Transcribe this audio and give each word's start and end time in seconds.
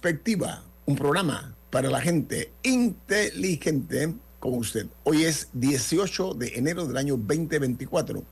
Perspectiva, 0.00 0.62
un 0.86 0.94
programa 0.94 1.56
para 1.70 1.90
la 1.90 2.00
gente 2.00 2.52
inteligente 2.62 4.14
como 4.38 4.58
usted. 4.58 4.86
Hoy 5.02 5.24
es 5.24 5.48
18 5.54 6.34
de 6.34 6.52
enero 6.54 6.86
del 6.86 6.96
año 6.98 7.16
2024 7.16 8.22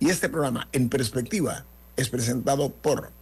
y 0.00 0.10
este 0.10 0.28
programa 0.28 0.66
En 0.72 0.88
Perspectiva 0.88 1.66
es 1.96 2.08
presentado 2.08 2.72
por 2.72 3.12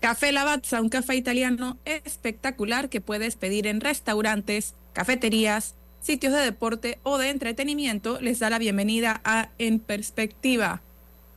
Café 0.00 0.32
Lavazza, 0.32 0.80
un 0.80 0.88
café 0.88 1.16
italiano 1.16 1.76
espectacular 1.84 2.88
que 2.88 3.02
puedes 3.02 3.36
pedir 3.36 3.66
en 3.66 3.82
restaurantes, 3.82 4.72
cafeterías, 4.94 5.74
sitios 6.00 6.32
de 6.32 6.40
deporte 6.40 6.98
o 7.02 7.18
de 7.18 7.28
entretenimiento. 7.28 8.18
Les 8.22 8.38
da 8.38 8.48
la 8.48 8.58
bienvenida 8.58 9.20
a 9.24 9.50
En 9.58 9.80
Perspectiva. 9.80 10.80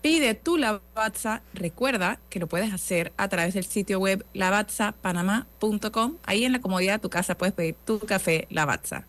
Pide 0.01 0.33
tu 0.33 0.57
Lavazza. 0.57 1.43
Recuerda 1.53 2.19
que 2.29 2.39
lo 2.39 2.47
puedes 2.47 2.73
hacer 2.73 3.13
a 3.17 3.29
través 3.29 3.53
del 3.53 3.65
sitio 3.65 3.99
web 3.99 4.25
lavazzapanamá.com. 4.33 6.17
Ahí 6.23 6.43
en 6.43 6.53
la 6.53 6.61
comodidad 6.61 6.93
de 6.93 6.99
tu 6.99 7.09
casa 7.09 7.37
puedes 7.37 7.53
pedir 7.53 7.75
tu 7.85 7.99
café 7.99 8.47
Lavazza. 8.49 9.05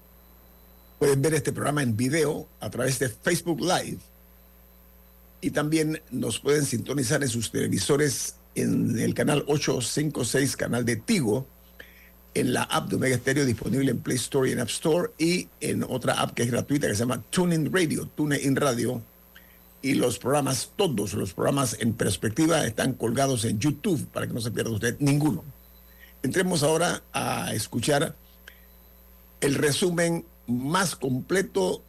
Pueden 0.98 1.22
ver 1.22 1.34
este 1.34 1.52
programa 1.52 1.82
en 1.82 1.96
video 1.96 2.46
a 2.60 2.70
través 2.70 2.98
de 2.98 3.08
Facebook 3.08 3.60
Live. 3.60 3.98
Y 5.40 5.50
también 5.50 6.00
nos 6.10 6.38
pueden 6.38 6.64
sintonizar 6.64 7.22
en 7.22 7.28
sus 7.28 7.50
televisores 7.50 8.36
en 8.54 8.98
el 8.98 9.14
canal 9.14 9.44
856, 9.46 10.56
canal 10.56 10.84
de 10.84 10.96
Tigo, 10.96 11.46
en 12.34 12.52
la 12.52 12.62
app 12.62 12.88
de 12.88 12.96
Omega 12.96 13.16
Stereo 13.16 13.44
disponible 13.44 13.90
en 13.90 13.98
Play 13.98 14.16
Store 14.16 14.48
y 14.48 14.52
en 14.52 14.60
App 14.60 14.68
Store, 14.68 15.10
y 15.18 15.48
en 15.60 15.82
otra 15.82 16.20
app 16.20 16.32
que 16.34 16.44
es 16.44 16.50
gratuita 16.50 16.86
que 16.86 16.94
se 16.94 17.00
llama 17.00 17.22
TuneIn 17.30 17.72
Radio, 17.72 18.06
TuneIn 18.14 18.56
Radio 18.56 19.02
y 19.82 19.94
los 19.94 20.18
programas, 20.18 20.70
todos 20.76 21.12
los 21.14 21.34
programas 21.34 21.76
en 21.80 21.92
perspectiva 21.92 22.64
están 22.64 22.94
colgados 22.94 23.44
en 23.44 23.58
YouTube 23.58 24.06
para 24.06 24.28
que 24.28 24.32
no 24.32 24.40
se 24.40 24.52
pierda 24.52 24.70
usted 24.70 24.96
ninguno. 25.00 25.44
Entremos 26.22 26.62
ahora 26.62 27.02
a 27.12 27.52
escuchar 27.52 28.14
el 29.40 29.56
resumen 29.56 30.24
más 30.46 30.94
completo 30.94 31.82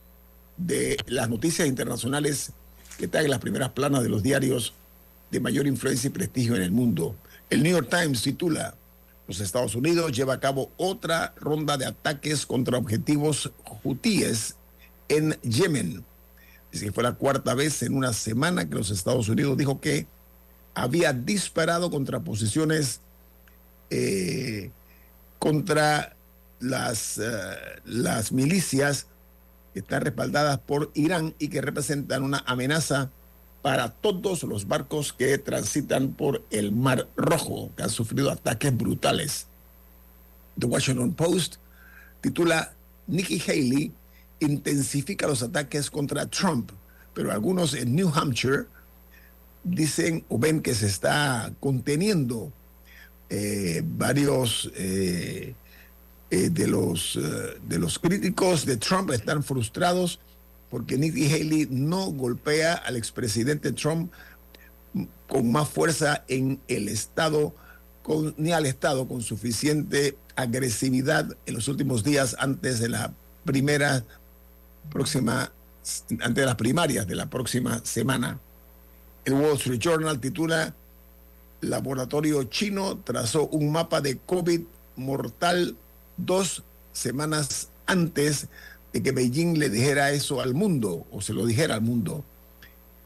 de 0.57 0.97
las 1.05 1.29
noticias 1.29 1.67
internacionales 1.67 2.51
que 2.97 3.05
están 3.05 3.25
en 3.25 3.31
las 3.31 3.39
primeras 3.39 3.69
planas 3.69 4.01
de 4.01 4.09
los 4.09 4.23
diarios 4.23 4.73
de 5.29 5.39
mayor 5.39 5.67
influencia 5.67 6.07
y 6.07 6.11
prestigio 6.11 6.55
en 6.55 6.63
el 6.63 6.71
mundo. 6.71 7.15
El 7.51 7.61
New 7.61 7.71
York 7.71 7.89
Times 7.89 8.23
titula, 8.23 8.75
los 9.27 9.39
Estados 9.39 9.75
Unidos 9.75 10.11
lleva 10.11 10.33
a 10.33 10.39
cabo 10.39 10.71
otra 10.77 11.33
ronda 11.39 11.77
de 11.77 11.85
ataques 11.85 12.45
contra 12.47 12.77
objetivos 12.77 13.51
hutíes 13.83 14.55
en 15.09 15.33
Yemen 15.41 16.03
Dice 16.73 16.85
que 16.85 16.91
fue 16.91 17.03
la 17.03 17.13
cuarta 17.13 17.53
vez 17.53 17.83
en 17.83 17.95
una 17.95 18.13
semana 18.13 18.67
que 18.67 18.73
los 18.73 18.89
Estados 18.89 19.29
Unidos 19.29 19.55
dijo 19.55 19.79
que 19.79 20.07
había 20.73 21.13
disparado 21.13 21.91
contra 21.91 22.21
posiciones 22.21 22.99
eh, 23.91 24.71
contra 25.37 26.15
las, 26.59 27.19
eh, 27.19 27.21
las 27.85 28.31
milicias 28.31 29.05
que 29.71 29.81
están 29.81 30.01
respaldadas 30.01 30.57
por 30.57 30.89
Irán 30.95 31.35
y 31.37 31.49
que 31.49 31.61
representan 31.61 32.23
una 32.23 32.43
amenaza 32.47 33.11
para 33.61 33.89
todos 33.89 34.41
los 34.41 34.67
barcos 34.67 35.13
que 35.13 35.37
transitan 35.37 36.13
por 36.13 36.43
el 36.49 36.71
Mar 36.71 37.07
Rojo, 37.15 37.69
que 37.77 37.83
han 37.83 37.91
sufrido 37.91 38.31
ataques 38.31 38.75
brutales. 38.75 39.45
The 40.57 40.65
Washington 40.65 41.13
Post 41.13 41.57
titula 42.21 42.73
Nikki 43.05 43.39
Haley 43.39 43.91
intensifica 44.43 45.27
los 45.27 45.43
ataques 45.43 45.89
contra 45.89 46.25
Trump, 46.25 46.71
pero 47.13 47.31
algunos 47.31 47.73
en 47.73 47.95
New 47.95 48.11
Hampshire 48.13 48.65
dicen 49.63 50.25
o 50.29 50.37
ven 50.37 50.61
que 50.61 50.73
se 50.73 50.87
está 50.87 51.53
conteniendo 51.59 52.51
eh, 53.29 53.81
varios 53.83 54.71
eh, 54.75 55.55
eh, 56.29 56.49
de, 56.49 56.67
los, 56.67 57.19
de 57.67 57.79
los 57.79 57.97
críticos 57.97 58.65
de 58.65 58.77
Trump 58.77 59.11
están 59.11 59.43
frustrados 59.43 60.19
porque 60.69 60.97
Nikki 60.97 61.31
Haley 61.31 61.67
no 61.69 62.11
golpea 62.11 62.73
al 62.73 62.95
expresidente 62.95 63.71
Trump 63.71 64.11
con 65.27 65.51
más 65.51 65.69
fuerza 65.69 66.23
en 66.27 66.59
el 66.67 66.89
Estado, 66.89 67.55
con, 68.01 68.33
ni 68.37 68.51
al 68.51 68.65
Estado 68.65 69.07
con 69.07 69.21
suficiente 69.21 70.17
agresividad 70.35 71.37
en 71.45 71.53
los 71.53 71.67
últimos 71.67 72.03
días 72.03 72.35
antes 72.39 72.79
de 72.79 72.89
la 72.89 73.13
primera 73.45 74.03
próxima, 74.89 75.51
antes 76.21 76.35
de 76.35 76.45
las 76.45 76.55
primarias 76.55 77.07
de 77.07 77.15
la 77.15 77.29
próxima 77.29 77.81
semana. 77.83 78.39
El 79.25 79.33
Wall 79.33 79.55
Street 79.55 79.79
Journal 79.79 80.19
titula 80.19 80.75
Laboratorio 81.61 82.43
chino 82.45 82.97
trazó 82.99 83.47
un 83.47 83.71
mapa 83.71 84.01
de 84.01 84.17
COVID 84.17 84.61
mortal 84.97 85.77
dos 86.17 86.63
semanas 86.91 87.69
antes 87.85 88.47
de 88.91 89.01
que 89.01 89.11
Beijing 89.11 89.57
le 89.57 89.69
dijera 89.69 90.11
eso 90.11 90.41
al 90.41 90.53
mundo 90.53 91.05
o 91.11 91.21
se 91.21 91.33
lo 91.33 91.45
dijera 91.45 91.75
al 91.75 91.81
mundo. 91.81 92.23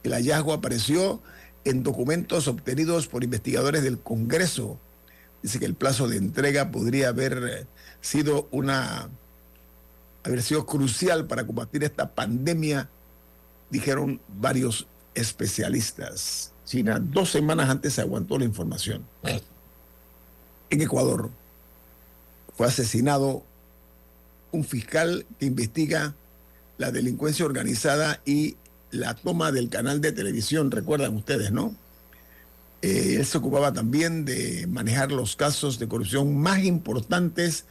El 0.04 0.14
hallazgo 0.14 0.54
apareció 0.54 1.22
en 1.66 1.84
documentos 1.84 2.48
obtenidos 2.48 3.08
por 3.08 3.24
investigadores 3.24 3.84
del 3.84 4.00
Congreso. 4.00 4.80
Dice 5.44 5.60
que 5.60 5.66
el 5.66 5.76
plazo 5.76 6.08
de 6.08 6.18
entrega 6.18 6.72
podría 6.72 7.10
haber 7.10 7.68
sido 8.02 8.48
una 8.52 9.10
haber 10.28 10.44
sido 10.44 10.66
crucial 10.66 11.26
para 11.26 11.46
combatir 11.48 11.84
esta 11.86 12.14
pandemia, 12.14 12.90
dijeron 13.70 14.20
varios 14.28 14.88
especialistas. 15.16 16.52
China, 16.66 17.00
dos 17.00 17.32
semanas 17.32 17.70
antes 17.70 17.94
se 17.94 18.02
aguantó 18.02 18.38
la 18.38 18.44
información. 18.44 19.06
En 20.70 20.82
Ecuador 20.82 21.30
fue 22.58 22.68
asesinado 22.68 23.44
un 24.52 24.66
fiscal 24.66 25.26
que 25.40 25.46
investiga 25.46 26.14
la 26.78 26.92
delincuencia 26.92 27.46
organizada 27.46 28.22
y 28.26 28.58
la 28.92 29.14
toma 29.16 29.54
del 29.54 29.70
canal 29.70 30.02
de 30.02 30.12
televisión, 30.12 30.72
recuerdan 30.72 31.16
ustedes, 31.16 31.52
¿no? 31.54 31.74
Eh, 32.82 33.16
él 33.18 33.26
se 33.26 33.38
ocupaba 33.38 33.72
también 33.72 34.26
de 34.26 34.68
manejar 34.68 35.12
los 35.12 35.38
casos 35.38 35.80
de 35.80 35.88
corrupción 35.88 36.38
más 36.38 36.64
importantes 36.64 37.66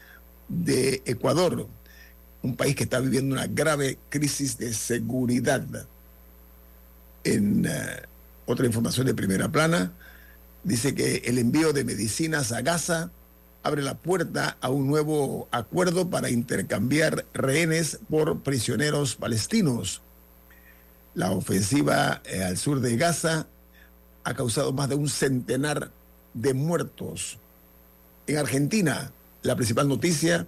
de 0.49 1.03
Ecuador 1.05 1.69
un 2.47 2.57
país 2.57 2.75
que 2.77 2.85
está 2.85 3.01
viviendo 3.01 3.35
una 3.35 3.47
grave 3.47 3.99
crisis 4.09 4.57
de 4.57 4.73
seguridad. 4.73 5.65
En 7.25 7.67
eh, 7.67 8.03
otra 8.47 8.67
información 8.67 9.07
de 9.07 9.15
primera 9.15 9.51
plana, 9.51 9.93
dice 10.63 10.95
que 10.95 11.17
el 11.25 11.39
envío 11.39 11.73
de 11.73 11.85
medicinas 11.85 12.53
a 12.53 12.63
Gaza 12.63 13.11
abre 13.63 13.83
la 13.83 13.95
puerta 13.95 14.57
a 14.61 14.71
un 14.71 14.87
nuevo 14.87 15.49
acuerdo 15.51 16.09
para 16.09 16.31
intercambiar 16.31 17.27
rehenes 17.35 17.99
por 18.09 18.41
prisioneros 18.43 19.17
palestinos. 19.17 20.03
La 21.15 21.33
ofensiva 21.33 22.23
eh, 22.25 22.45
al 22.45 22.59
sur 22.59 22.81
de 22.81 22.97
Gaza 22.97 23.49
ha 24.23 24.35
causado 24.35 24.73
más 24.73 24.89
de 24.89 24.95
un 24.95 25.09
centenar 25.09 25.91
de 26.35 26.55
muertos. 26.55 27.39
En 28.29 28.39
Argentina, 28.39 29.11
la 29.43 29.57
principal 29.57 29.89
noticia 29.89 30.47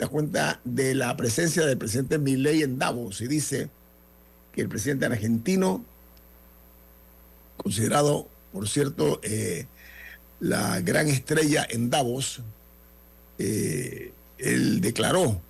da 0.00 0.08
cuenta 0.08 0.60
de 0.64 0.94
la 0.94 1.14
presencia 1.14 1.66
del 1.66 1.76
presidente 1.76 2.18
Milei 2.18 2.62
en 2.62 2.78
Davos 2.78 3.20
y 3.20 3.28
dice 3.28 3.68
que 4.50 4.62
el 4.62 4.68
presidente 4.68 5.04
argentino, 5.04 5.84
considerado, 7.58 8.26
por 8.50 8.66
cierto, 8.66 9.20
eh, 9.22 9.66
la 10.40 10.80
gran 10.80 11.06
estrella 11.08 11.66
en 11.68 11.90
Davos, 11.90 12.40
eh, 13.38 14.12
él 14.38 14.80
declaró 14.80 15.42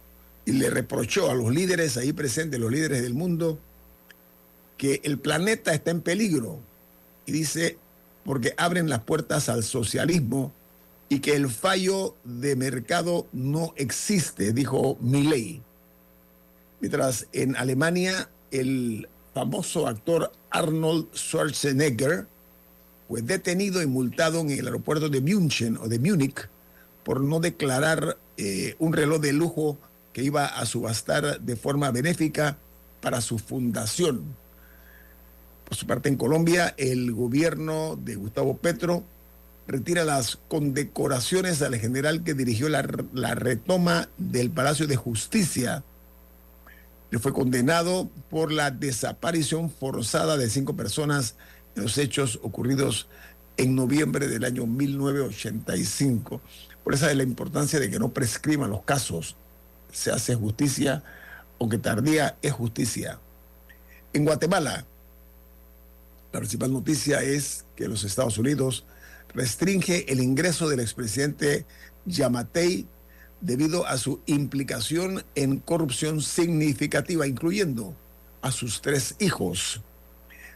y 0.45 0.53
le 0.53 0.69
reprochó 0.69 1.31
a 1.31 1.35
los 1.35 1.55
líderes 1.55 1.97
ahí 1.97 2.13
presentes, 2.13 2.59
los 2.59 2.73
líderes 2.73 3.03
del 3.03 3.15
mundo, 3.15 3.57
que 4.77 5.01
el 5.05 5.21
planeta 5.21 5.73
está 5.73 5.93
en 5.93 6.01
peligro. 6.01 6.59
Y 7.25 7.31
dice, 7.31 7.79
porque 8.25 8.53
abren 8.57 8.89
las 8.89 9.05
puertas 9.05 9.49
al 9.49 9.63
socialismo 9.63 10.53
y 11.11 11.19
que 11.19 11.35
el 11.35 11.51
fallo 11.51 12.15
de 12.23 12.55
mercado 12.55 13.27
no 13.33 13.75
existe, 13.77 14.53
dijo 14.53 14.97
Milley. 15.01 15.61
Mientras 16.81 17.27
en 17.33 17.57
Alemania 17.57 18.31
el 18.53 19.09
famoso 19.35 19.89
actor 19.89 20.33
Arnold 20.51 21.09
Schwarzenegger 21.13 22.29
fue 23.09 23.23
detenido 23.23 23.83
y 23.83 23.87
multado 23.87 24.41
en 24.41 24.51
el 24.51 24.67
aeropuerto 24.67 25.09
de 25.09 25.21
München 25.21 25.77
o 25.79 25.89
de 25.89 25.99
Múnich 25.99 26.49
por 27.03 27.21
no 27.21 27.41
declarar 27.41 28.17
eh, 28.37 28.77
un 28.79 28.93
reloj 28.93 29.21
de 29.21 29.33
lujo 29.33 29.79
que 30.13 30.23
iba 30.23 30.47
a 30.47 30.65
subastar 30.65 31.41
de 31.41 31.57
forma 31.57 31.91
benéfica 31.91 32.57
para 33.01 33.21
su 33.21 33.41
fundación. 33.41 34.37
Por 35.65 35.77
su 35.77 35.89
parte, 35.89 36.09
en 36.09 36.17
Colombia, 36.17 36.73
el 36.77 37.13
gobierno 37.13 37.97
de 37.97 38.15
Gustavo 38.15 38.57
Petro 38.59 39.05
retira 39.71 40.05
las 40.05 40.37
condecoraciones 40.49 41.63
al 41.63 41.77
general 41.77 42.25
que 42.25 42.35
dirigió 42.35 42.69
la, 42.69 42.89
la 43.13 43.35
retoma 43.37 44.09
del 44.19 44.51
Palacio 44.51 44.89
de 44.89 44.97
Justicia. 44.97 45.85
Le 47.11 47.19
fue 47.21 47.33
condenado 47.33 48.11
por 48.31 48.51
la 48.51 48.73
desaparición 48.73 49.71
forzada 49.71 50.37
de 50.37 50.51
cinco 50.51 50.75
personas 50.75 51.37
en 51.77 51.85
los 51.85 51.99
hechos 51.99 52.41
ocurridos 52.43 53.07
en 53.57 53.77
noviembre 53.77 54.27
del 54.27 54.45
año 54.45 54.67
1985. 54.67 56.41
Por 56.83 56.95
esa 56.95 57.11
es 57.11 57.17
la 57.17 57.23
importancia 57.23 57.79
de 57.79 57.91
que 57.91 57.99
no 57.99 58.11
prescriban 58.11 58.71
los 58.71 58.83
casos. 58.83 59.37
Se 59.93 60.11
hace 60.11 60.35
justicia, 60.35 61.05
aunque 61.61 61.79
tardía 61.79 62.37
es 62.43 62.53
justicia. 62.53 63.21
En 64.13 64.25
Guatemala, 64.25 64.85
la 66.33 66.41
principal 66.41 66.73
noticia 66.73 67.23
es 67.23 67.65
que 67.77 67.87
los 67.87 68.03
Estados 68.03 68.39
Unidos 68.39 68.85
restringe 69.35 70.11
el 70.13 70.21
ingreso 70.21 70.69
del 70.69 70.81
expresidente 70.81 71.67
Yamatei 72.07 72.87
debido 73.41 73.87
a 73.87 73.97
su 73.97 74.21
implicación 74.27 75.25
en 75.35 75.59
corrupción 75.59 76.21
significativa, 76.21 77.27
incluyendo 77.27 77.95
a 78.43 78.51
sus 78.51 78.83
tres 78.83 79.17
hijos. 79.19 79.83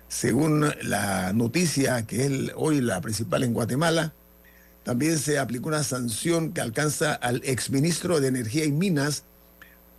Según 0.09 0.73
la 0.83 1.33
noticia 1.33 2.07
que 2.07 2.27
es 2.27 2.53
hoy 2.57 2.81
la 2.81 3.01
principal 3.01 3.43
en 3.43 3.55
Guatemala, 3.55 4.15
también 4.83 5.19
se 5.19 5.39
aplicó 5.39 5.69
una 5.69 5.83
sanción 5.83 6.53
que 6.53 6.61
alcanza 6.61 7.15
al 7.15 7.41
exministro 7.45 8.21
de 8.21 8.29
Energía 8.29 8.67
y 8.67 8.73
Minas 8.73 9.25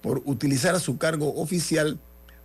por 0.01 0.21
utilizar 0.25 0.79
su 0.79 0.99
cargo 0.99 1.33
oficial 1.35 1.99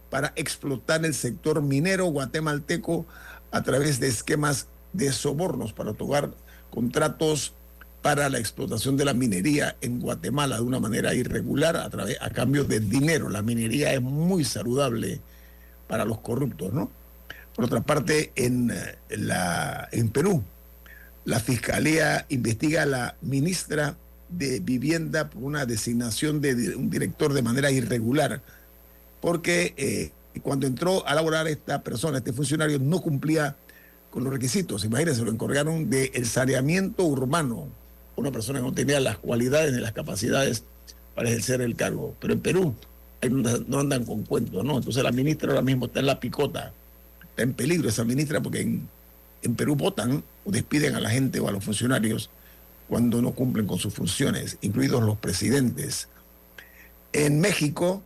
para 0.09 0.33
explotar 0.37 1.05
el 1.05 1.15
sector 1.15 1.61
minero 1.61 2.06
guatemalteco 2.06 3.06
a 3.50 3.62
través 3.62 4.00
de 4.00 4.09
esquemas 4.09 4.69
de 4.92 5.12
sobornos 5.12 5.72
para 5.72 5.90
otorgar 5.90 6.31
contratos 6.70 7.54
para 8.02 8.28
la 8.28 8.38
explotación 8.38 8.96
de 8.96 9.04
la 9.04 9.12
minería 9.14 9.76
en 9.81 10.00
Guatemala 10.00 10.56
de 10.56 10.62
una 10.62 10.81
manera 10.81 11.14
irregular 11.14 11.76
a, 11.76 11.88
través, 11.90 12.16
a 12.20 12.31
cambio 12.31 12.64
de 12.64 12.81
dinero. 12.81 13.28
La 13.28 13.42
minería 13.42 13.92
es 13.92 14.00
muy 14.00 14.44
saludable 14.44 15.20
para 15.87 16.04
los 16.04 16.20
corruptos, 16.20 16.72
¿no? 16.72 16.90
Por 17.54 17.66
otra 17.66 17.81
parte, 17.82 18.32
en, 18.37 18.70
eh, 18.70 18.98
la, 19.10 19.88
en 19.92 20.08
Perú, 20.08 20.42
la 21.25 21.40
Fiscalía 21.40 22.25
investiga 22.31 22.82
a 22.82 22.87
la 22.87 23.16
ministra 23.20 23.96
de 24.31 24.60
Vivienda 24.60 25.28
por 25.28 25.42
una 25.42 25.66
designación 25.66 26.40
de 26.40 26.75
un 26.76 26.88
director 26.88 27.32
de 27.34 27.42
manera 27.42 27.70
irregular, 27.70 28.40
porque 29.20 29.75
eh, 29.76 30.12
cuando 30.42 30.66
entró 30.66 31.06
a 31.06 31.14
laborar 31.14 31.48
esta 31.48 31.82
persona, 31.82 32.19
este 32.19 32.32
funcionario, 32.32 32.78
no 32.78 33.00
cumplía 33.00 33.56
con 34.11 34.25
los 34.25 34.33
requisitos. 34.33 34.85
Imagínense, 34.85 35.23
lo 35.23 35.31
encargaron 35.31 35.89
del 35.89 36.11
el 36.15 36.27
saneamiento 36.27 37.05
urbano, 37.05 37.69
una 38.17 38.31
persona 38.31 38.59
que 38.59 38.67
no 38.67 38.73
tenía 38.73 39.01
las 39.01 39.19
cualidades 39.19 39.73
ni 39.73 39.81
las 39.81 39.93
capacidades 39.93 40.65
para 41.15 41.29
ejercer 41.29 41.61
el 41.61 41.77
cargo. 41.77 42.15
Pero 42.21 42.35
en 42.35 42.41
Perú 42.41 42.75
no 43.69 43.81
andan 43.81 44.05
con 44.05 44.25
cuentos, 44.25 44.65
¿no? 44.65 44.79
Entonces 44.79 45.03
la 45.03 45.12
ministra 45.12 45.51
ahora 45.51 45.62
mismo 45.62 45.87
está 45.87 46.01
en 46.01 46.07
la 46.07 46.21
picota 46.21 46.73
está 47.31 47.43
en 47.43 47.55
peligro 47.55 47.89
esa 47.89 48.05
ministra 48.05 48.41
porque 48.41 48.61
en, 48.61 48.89
en 49.43 49.55
Perú 49.55 49.77
votan 49.77 50.23
o 50.45 50.51
despiden 50.51 50.95
a 50.95 51.01
la 51.01 51.11
gente 51.11 51.41
o 51.41 51.49
a 51.49 51.53
los 51.53 51.65
funcionarios 51.65 52.31
cuando 52.89 53.23
no 53.23 53.33
cumplen 53.33 53.67
con 53.67 53.79
sus 53.79 53.95
funciones, 53.95 54.59
incluidos 54.62 55.03
los 55.03 55.17
presidentes. 55.17 56.09
En 57.12 57.41
México, 57.41 58.03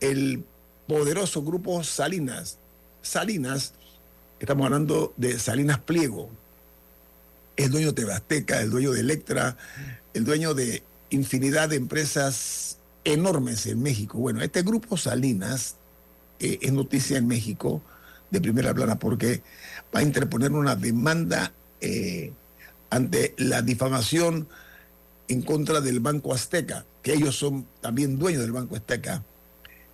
el 0.00 0.44
poderoso 0.88 1.42
grupo 1.42 1.84
Salinas, 1.84 2.58
Salinas, 3.02 3.72
estamos 4.40 4.64
hablando 4.64 5.12
de 5.18 5.38
Salinas 5.38 5.78
Pliego, 5.80 6.30
el 7.56 7.70
dueño 7.70 7.88
de 7.88 7.92
Tebasteca, 7.92 8.60
el 8.62 8.70
dueño 8.70 8.90
de 8.92 9.00
Electra, 9.00 9.56
el 10.14 10.24
dueño 10.24 10.54
de 10.54 10.82
infinidad 11.10 11.68
de 11.68 11.76
empresas 11.76 12.78
enormes 13.04 13.66
en 13.66 13.82
México. 13.82 14.18
Bueno, 14.18 14.42
este 14.42 14.62
grupo 14.62 14.96
Salinas 14.96 15.76
eh, 16.40 16.58
es 16.62 16.72
noticia 16.72 17.18
en 17.18 17.26
México 17.26 17.82
de 18.30 18.40
primera 18.40 18.72
plana 18.72 18.98
porque 18.98 19.42
va 19.94 20.00
a 20.00 20.04
interponer 20.04 20.52
una 20.52 20.74
demanda 20.74 21.52
eh, 21.82 22.32
ante 22.88 23.34
la 23.36 23.60
difamación 23.60 24.48
en 25.28 25.42
contra 25.42 25.82
del 25.82 26.00
Banco 26.00 26.32
Azteca, 26.32 26.86
que 27.02 27.12
ellos 27.12 27.36
son 27.36 27.66
también 27.82 28.18
dueños 28.18 28.42
del 28.42 28.52
Banco 28.52 28.74
Azteca. 28.74 29.22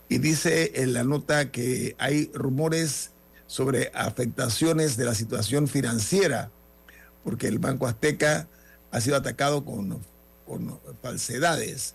Y 0.08 0.18
dice 0.18 0.70
en 0.76 0.92
la 0.92 1.02
nota 1.02 1.50
que 1.50 1.96
hay 1.98 2.30
rumores 2.32 3.10
sobre 3.46 3.90
afectaciones 3.94 4.96
de 4.96 5.04
la 5.04 5.14
situación 5.14 5.68
financiera, 5.68 6.50
porque 7.24 7.48
el 7.48 7.58
Banco 7.58 7.86
Azteca 7.86 8.48
ha 8.90 9.00
sido 9.00 9.16
atacado 9.16 9.64
con, 9.64 10.00
con 10.46 10.78
falsedades. 11.02 11.94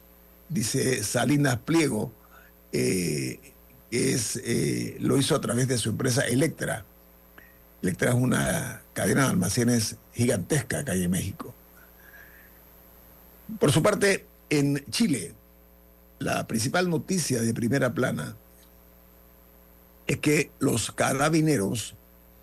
Dice 0.49 1.03
Salinas 1.03 1.57
Pliego, 1.57 2.11
eh, 2.71 3.39
es, 3.91 4.37
eh, 4.43 4.97
lo 4.99 5.17
hizo 5.17 5.35
a 5.35 5.41
través 5.41 5.67
de 5.67 5.77
su 5.77 5.89
empresa 5.89 6.21
Electra. 6.21 6.85
Electra 7.81 8.09
es 8.09 8.15
una 8.15 8.81
cadena 8.93 9.23
de 9.23 9.29
almacenes 9.31 9.97
gigantesca 10.13 10.83
que 10.83 10.91
hay 10.91 11.03
en 11.03 11.11
México. 11.11 11.53
Por 13.59 13.71
su 13.71 13.81
parte, 13.81 14.25
en 14.49 14.83
Chile, 14.91 15.33
la 16.19 16.47
principal 16.47 16.89
noticia 16.89 17.41
de 17.41 17.53
primera 17.53 17.93
plana 17.93 18.35
es 20.07 20.17
que 20.17 20.51
los 20.59 20.91
carabineros 20.91 21.95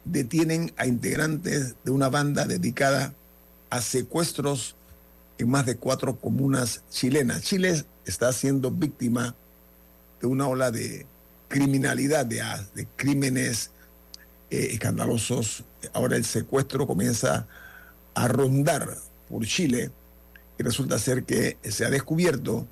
detienen 0.05 0.73
a 0.77 0.87
integrantes 0.87 1.75
de 1.85 1.91
una 1.91 2.09
banda 2.09 2.47
dedicada 2.47 3.15
a 3.71 3.81
secuestros 3.81 4.77
en 5.39 5.51
más 5.51 5.67
de 5.67 5.77
cuatro 5.77 6.19
comunas 6.19 6.83
chilenas. 6.91 7.43
Chile 7.43 7.85
está 8.05 8.33
siendo 8.33 8.71
víctima 8.71 9.35
de 10.21 10.27
una 10.27 10.49
ola 10.49 10.71
de 10.71 11.07
criminalidad, 11.49 12.27
de, 12.27 12.43
de 12.75 12.87
crímenes 12.97 13.71
eh, 14.51 14.69
escandalosos. 14.73 15.65
Ahora 15.93 16.17
el 16.17 16.25
secuestro 16.25 16.87
comienza 16.87 17.47
a 18.15 18.29
rondar 18.29 18.97
por 19.29 19.47
Chile 19.47 19.91
y 20.59 20.63
resulta 20.63 20.99
ser 20.99 21.25
que 21.25 21.57
se 21.63 21.85
ha 21.85 21.91
descubierto 21.91 22.67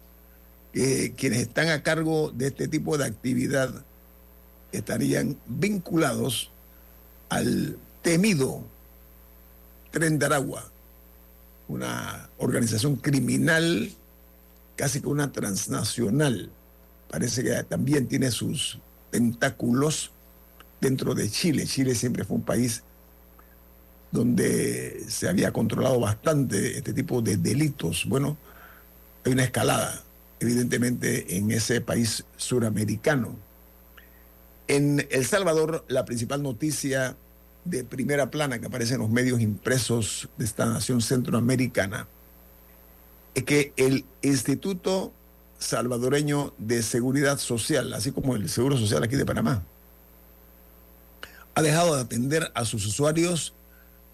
que 0.73 1.13
quienes 1.17 1.41
están 1.41 1.69
a 1.69 1.83
cargo 1.83 2.31
de 2.33 2.49
este 2.49 2.67
tipo 2.67 2.99
de 2.99 3.05
actividad 3.05 3.85
estarían 4.79 5.37
vinculados 5.47 6.51
al 7.29 7.77
temido 8.03 8.63
Tren 9.91 10.19
de 10.19 10.29
una 11.69 12.29
organización 12.39 12.97
criminal 12.97 13.91
casi 14.77 15.01
que 15.01 15.09
una 15.09 15.33
transnacional 15.33 16.51
parece 17.11 17.43
que 17.43 17.63
también 17.65 18.07
tiene 18.07 18.31
sus 18.31 18.79
tentáculos 19.11 20.11
dentro 20.81 21.15
de 21.15 21.31
Chile. 21.31 21.67
Chile 21.67 21.95
siempre 21.95 22.25
fue 22.25 22.37
un 22.37 22.43
país 22.43 22.83
donde 24.13 25.05
se 25.09 25.29
había 25.29 25.53
controlado 25.53 25.99
bastante 26.01 26.79
este 26.79 26.93
tipo 26.93 27.23
de 27.23 27.37
delitos. 27.37 28.05
Bueno, 28.07 28.37
hay 29.25 29.33
una 29.33 29.45
escalada, 29.45 30.03
evidentemente, 30.41 31.37
en 31.37 31.51
ese 31.51 31.81
país 31.81 32.25
suramericano. 32.37 33.37
En 34.69 35.07
El 35.11 35.25
Salvador, 35.25 35.85
la 35.89 36.05
principal 36.05 36.43
noticia 36.43 37.17
de 37.65 37.85
primera 37.85 38.31
plana 38.31 38.59
que 38.61 38.67
aparece 38.67 38.95
en 38.95 39.01
los 39.01 39.11
medios 39.11 39.41
impresos 39.41 40.29
de 40.37 40.45
esta 40.45 40.67
nación 40.67 41.01
centroamericana 41.01 42.09
es 43.35 43.45
que 43.45 43.73
el 43.77 44.05
Instituto 44.23 45.13
Salvadoreño 45.59 46.53
de 46.59 46.83
Seguridad 46.83 47.39
Social, 47.39 47.93
así 47.93 48.11
como 48.13 48.35
el 48.35 48.49
Seguro 48.49 48.77
Social 48.77 49.03
aquí 49.03 49.17
de 49.17 49.27
Panamá, 49.27 49.63
ha 51.55 51.63
dejado 51.63 51.95
de 51.95 52.03
atender 52.03 52.51
a 52.55 52.65
sus 52.65 52.87
usuarios 52.87 53.55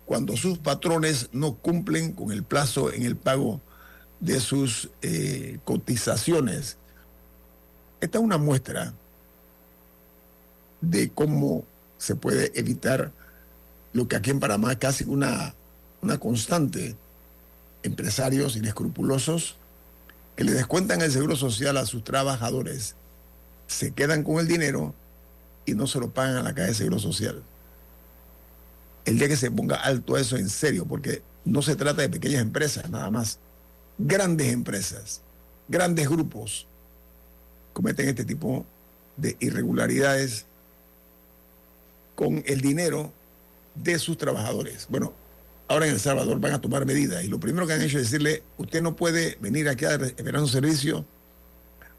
cuando 0.07 0.37
sus 0.37 0.59
patrones 0.59 1.29
no 1.33 1.55
cumplen 1.55 2.13
con 2.13 2.33
el 2.33 2.43
plazo 2.43 2.93
en 2.93 3.05
el 3.05 3.17
pago 3.17 3.61
de 4.21 4.41
sus 4.41 4.91
eh, 5.03 5.59
cotizaciones. 5.65 6.77
Esta 8.01 8.19
es 8.19 8.25
una 8.25 8.39
muestra 8.39 8.93
de 10.83 11.11
cómo 11.11 11.65
se 11.97 12.15
puede 12.15 12.53
evitar 12.59 13.13
lo 13.95 14.09
que 14.09 14.17
aquí 14.17 14.31
en 14.31 14.41
Panamá 14.41 14.73
es 14.73 14.79
casi 14.79 15.05
una, 15.05 15.55
una 16.03 16.19
constante. 16.19 16.97
Empresarios 17.83 18.57
inescrupulosos 18.57 19.57
que 20.37 20.45
le 20.45 20.53
descuentan 20.53 21.03
el 21.03 21.11
seguro 21.11 21.37
social 21.37 21.77
a 21.77 21.87
sus 21.87 22.05
trabajadores, 22.05 22.95
se 23.67 23.93
quedan 23.93 24.23
con 24.23 24.39
el 24.39 24.49
dinero 24.49 24.95
y 25.67 25.75
no 25.75 25.87
se 25.87 26.01
lo 26.01 26.11
pagan 26.11 26.37
a 26.37 26.43
la 26.43 26.55
caja 26.55 26.69
de 26.69 26.75
seguro 26.75 26.99
social. 26.99 27.43
El 29.05 29.19
día 29.19 29.29
que 29.29 29.37
se 29.37 29.51
ponga 29.51 29.77
alto 29.77 30.17
eso 30.17 30.37
en 30.37 30.49
serio, 30.49 30.87
porque 30.87 31.23
no 31.45 31.61
se 31.63 31.77
trata 31.77 32.03
de 32.03 32.09
pequeñas 32.09 32.43
empresas 32.43 32.89
nada 32.89 33.11
más, 33.11 33.39
grandes 33.99 34.53
empresas, 34.53 35.23
grandes 35.69 36.09
grupos 36.09 36.67
cometen 37.73 38.09
este 38.09 38.25
tipo 38.25 38.65
de 39.17 39.37
irregularidades 39.41 40.47
con 42.15 42.43
el 42.47 42.61
dinero 42.61 43.13
de 43.75 43.99
sus 43.99 44.19
trabajadores. 44.19 44.87
Bueno, 44.89 45.13
ahora 45.69 45.87
en 45.87 45.93
El 45.93 46.01
Salvador 46.01 46.39
van 46.41 46.53
a 46.53 46.61
tomar 46.61 46.87
medidas 46.87 47.25
y 47.25 47.29
lo 47.29 47.41
primero 47.41 47.67
que 47.67 47.73
han 47.73 47.83
hecho 47.83 47.99
es 47.99 48.05
decirle, 48.05 48.43
usted 48.59 48.83
no 48.83 48.97
puede 48.97 49.39
venir 49.41 49.69
aquí 49.69 49.85
a 49.85 49.95
esperar 49.95 50.41
un 50.41 50.49
servicio 50.49 51.05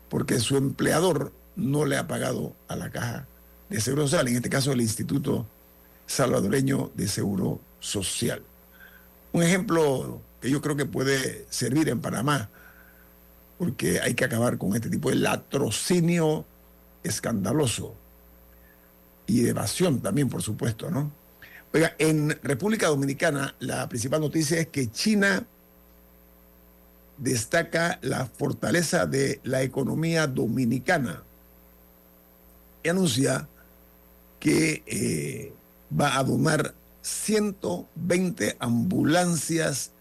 porque 0.09 0.39
su 0.39 0.57
empleador 0.57 1.31
no 1.55 1.85
le 1.85 1.97
ha 1.97 2.07
pagado 2.07 2.55
a 2.67 2.75
la 2.75 2.91
caja 2.91 3.27
de 3.69 3.81
seguro 3.81 4.07
social, 4.07 4.27
en 4.27 4.35
este 4.35 4.49
caso 4.49 4.71
el 4.71 4.81
Instituto 4.81 5.47
Salvadoreño 6.05 6.91
de 6.95 7.07
Seguro 7.07 7.59
Social. 7.79 8.43
Un 9.31 9.43
ejemplo 9.43 10.21
que 10.41 10.51
yo 10.51 10.61
creo 10.61 10.75
que 10.75 10.85
puede 10.85 11.45
servir 11.49 11.89
en 11.89 11.99
Panamá, 11.99 12.49
porque 13.57 14.01
hay 14.01 14.13
que 14.13 14.25
acabar 14.25 14.57
con 14.57 14.75
este 14.75 14.89
tipo 14.89 15.09
de 15.09 15.15
latrocinio 15.15 16.45
escandaloso 17.03 17.95
y 19.27 19.47
evasión 19.47 20.01
también, 20.01 20.29
por 20.29 20.41
supuesto, 20.41 20.89
¿no? 20.89 21.11
Oiga, 21.73 21.95
en 21.97 22.37
República 22.43 22.87
Dominicana 22.87 23.55
la 23.59 23.89
principal 23.89 24.21
noticia 24.21 24.59
es 24.59 24.67
que 24.67 24.91
China 24.91 25.45
destaca 27.17 27.99
la 28.01 28.25
fortaleza 28.25 29.05
de 29.05 29.39
la 29.43 29.63
economía 29.63 30.27
dominicana 30.27 31.23
y 32.83 32.89
anuncia 32.89 33.47
que 34.39 34.83
eh, 34.85 35.53
va 35.99 36.17
a 36.17 36.23
donar 36.23 36.73
120 37.01 38.57
ambulancias 38.59 39.91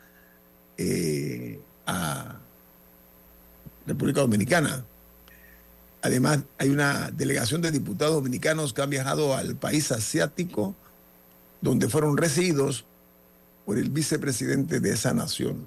eh, 0.76 1.60
a 1.86 2.38
República 3.86 4.20
Dominicana. 4.20 4.84
Además, 6.02 6.40
hay 6.58 6.70
una 6.70 7.10
delegación 7.12 7.62
de 7.62 7.70
diputados 7.70 8.14
dominicanos 8.14 8.72
que 8.72 8.82
han 8.82 8.90
viajado 8.90 9.36
al 9.36 9.54
país 9.54 9.92
asiático, 9.92 10.74
donde 11.60 11.88
fueron 11.88 12.16
recibidos 12.16 12.84
por 13.64 13.78
el 13.78 13.88
vicepresidente 13.90 14.80
de 14.80 14.90
esa 14.90 15.14
nación. 15.14 15.64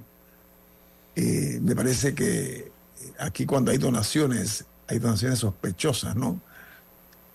Eh, 1.16 1.60
me 1.62 1.74
parece 1.74 2.14
que 2.14 2.72
aquí 3.18 3.46
cuando 3.46 3.72
hay 3.72 3.78
donaciones, 3.78 4.66
hay 4.88 5.00
donaciones 5.00 5.40
sospechosas, 5.40 6.18
¿no? 6.18 6.42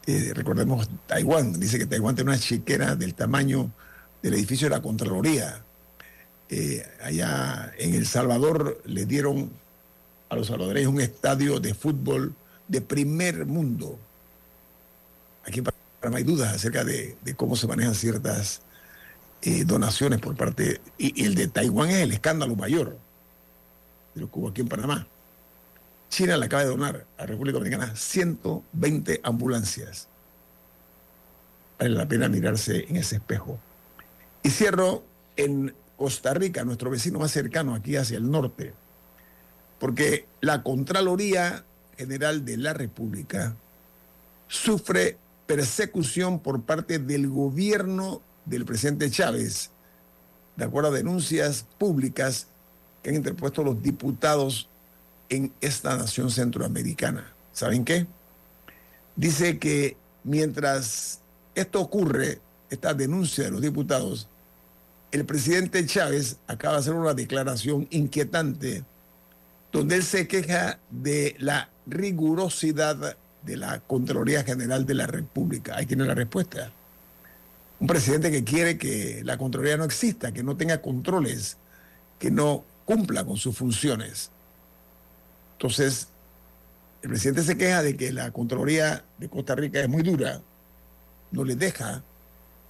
Eh, 0.07 0.33
recordemos 0.35 0.89
Taiwán, 1.07 1.59
dice 1.59 1.79
que 1.79 1.87
Taiwán 1.87 2.15
tiene 2.15 2.31
una 2.31 2.39
chiquera 2.39 2.97
del 2.97 3.15
tamaño 3.15 3.71
del 4.23 4.35
edificio 4.35 4.69
de 4.69 4.77
la 4.77 4.83
Contraloría. 4.83 5.65
Eh, 6.51 6.85
allá 7.03 7.73
en 7.79 7.95
El 7.95 8.07
Salvador 8.07 8.83
le 8.85 9.07
dieron 9.07 9.51
a 10.29 10.37
los 10.37 10.49
salvadoreños 10.49 10.93
un 10.93 11.01
estadio 11.01 11.61
de 11.61 11.75
fútbol 11.75 12.35
de 12.71 12.81
primer 12.81 13.47
mundo. 13.47 13.99
Aquí 15.45 15.61
no 15.61 16.17
hay 16.17 16.23
dudas 16.23 16.55
acerca 16.55 16.85
de, 16.85 17.17
cómo 17.37 17.57
se 17.57 17.67
manejan 17.67 17.97
ciertas 17.97 18.61
eh, 19.43 19.65
donaciones 19.65 20.21
por 20.21 20.37
parte. 20.37 20.81
Y, 20.97 21.25
el 21.25 21.35
de 21.35 21.49
Taiwán 21.49 21.91
es 21.91 21.97
el 21.97 22.13
escándalo 22.13 22.55
mayor 22.55 22.97
de 24.15 24.21
lo 24.21 24.31
que 24.31 24.39
hubo 24.39 24.49
aquí 24.49 24.61
en 24.61 24.69
Panamá. 24.69 25.07
China 26.11 26.37
le 26.37 26.47
acaba 26.47 26.63
de 26.63 26.69
donar 26.69 27.07
a 27.19 27.27
República 27.27 27.59
Dominicana 27.59 27.97
120 27.97 29.21
ambulancias. 29.25 30.07
Vale 31.79 31.91
la 31.91 32.07
pena 32.07 32.29
mirarse 32.29 32.87
en 32.89 32.97
ese 32.97 33.17
espejo. 33.17 33.59
Y 34.45 34.51
cierro 34.51 35.03
en 35.37 35.75
Costa 35.97 36.35
Rica, 36.35 36.65
nuestro 36.65 36.89
vecino 36.89 37.19
más 37.19 37.33
cercano 37.33 37.75
aquí 37.75 37.97
hacia 37.97 38.17
el 38.17 38.31
norte, 38.31 38.75
porque 39.79 40.27
la 40.41 40.63
Contraloría 40.63 41.65
General 42.01 42.47
de 42.47 42.57
la 42.57 42.73
República 42.73 43.55
sufre 44.49 45.19
persecución 45.47 46.39
por 46.39 46.63
parte 46.63 46.99
del 46.99 47.29
gobierno 47.29 48.23
del 48.47 48.65
presidente 48.65 49.11
Chávez, 49.11 49.71
de 50.57 50.65
acuerdo 50.65 50.89
a 50.89 50.93
denuncias 50.93 51.67
públicas 51.77 52.47
que 53.03 53.11
han 53.11 53.17
interpuesto 53.17 53.63
los 53.63 53.83
diputados 53.83 54.67
en 55.29 55.53
esta 55.61 55.95
nación 55.95 56.31
centroamericana. 56.31 57.35
¿Saben 57.53 57.85
qué? 57.85 58.07
Dice 59.15 59.59
que 59.59 59.99
mientras 60.25 61.21
esto 61.55 61.83
ocurre, 61.83 62.41
esta 62.71 62.95
denuncia 62.95 63.45
de 63.45 63.51
los 63.51 63.61
diputados, 63.61 64.27
el 65.13 65.27
presidente 65.27 65.85
Chávez 65.85 66.39
acaba 66.47 66.77
de 66.77 66.81
hacer 66.81 66.95
una 66.95 67.13
declaración 67.13 67.87
inquietante 67.91 68.85
donde 69.73 69.97
él 69.97 70.03
se 70.03 70.27
queja 70.27 70.79
de 70.91 71.37
la 71.39 71.69
rigurosidad 71.91 73.17
de 73.43 73.57
la 73.57 73.81
Contraloría 73.81 74.45
General 74.45 74.87
de 74.87 74.95
la 74.95 75.07
República. 75.07 75.77
Ahí 75.77 75.87
tiene 75.87 76.05
la 76.05 76.15
respuesta. 76.15 76.71
Un 77.79 77.87
presidente 77.87 78.31
que 78.31 78.45
quiere 78.45 78.77
que 78.79 79.23
la 79.25 79.39
Contraloría 79.39 79.77
no 79.77 79.85
exista, 79.85 80.33
que 80.33 80.43
no 80.43 80.57
tenga 80.57 80.83
controles, 80.83 81.57
que 82.19 82.31
no 82.31 82.65
cumpla 82.85 83.25
con 83.25 83.37
sus 83.37 83.57
funciones. 83.57 84.31
Entonces, 85.53 86.09
el 87.03 87.09
presidente 87.11 87.43
se 87.43 87.57
queja 87.57 87.83
de 87.83 87.97
que 87.97 88.13
la 88.13 88.31
Contraloría 88.31 89.05
de 89.19 89.29
Costa 89.29 89.55
Rica 89.55 89.81
es 89.81 89.89
muy 89.89 90.03
dura, 90.03 90.41
no 91.31 91.45
le 91.45 91.57
deja 91.57 92.03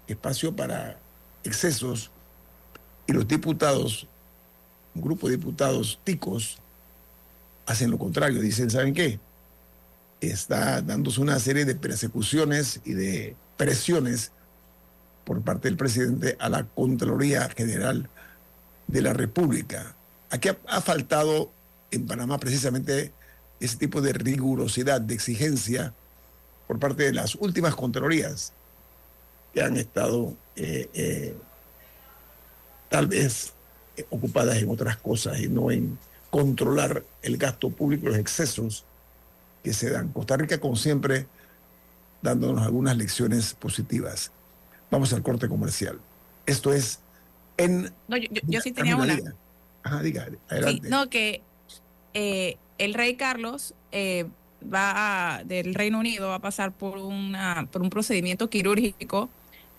espacio 0.06 0.54
para 0.54 0.98
excesos 1.42 2.10
y 3.06 3.12
los 3.12 3.26
diputados, 3.26 4.06
un 4.94 5.02
grupo 5.02 5.28
de 5.28 5.36
diputados 5.36 5.98
ticos, 6.04 6.58
hacen 7.70 7.90
lo 7.90 7.98
contrario, 7.98 8.40
dicen, 8.40 8.68
¿saben 8.68 8.94
qué? 8.94 9.20
Está 10.20 10.82
dándose 10.82 11.20
una 11.20 11.38
serie 11.38 11.64
de 11.64 11.76
persecuciones 11.76 12.80
y 12.84 12.92
de 12.92 13.36
presiones 13.56 14.32
por 15.24 15.40
parte 15.42 15.68
del 15.68 15.76
presidente 15.76 16.36
a 16.40 16.48
la 16.48 16.64
Contraloría 16.64 17.48
General 17.50 18.08
de 18.88 19.02
la 19.02 19.12
República. 19.12 19.94
Aquí 20.30 20.48
ha, 20.48 20.80
faltado 20.80 21.50
en 21.90 22.06
Panamá 22.06 22.38
precisamente 22.38 23.12
ese 23.60 23.76
tipo 23.76 24.00
de 24.00 24.12
rigurosidad, 24.12 25.00
de 25.00 25.14
exigencia 25.14 25.94
por 26.66 26.78
parte 26.78 27.04
de 27.04 27.12
las 27.12 27.36
últimas 27.36 27.76
Contralorías 27.76 28.52
que 29.54 29.62
han 29.62 29.76
estado 29.76 30.34
eh, 30.56 30.88
eh, 30.94 31.36
tal 32.88 33.06
vez 33.06 33.52
eh, 33.96 34.06
ocupadas 34.10 34.58
en 34.58 34.70
otras 34.70 34.96
cosas 34.96 35.40
y 35.40 35.48
no 35.48 35.70
en 35.70 35.98
controlar 36.30 37.04
el 37.22 37.36
gasto 37.36 37.70
público, 37.70 38.06
los 38.06 38.18
excesos 38.18 38.84
que 39.62 39.72
se 39.72 39.90
dan. 39.90 40.08
Costa 40.08 40.36
Rica, 40.36 40.58
como 40.58 40.76
siempre, 40.76 41.26
dándonos 42.22 42.64
algunas 42.64 42.96
lecciones 42.96 43.54
positivas. 43.54 44.30
Vamos 44.90 45.12
al 45.12 45.22
corte 45.22 45.48
comercial. 45.48 45.98
Esto 46.46 46.72
es 46.72 47.00
en... 47.56 47.92
No, 48.08 48.16
yo, 48.16 48.60
sí 48.60 48.72
tenía 48.72 48.96
una. 48.96 49.18
Ajá, 49.82 50.02
diga, 50.02 50.28
adelante. 50.48 50.88
no, 50.88 51.08
que 51.08 51.42
eh, 52.14 52.56
el 52.78 52.94
rey 52.94 53.16
Carlos 53.16 53.74
eh, 53.92 54.26
va 54.62 55.42
del 55.44 55.74
Reino 55.74 55.98
Unido 55.98 56.28
va 56.28 56.36
a 56.36 56.40
pasar 56.40 56.72
por, 56.72 56.98
una, 56.98 57.66
por 57.70 57.82
un 57.82 57.90
procedimiento 57.90 58.50
quirúrgico 58.50 59.30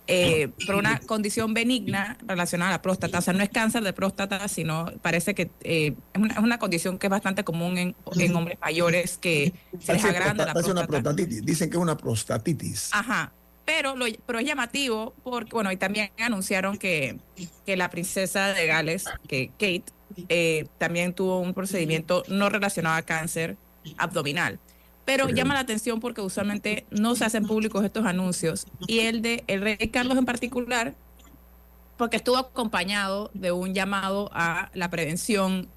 eh, 0.06 0.48
por 0.66 0.74
una 0.74 0.98
condición 1.00 1.54
benigna 1.54 2.16
relacionada 2.26 2.70
a 2.70 2.74
la 2.74 2.82
próstata. 2.82 3.18
O 3.18 3.22
sea, 3.22 3.32
no 3.32 3.42
es 3.42 3.50
cáncer 3.50 3.84
de 3.84 3.92
próstata, 3.92 4.48
sino 4.48 4.86
parece 5.00 5.34
que 5.34 5.50
eh, 5.62 5.94
es, 6.12 6.20
una, 6.20 6.34
es, 6.34 6.40
una, 6.40 6.58
condición 6.58 6.98
que 6.98 7.06
es 7.06 7.10
bastante 7.10 7.44
común 7.44 7.78
en, 7.78 7.94
en 8.16 8.36
hombres 8.36 8.58
mayores 8.60 9.18
que 9.18 9.52
se 9.80 9.92
les 9.92 10.04
agranda 10.04 10.46
la 10.46 10.52
próstata. 10.52 10.80
Una 10.80 10.86
prostatitis. 10.88 11.44
Dicen 11.44 11.70
que 11.70 11.76
es 11.76 11.82
una 11.82 11.96
prostatitis. 11.96 12.90
Ajá. 12.92 13.32
Pero, 13.64 13.94
lo, 13.94 14.06
pero 14.26 14.40
es 14.40 14.46
llamativo 14.46 15.14
porque, 15.22 15.50
bueno, 15.52 15.70
y 15.70 15.76
también 15.76 16.10
anunciaron 16.18 16.78
que, 16.78 17.18
que 17.64 17.76
la 17.76 17.90
princesa 17.90 18.48
de 18.48 18.66
Gales, 18.66 19.04
que 19.28 19.50
Kate, 19.50 19.84
eh, 20.28 20.66
también 20.78 21.14
tuvo 21.14 21.38
un 21.38 21.54
procedimiento 21.54 22.24
no 22.28 22.48
relacionado 22.48 22.96
a 22.96 23.02
cáncer 23.02 23.56
abdominal. 23.96 24.58
Pero 25.04 25.28
llama 25.28 25.54
la 25.54 25.60
atención 25.60 26.00
porque 26.00 26.20
usualmente 26.20 26.86
no 26.90 27.14
se 27.16 27.24
hacen 27.24 27.44
públicos 27.46 27.84
estos 27.84 28.06
anuncios. 28.06 28.66
Y 28.86 29.00
el 29.00 29.20
de 29.20 29.42
el 29.48 29.60
rey 29.60 29.76
Carlos 29.88 30.16
en 30.16 30.24
particular, 30.24 30.94
porque 31.96 32.16
estuvo 32.16 32.36
acompañado 32.36 33.30
de 33.34 33.52
un 33.52 33.74
llamado 33.74 34.30
a 34.32 34.70
la 34.74 34.90
prevención, 34.90 35.68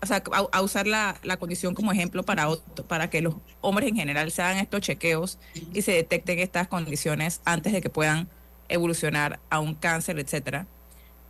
o 0.00 0.06
sea, 0.06 0.22
a, 0.32 0.46
a 0.50 0.62
usar 0.62 0.86
la, 0.86 1.16
la, 1.22 1.36
condición 1.36 1.74
como 1.74 1.92
ejemplo 1.92 2.24
para, 2.24 2.48
para 2.88 3.08
que 3.08 3.22
los 3.22 3.34
hombres 3.60 3.88
en 3.88 3.96
general 3.96 4.30
se 4.30 4.42
hagan 4.42 4.58
estos 4.58 4.80
chequeos 4.80 5.38
y 5.72 5.82
se 5.82 5.92
detecten 5.92 6.38
estas 6.40 6.68
condiciones 6.68 7.40
antes 7.44 7.72
de 7.72 7.80
que 7.80 7.90
puedan 7.90 8.28
evolucionar 8.68 9.38
a 9.50 9.60
un 9.60 9.74
cáncer, 9.74 10.18
etcétera. 10.18 10.66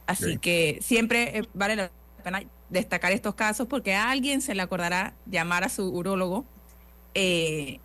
Así 0.07 0.33
sí. 0.33 0.39
que 0.39 0.79
siempre 0.83 1.39
eh, 1.39 1.49
vale 1.55 1.77
la 1.77 1.91
pena 2.23 2.43
destacar 2.71 3.13
estos 3.13 3.35
casos 3.35 3.67
porque 3.69 3.95
a 3.95 4.11
alguien 4.11 4.41
se 4.41 4.55
le 4.55 4.63
acordará 4.63 5.15
llamar 5.27 5.65
a 5.65 5.69
su 5.69 5.89
urólogo 5.89 6.47
eh, 7.15 7.81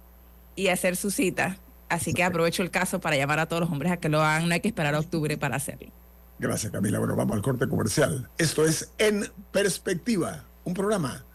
y 0.55 0.67
hacer 0.67 0.95
su 0.95 1.11
cita. 1.11 1.57
Así 1.89 2.13
que 2.13 2.23
aprovecho 2.23 2.63
el 2.63 2.71
caso 2.71 2.99
para 2.99 3.15
llamar 3.15 3.39
a 3.39 3.45
todos 3.45 3.61
los 3.61 3.71
hombres 3.71 3.91
a 3.91 3.97
que 3.97 4.09
lo 4.09 4.21
hagan. 4.21 4.47
No 4.47 4.53
hay 4.53 4.59
que 4.59 4.67
esperar 4.67 4.95
a 4.95 4.99
octubre 4.99 5.37
para 5.37 5.55
hacerlo. 5.55 5.91
Gracias, 6.39 6.71
Camila. 6.71 6.99
Bueno, 6.99 7.15
vamos 7.15 7.35
al 7.35 7.41
corte 7.41 7.67
comercial. 7.67 8.29
Esto 8.37 8.65
es 8.65 8.91
En 8.97 9.25
Perspectiva, 9.51 10.43
un 10.65 10.73
programa 10.73 11.25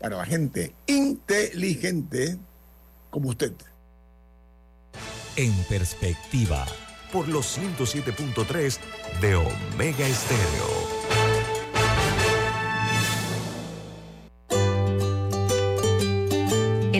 para 0.00 0.16
la 0.16 0.26
gente 0.26 0.74
inteligente 0.86 2.38
como 3.10 3.30
usted. 3.30 3.52
En 5.36 5.52
Perspectiva. 5.64 6.66
Por 7.12 7.28
los 7.28 7.58
107.3 7.58 8.78
de 9.20 9.34
Omega 9.34 10.06
Estéreo. 10.06 10.99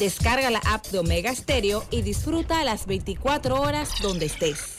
Descarga 0.00 0.48
la 0.48 0.60
app 0.60 0.86
de 0.86 0.98
Omega 0.98 1.34
Stereo 1.34 1.84
y 1.90 2.00
disfruta 2.00 2.64
las 2.64 2.86
24 2.86 3.60
horas 3.60 3.90
donde 4.00 4.24
estés. 4.24 4.78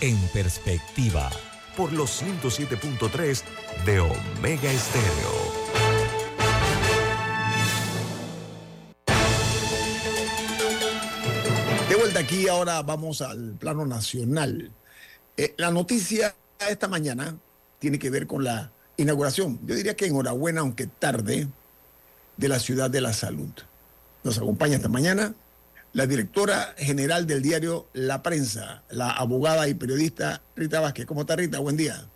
En 0.00 0.16
perspectiva. 0.28 1.28
Por 1.76 1.92
los 1.92 2.22
107.3 2.22 3.42
de 3.84 4.00
Omega 4.00 4.72
Estéreo. 4.72 5.30
De 11.90 11.96
vuelta 11.96 12.20
aquí, 12.20 12.48
ahora 12.48 12.80
vamos 12.80 13.20
al 13.20 13.56
plano 13.58 13.84
nacional. 13.84 14.72
Eh, 15.36 15.54
la 15.58 15.70
noticia 15.70 16.34
esta 16.66 16.88
mañana 16.88 17.36
tiene 17.78 17.98
que 17.98 18.08
ver 18.08 18.26
con 18.26 18.42
la 18.42 18.72
inauguración. 18.96 19.60
Yo 19.66 19.74
diría 19.74 19.94
que 19.96 20.06
enhorabuena, 20.06 20.62
aunque 20.62 20.86
tarde, 20.86 21.46
de 22.40 22.48
la 22.48 22.58
Ciudad 22.58 22.90
de 22.90 23.02
la 23.02 23.12
Salud. 23.12 23.50
Nos 24.24 24.38
acompaña 24.38 24.76
esta 24.76 24.88
mañana 24.88 25.34
la 25.92 26.06
directora 26.06 26.74
general 26.78 27.26
del 27.26 27.42
diario 27.42 27.88
La 27.92 28.22
Prensa, 28.22 28.82
la 28.90 29.10
abogada 29.10 29.68
y 29.68 29.74
periodista 29.74 30.40
Rita 30.56 30.80
Vázquez. 30.80 31.04
¿Cómo 31.04 31.22
está 31.22 31.36
Rita? 31.36 31.58
Buen 31.58 31.76
día. 31.76 32.06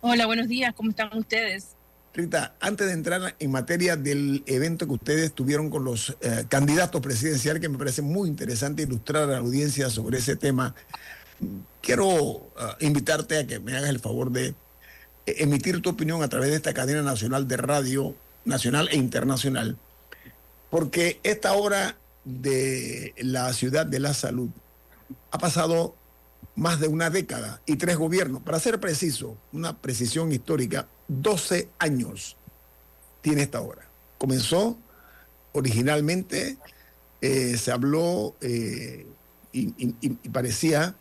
Hola, 0.00 0.26
buenos 0.26 0.48
días. 0.48 0.74
¿Cómo 0.74 0.90
están 0.90 1.16
ustedes? 1.16 1.68
Rita, 2.12 2.54
antes 2.60 2.88
de 2.88 2.92
entrar 2.92 3.36
en 3.38 3.50
materia 3.50 3.96
del 3.96 4.42
evento 4.46 4.86
que 4.86 4.94
ustedes 4.94 5.32
tuvieron 5.32 5.70
con 5.70 5.84
los 5.84 6.16
eh, 6.20 6.44
candidatos 6.48 7.00
presidenciales, 7.00 7.62
que 7.62 7.68
me 7.68 7.78
parece 7.78 8.02
muy 8.02 8.28
interesante 8.28 8.82
ilustrar 8.82 9.22
a 9.24 9.26
la 9.26 9.38
audiencia 9.38 9.88
sobre 9.90 10.18
ese 10.18 10.34
tema, 10.34 10.74
quiero 11.80 12.06
uh, 12.08 12.50
invitarte 12.80 13.38
a 13.38 13.46
que 13.46 13.60
me 13.60 13.76
hagas 13.76 13.90
el 13.90 14.00
favor 14.00 14.32
de 14.32 14.54
emitir 15.24 15.80
tu 15.80 15.90
opinión 15.90 16.22
a 16.22 16.28
través 16.28 16.50
de 16.50 16.56
esta 16.56 16.74
cadena 16.74 17.02
nacional 17.02 17.46
de 17.46 17.56
radio 17.56 18.16
nacional 18.44 18.88
e 18.90 18.96
internacional, 18.96 19.76
porque 20.70 21.20
esta 21.22 21.52
obra 21.54 21.96
de 22.24 23.14
la 23.18 23.52
ciudad 23.52 23.86
de 23.86 24.00
la 24.00 24.14
salud 24.14 24.50
ha 25.30 25.38
pasado 25.38 25.94
más 26.56 26.80
de 26.80 26.88
una 26.88 27.10
década 27.10 27.60
y 27.66 27.76
tres 27.76 27.96
gobiernos. 27.96 28.42
Para 28.42 28.60
ser 28.60 28.80
preciso, 28.80 29.36
una 29.52 29.78
precisión 29.78 30.32
histórica, 30.32 30.86
12 31.08 31.68
años 31.78 32.36
tiene 33.22 33.42
esta 33.42 33.60
obra. 33.60 33.88
Comenzó 34.18 34.78
originalmente, 35.52 36.58
eh, 37.20 37.56
se 37.56 37.72
habló 37.72 38.36
eh, 38.40 39.06
y, 39.52 40.10
parecía 40.30 40.94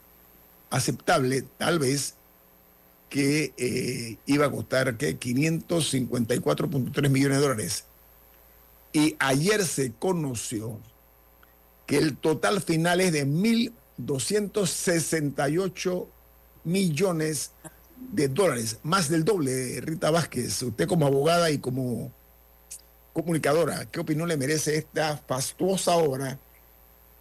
aceptable, 0.69 1.43
tal 1.57 1.79
vez, 1.79 2.15
que 3.09 3.53
eh, 3.57 4.17
iba 4.25 4.45
a 4.45 4.51
costar 4.51 4.95
¿qué? 4.97 5.19
554.3 5.19 7.09
millones 7.09 7.37
de 7.37 7.43
dólares. 7.43 7.83
Y 8.93 9.17
ayer 9.19 9.65
se 9.65 9.91
conoció 9.93 10.79
que 11.85 11.97
el 11.97 12.15
total 12.17 12.61
final 12.61 13.01
es 13.01 13.11
de 13.11 13.27
1.268 13.27 16.07
millones 16.63 17.51
de 18.11 18.29
dólares, 18.29 18.79
más 18.83 19.09
del 19.09 19.25
doble, 19.25 19.81
Rita 19.81 20.11
Vázquez. 20.11 20.63
Usted 20.63 20.87
como 20.87 21.05
abogada 21.05 21.51
y 21.51 21.57
como 21.57 22.13
comunicadora, 23.13 23.85
¿qué 23.85 23.99
opinión 23.99 24.29
le 24.29 24.37
merece 24.37 24.77
esta 24.77 25.17
fastuosa 25.17 25.97
obra 25.97 26.39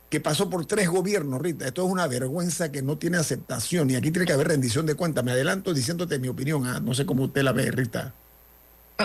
que 0.08 0.20
pasó 0.20 0.48
por 0.48 0.64
tres 0.66 0.88
gobiernos, 0.88 1.40
Rita. 1.40 1.66
Esto 1.66 1.86
es 1.86 1.92
una 1.92 2.06
vergüenza 2.06 2.72
que 2.72 2.82
no 2.82 2.96
tiene 2.96 3.18
aceptación 3.18 3.90
y 3.90 3.96
aquí 3.96 4.10
tiene 4.10 4.26
que 4.26 4.32
haber 4.32 4.48
rendición 4.48 4.86
de 4.86 4.94
cuentas. 4.94 5.24
Me 5.24 5.32
adelanto 5.32 5.74
diciéndote 5.74 6.18
mi 6.18 6.28
opinión, 6.28 6.66
¿ah? 6.66 6.80
no 6.80 6.94
sé 6.94 7.04
cómo 7.04 7.24
usted 7.24 7.42
la 7.42 7.52
ve, 7.52 7.70
Rita. 7.70 8.14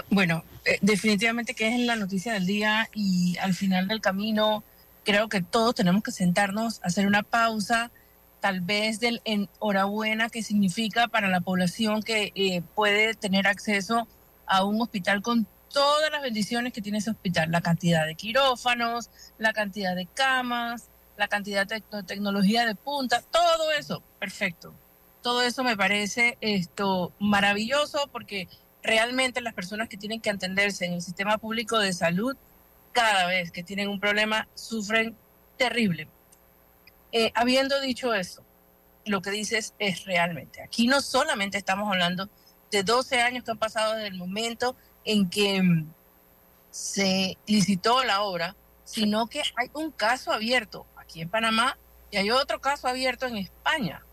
Bueno, 0.09 0.43
eh, 0.65 0.79
definitivamente 0.81 1.53
que 1.53 1.75
es 1.75 1.79
la 1.81 1.95
noticia 1.95 2.33
del 2.33 2.45
día 2.45 2.89
y 2.93 3.37
al 3.37 3.53
final 3.53 3.87
del 3.87 4.01
camino 4.01 4.63
creo 5.03 5.27
que 5.29 5.41
todos 5.41 5.75
tenemos 5.75 6.01
que 6.01 6.11
sentarnos, 6.11 6.79
hacer 6.83 7.05
una 7.05 7.21
pausa, 7.21 7.91
tal 8.39 8.61
vez 8.61 8.99
del 8.99 9.21
enhorabuena 9.25 10.29
que 10.29 10.41
significa 10.41 11.07
para 11.07 11.29
la 11.29 11.41
población 11.41 12.01
que 12.01 12.31
eh, 12.35 12.61
puede 12.75 13.13
tener 13.13 13.45
acceso 13.45 14.07
a 14.45 14.63
un 14.63 14.81
hospital 14.81 15.21
con 15.21 15.47
todas 15.71 16.11
las 16.11 16.21
bendiciones 16.21 16.73
que 16.73 16.81
tiene 16.81 16.99
ese 16.99 17.11
hospital, 17.11 17.51
la 17.51 17.61
cantidad 17.61 18.05
de 18.05 18.15
quirófanos, 18.15 19.09
la 19.37 19.53
cantidad 19.53 19.95
de 19.95 20.07
camas, 20.07 20.89
la 21.17 21.27
cantidad 21.27 21.67
de 21.67 21.81
tecnología 22.05 22.65
de 22.65 22.75
punta, 22.75 23.21
todo 23.21 23.71
eso, 23.71 24.01
perfecto. 24.19 24.73
Todo 25.21 25.41
eso 25.41 25.63
me 25.63 25.77
parece 25.77 26.37
esto 26.41 27.13
maravilloso 27.19 28.09
porque 28.11 28.47
realmente 28.81 29.41
las 29.41 29.53
personas 29.53 29.87
que 29.87 29.97
tienen 29.97 30.19
que 30.19 30.29
atenderse 30.29 30.85
en 30.85 30.93
el 30.93 31.01
sistema 31.01 31.37
público 31.37 31.79
de 31.79 31.93
salud, 31.93 32.35
cada 32.91 33.27
vez 33.27 33.51
que 33.51 33.63
tienen 33.63 33.89
un 33.89 33.99
problema, 33.99 34.47
sufren 34.53 35.15
terrible. 35.57 36.07
Eh, 37.11 37.31
habiendo 37.35 37.79
dicho 37.79 38.13
eso, 38.13 38.43
lo 39.05 39.21
que 39.21 39.31
dices 39.31 39.73
es 39.79 40.05
realmente, 40.05 40.61
aquí 40.61 40.87
no 40.87 41.01
solamente 41.01 41.57
estamos 41.57 41.89
hablando 41.89 42.29
de 42.71 42.83
12 42.83 43.21
años 43.21 43.43
que 43.43 43.51
han 43.51 43.57
pasado 43.57 43.93
desde 43.93 44.07
el 44.07 44.15
momento 44.15 44.75
en 45.05 45.29
que 45.29 45.61
mm, 45.61 45.93
se 46.71 47.37
licitó 47.45 48.03
la 48.03 48.23
obra, 48.23 48.55
sino 48.83 49.27
que 49.27 49.43
hay 49.55 49.69
un 49.73 49.91
caso 49.91 50.31
abierto 50.31 50.85
aquí 51.03 51.21
en 51.21 51.29
Panamá 51.29 51.77
y 52.11 52.17
hay 52.17 52.31
otro 52.31 52.59
caso 52.59 52.87
abierto 52.87 53.25
en 53.27 53.37
España. 53.37 54.03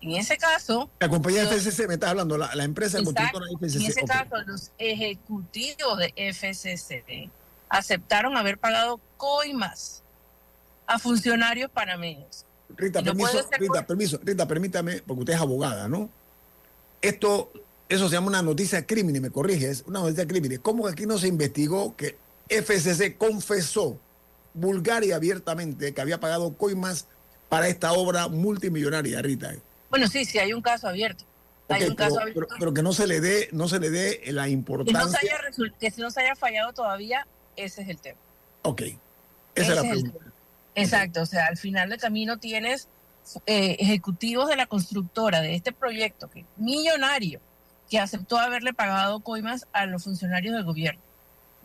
En 0.00 0.12
ese 0.12 0.36
caso... 0.36 0.90
La 1.00 1.08
compañía 1.08 1.44
los- 1.44 1.52
FCC, 1.52 1.88
me 1.88 1.94
estás 1.94 2.10
hablando, 2.10 2.36
la, 2.36 2.54
la 2.54 2.64
empresa 2.64 2.98
Exacto. 2.98 3.40
En 3.50 3.58
FCC. 3.58 3.88
ese 3.88 4.02
ok. 4.02 4.08
caso, 4.08 4.36
los 4.46 4.70
ejecutivos 4.78 5.98
de 5.98 6.12
FCC 6.32 7.30
aceptaron 7.68 8.36
haber 8.36 8.58
pagado 8.58 9.00
coimas 9.16 10.02
a 10.86 10.98
funcionarios 10.98 11.70
panameños. 11.70 12.44
Rita, 12.76 13.00
no 13.00 13.06
permiso, 13.12 13.48
Rita, 13.58 13.72
por- 13.74 13.86
permiso, 13.86 14.20
Rita, 14.22 14.46
permítame, 14.48 15.02
porque 15.06 15.20
usted 15.20 15.32
es 15.34 15.40
abogada, 15.40 15.88
¿no? 15.88 16.10
Esto, 17.00 17.50
eso 17.88 18.08
se 18.08 18.14
llama 18.14 18.28
una 18.28 18.42
noticia 18.42 18.80
de 18.80 18.86
crimen, 18.86 19.16
y 19.16 19.20
me 19.20 19.30
corriges, 19.30 19.84
una 19.86 20.00
noticia 20.00 20.24
de 20.24 20.28
crimen. 20.28 20.58
¿Cómo 20.60 20.84
que 20.84 20.90
aquí 20.92 21.06
no 21.06 21.18
se 21.18 21.28
investigó 21.28 21.96
que 21.96 22.16
FCC 22.48 23.16
confesó 23.16 23.98
vulgar 24.54 25.04
y 25.04 25.12
abiertamente 25.12 25.92
que 25.92 26.00
había 26.00 26.18
pagado 26.20 26.54
coimas 26.56 27.06
para 27.48 27.68
esta 27.68 27.92
obra 27.92 28.28
multimillonaria, 28.28 29.20
Rita? 29.20 29.54
Bueno, 29.90 30.06
sí, 30.08 30.24
sí, 30.24 30.38
hay 30.38 30.52
un 30.52 30.62
caso 30.62 30.88
abierto. 30.88 31.24
Hay 31.68 31.84
un 31.84 31.94
caso 31.94 32.14
pero, 32.16 32.22
abierto. 32.22 32.40
pero- 32.48 32.58
pero 32.58 32.74
que 32.74 32.82
no 32.82 32.92
se 32.92 33.06
le 33.06 33.20
dé, 33.20 33.48
no 33.52 33.68
se 33.68 33.80
le 33.80 33.90
dé 33.90 34.08
la 34.10 34.22
que, 34.22 34.30
no 34.30 34.36
se 34.46 34.52
importancia. 34.52 35.18
haya 35.22 35.70
que 35.78 35.92
no 35.98 36.10
se 36.10 36.20
haya 36.20 36.36
fallado 36.36 36.72
todavía, 36.72 37.26
ese 37.56 37.82
es 37.82 37.88
el 37.88 37.98
tema. 37.98 38.18
Ok, 38.62 38.82
esa 38.82 38.94
es 38.94 39.00
Ese 39.54 39.74
la 39.74 39.80
es 39.82 39.88
pregunta. 39.90 40.18
Exacto, 40.74 41.22
o 41.22 41.26
sea, 41.26 41.46
al 41.46 41.56
final 41.56 41.90
del 41.90 42.00
camino 42.00 42.38
tienes 42.38 42.88
eh, 43.46 43.76
ejecutivos 43.78 44.48
de 44.48 44.56
la 44.56 44.66
constructora 44.66 45.40
de 45.40 45.54
este 45.54 45.72
proyecto, 45.72 46.28
que 46.28 46.44
millonario, 46.56 47.40
que 47.88 47.98
aceptó 47.98 48.38
haberle 48.38 48.74
pagado 48.74 49.20
coimas 49.20 49.66
a 49.72 49.86
los 49.86 50.04
funcionarios 50.04 50.54
del 50.54 50.64
gobierno. 50.64 51.00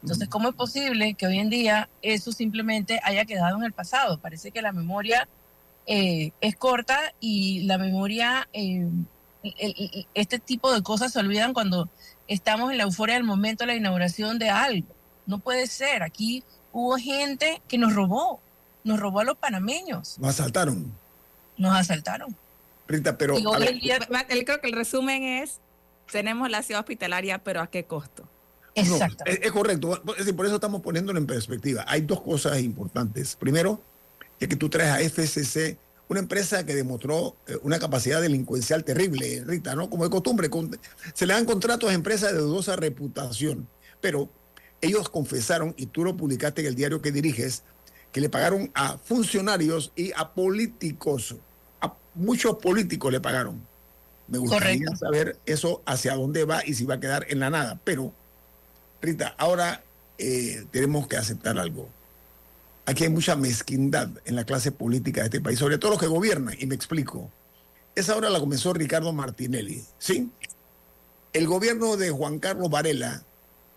Entonces, 0.01 0.29
¿cómo 0.29 0.49
es 0.49 0.55
posible 0.55 1.13
que 1.15 1.27
hoy 1.27 1.39
en 1.39 1.49
día 1.49 1.89
eso 2.01 2.31
simplemente 2.31 2.99
haya 3.03 3.25
quedado 3.25 3.57
en 3.57 3.63
el 3.63 3.73
pasado? 3.73 4.17
Parece 4.19 4.51
que 4.51 4.62
la 4.62 4.71
memoria 4.71 5.27
eh, 5.91 6.31
es 6.39 6.55
corta 6.55 6.99
y 7.19 7.62
la 7.63 7.79
memoria, 7.79 8.47
eh, 8.53 8.88
el- 9.43 9.55
el- 9.77 10.07
este 10.13 10.38
tipo 10.38 10.71
de 10.71 10.83
cosas 10.83 11.12
se 11.12 11.17
olvidan 11.19 11.51
cuando 11.53 11.89
estamos 12.27 12.71
en 12.71 12.77
la 12.77 12.83
euforia 12.83 13.15
del 13.15 13.23
momento 13.23 13.63
de 13.63 13.67
la 13.67 13.75
inauguración 13.75 14.38
de 14.38 14.49
algo. 14.51 14.88
No 15.25 15.39
puede 15.39 15.65
ser. 15.65 16.03
Aquí 16.03 16.43
hubo 16.73 16.95
gente 16.97 17.62
que 17.67 17.79
nos 17.79 17.95
robó, 17.95 18.39
nos 18.83 18.99
robó 18.99 19.21
a 19.21 19.23
los 19.23 19.35
panameños, 19.38 20.17
Lo 20.19 20.27
asaltaron, 20.27 20.93
nos 21.57 21.75
asaltaron. 21.75 22.35
Rita, 22.88 23.17
pero 23.17 23.39
Y 23.39 23.45
hoy 23.47 23.55
a 23.55 23.59
ver, 23.59 23.69
en 23.69 23.79
día- 23.79 23.99
El- 24.29 24.45
creo 24.45 24.62
que 24.62 24.67
el 24.67 24.73
resumen 24.73 25.23
es, 25.23 25.59
tenemos 26.12 26.51
la 26.51 26.62
ciudad 26.62 26.81
hospitalaria, 26.81 27.39
pero 27.39 27.62
¿a 27.62 27.67
qué 27.67 27.83
costo? 27.83 28.27
No, 28.75 28.82
Exacto. 28.84 29.23
es, 29.25 29.39
es 29.41 29.51
correcto. 29.51 30.01
Es 30.13 30.17
decir, 30.19 30.36
por 30.36 30.45
eso 30.45 30.55
estamos 30.55 30.82
poniéndolo 30.82 31.19
en 31.19 31.25
perspectiva. 31.27 31.84
Hay 31.88 32.01
dos 32.01 32.21
cosas 32.21 32.60
importantes. 32.62 33.36
Primero, 33.36 33.82
es 34.39 34.47
que 34.47 34.55
tú 34.55 34.69
traes 34.69 34.91
a 34.91 34.99
FCC, 35.01 35.77
una 36.08 36.19
empresa 36.21 36.65
que 36.65 36.73
demostró 36.75 37.36
eh, 37.47 37.58
una 37.63 37.77
capacidad 37.79 38.21
delincuencial 38.21 38.84
terrible, 38.84 39.43
Rita, 39.45 39.75
¿no? 39.75 39.89
Como 39.89 40.03
de 40.05 40.10
costumbre. 40.10 40.49
con- 40.49 40.77
se 41.13 41.25
le 41.25 41.34
dan 41.34 41.45
contratos 41.45 41.89
a 41.89 41.93
empresas 41.93 42.32
de 42.32 42.39
dudosa 42.39 42.75
reputación. 42.75 43.67
Pero 44.01 44.29
ellos 44.82 45.10
confesaron, 45.10 45.73
y 45.77 45.88
tú 45.88 46.03
lo 46.05 46.15
publicaste 46.15 46.62
en 46.62 46.67
el 46.67 46.75
diario 46.75 47.01
que 47.01 47.12
diriges, 47.12 47.63
que 48.13 48.21
le 48.21 48.29
pagaron 48.29 48.71
a 48.73 48.97
funcionarios 48.97 49.91
y 49.95 50.12
a 50.15 50.29
políticos. 50.34 51.36
A 51.82 51.93
muchos 52.15 52.55
políticos 52.58 53.12
le 53.12 53.19
pagaron. 53.19 53.62
Me 54.27 54.38
gustaría 54.38 54.86
Correcto. 54.86 54.95
saber 54.95 55.38
eso 55.45 55.82
hacia 55.86 56.15
dónde 56.15 56.45
va 56.45 56.65
y 56.65 56.75
si 56.75 56.86
va 56.86 56.95
a 56.95 56.99
quedar 56.99 57.25
en 57.29 57.39
la 57.39 57.49
nada. 57.49 57.79
Pero 57.84 58.13
Rita, 59.01 59.35
ahora 59.38 59.83
eh, 60.17 60.65
tenemos 60.71 61.07
que 61.07 61.17
aceptar 61.17 61.57
algo. 61.57 61.89
Aquí 62.85 63.03
hay 63.03 63.09
mucha 63.09 63.35
mezquindad 63.35 64.09
en 64.25 64.35
la 64.35 64.45
clase 64.45 64.71
política 64.71 65.21
de 65.21 65.25
este 65.25 65.41
país, 65.41 65.59
sobre 65.59 65.77
todo 65.77 65.91
los 65.91 65.99
que 65.99 66.07
gobiernan, 66.07 66.55
y 66.59 66.65
me 66.65 66.75
explico. 66.75 67.31
Esa 67.95 68.15
hora 68.15 68.29
la 68.29 68.39
comenzó 68.39 68.73
Ricardo 68.73 69.13
Martinelli, 69.13 69.83
¿sí? 69.97 70.31
El 71.33 71.47
gobierno 71.47 71.97
de 71.97 72.09
Juan 72.09 72.39
Carlos 72.39 72.69
Varela 72.69 73.23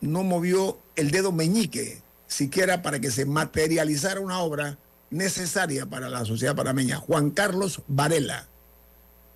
no 0.00 0.22
movió 0.22 0.78
el 0.96 1.10
dedo 1.10 1.32
meñique 1.32 2.02
siquiera 2.26 2.82
para 2.82 3.00
que 3.00 3.10
se 3.10 3.26
materializara 3.26 4.20
una 4.20 4.38
obra 4.38 4.78
necesaria 5.10 5.86
para 5.86 6.08
la 6.08 6.24
sociedad 6.24 6.56
panameña. 6.56 6.96
Juan 6.96 7.30
Carlos 7.30 7.82
Varela 7.86 8.48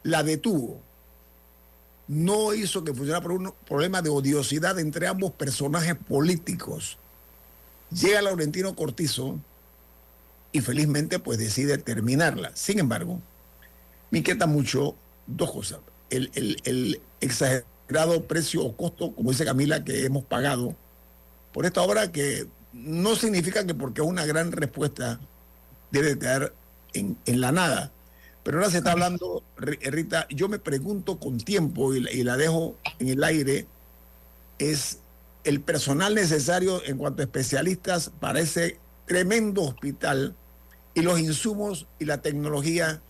la 0.03 0.23
detuvo 0.23 0.83
no 2.09 2.55
hizo 2.55 2.85
que 2.85 2.93
funcionara 2.93 3.23
por 3.23 3.33
un 3.33 3.53
problema 3.67 4.03
de 4.03 4.11
odiosidad 4.11 4.79
entre 4.79 5.09
ambos 5.09 5.33
personajes 5.33 5.97
políticos. 5.97 6.99
Llega 7.91 8.23
Laurentino 8.23 8.75
Cortizo 8.75 9.39
y 10.53 10.61
felizmente 10.61 11.19
pues 11.19 11.39
decide 11.39 11.79
terminarla. 11.79 12.53
Sin 12.55 12.79
embargo, 12.79 13.21
me 14.11 14.19
inquieta 14.19 14.47
mucho 14.47 14.95
dos 15.27 15.51
cosas. 15.51 15.81
El, 16.11 17.01
exagerado 17.21 18.25
precio 18.27 18.65
o 18.65 18.77
costo, 18.77 19.13
como 19.13 19.31
dice 19.31 19.45
Camila, 19.45 19.83
que 19.83 20.05
hemos 20.05 20.25
pagado 20.25 20.77
por 21.53 21.67
esta 21.67 21.83
obra 21.83 22.13
que 22.13 22.47
no 22.73 23.17
significa 23.17 23.67
que 23.67 23.75
porque 23.75 24.03
es 24.03 24.07
una 24.07 24.27
gran 24.27 24.53
respuesta 24.53 25.19
debe 25.91 26.19
quedar 26.19 26.53
en 26.93 27.41
la 27.41 27.53
nada. 27.53 27.91
Pero 28.47 28.59
ahora 28.59 28.71
se 28.71 28.79
está 28.79 28.93
hablando, 28.93 29.43
Ri- 29.59 29.91
Rita, 29.91 30.29
yo 30.31 30.49
me 30.49 30.61
pregunto 30.61 31.19
con 31.19 31.37
tiempo 31.39 31.93
y 31.97 32.01
la, 32.01 32.13
y 32.13 32.23
la 32.23 32.37
dejo 32.37 32.77
en 33.01 33.09
el 33.09 33.25
aire, 33.25 33.67
es 34.61 35.01
el 35.43 35.61
personal 35.61 36.15
necesario 36.15 36.81
en 36.85 36.97
cuanto 36.97 37.23
a 37.23 37.25
especialistas 37.25 38.13
para 38.21 38.39
ese 38.39 38.79
tremendo 39.05 39.63
hospital 39.63 40.37
y 40.95 41.03
los 41.03 41.19
insumos 41.19 41.89
y 41.99 42.05
la 42.05 42.23
tecnología, 42.23 43.03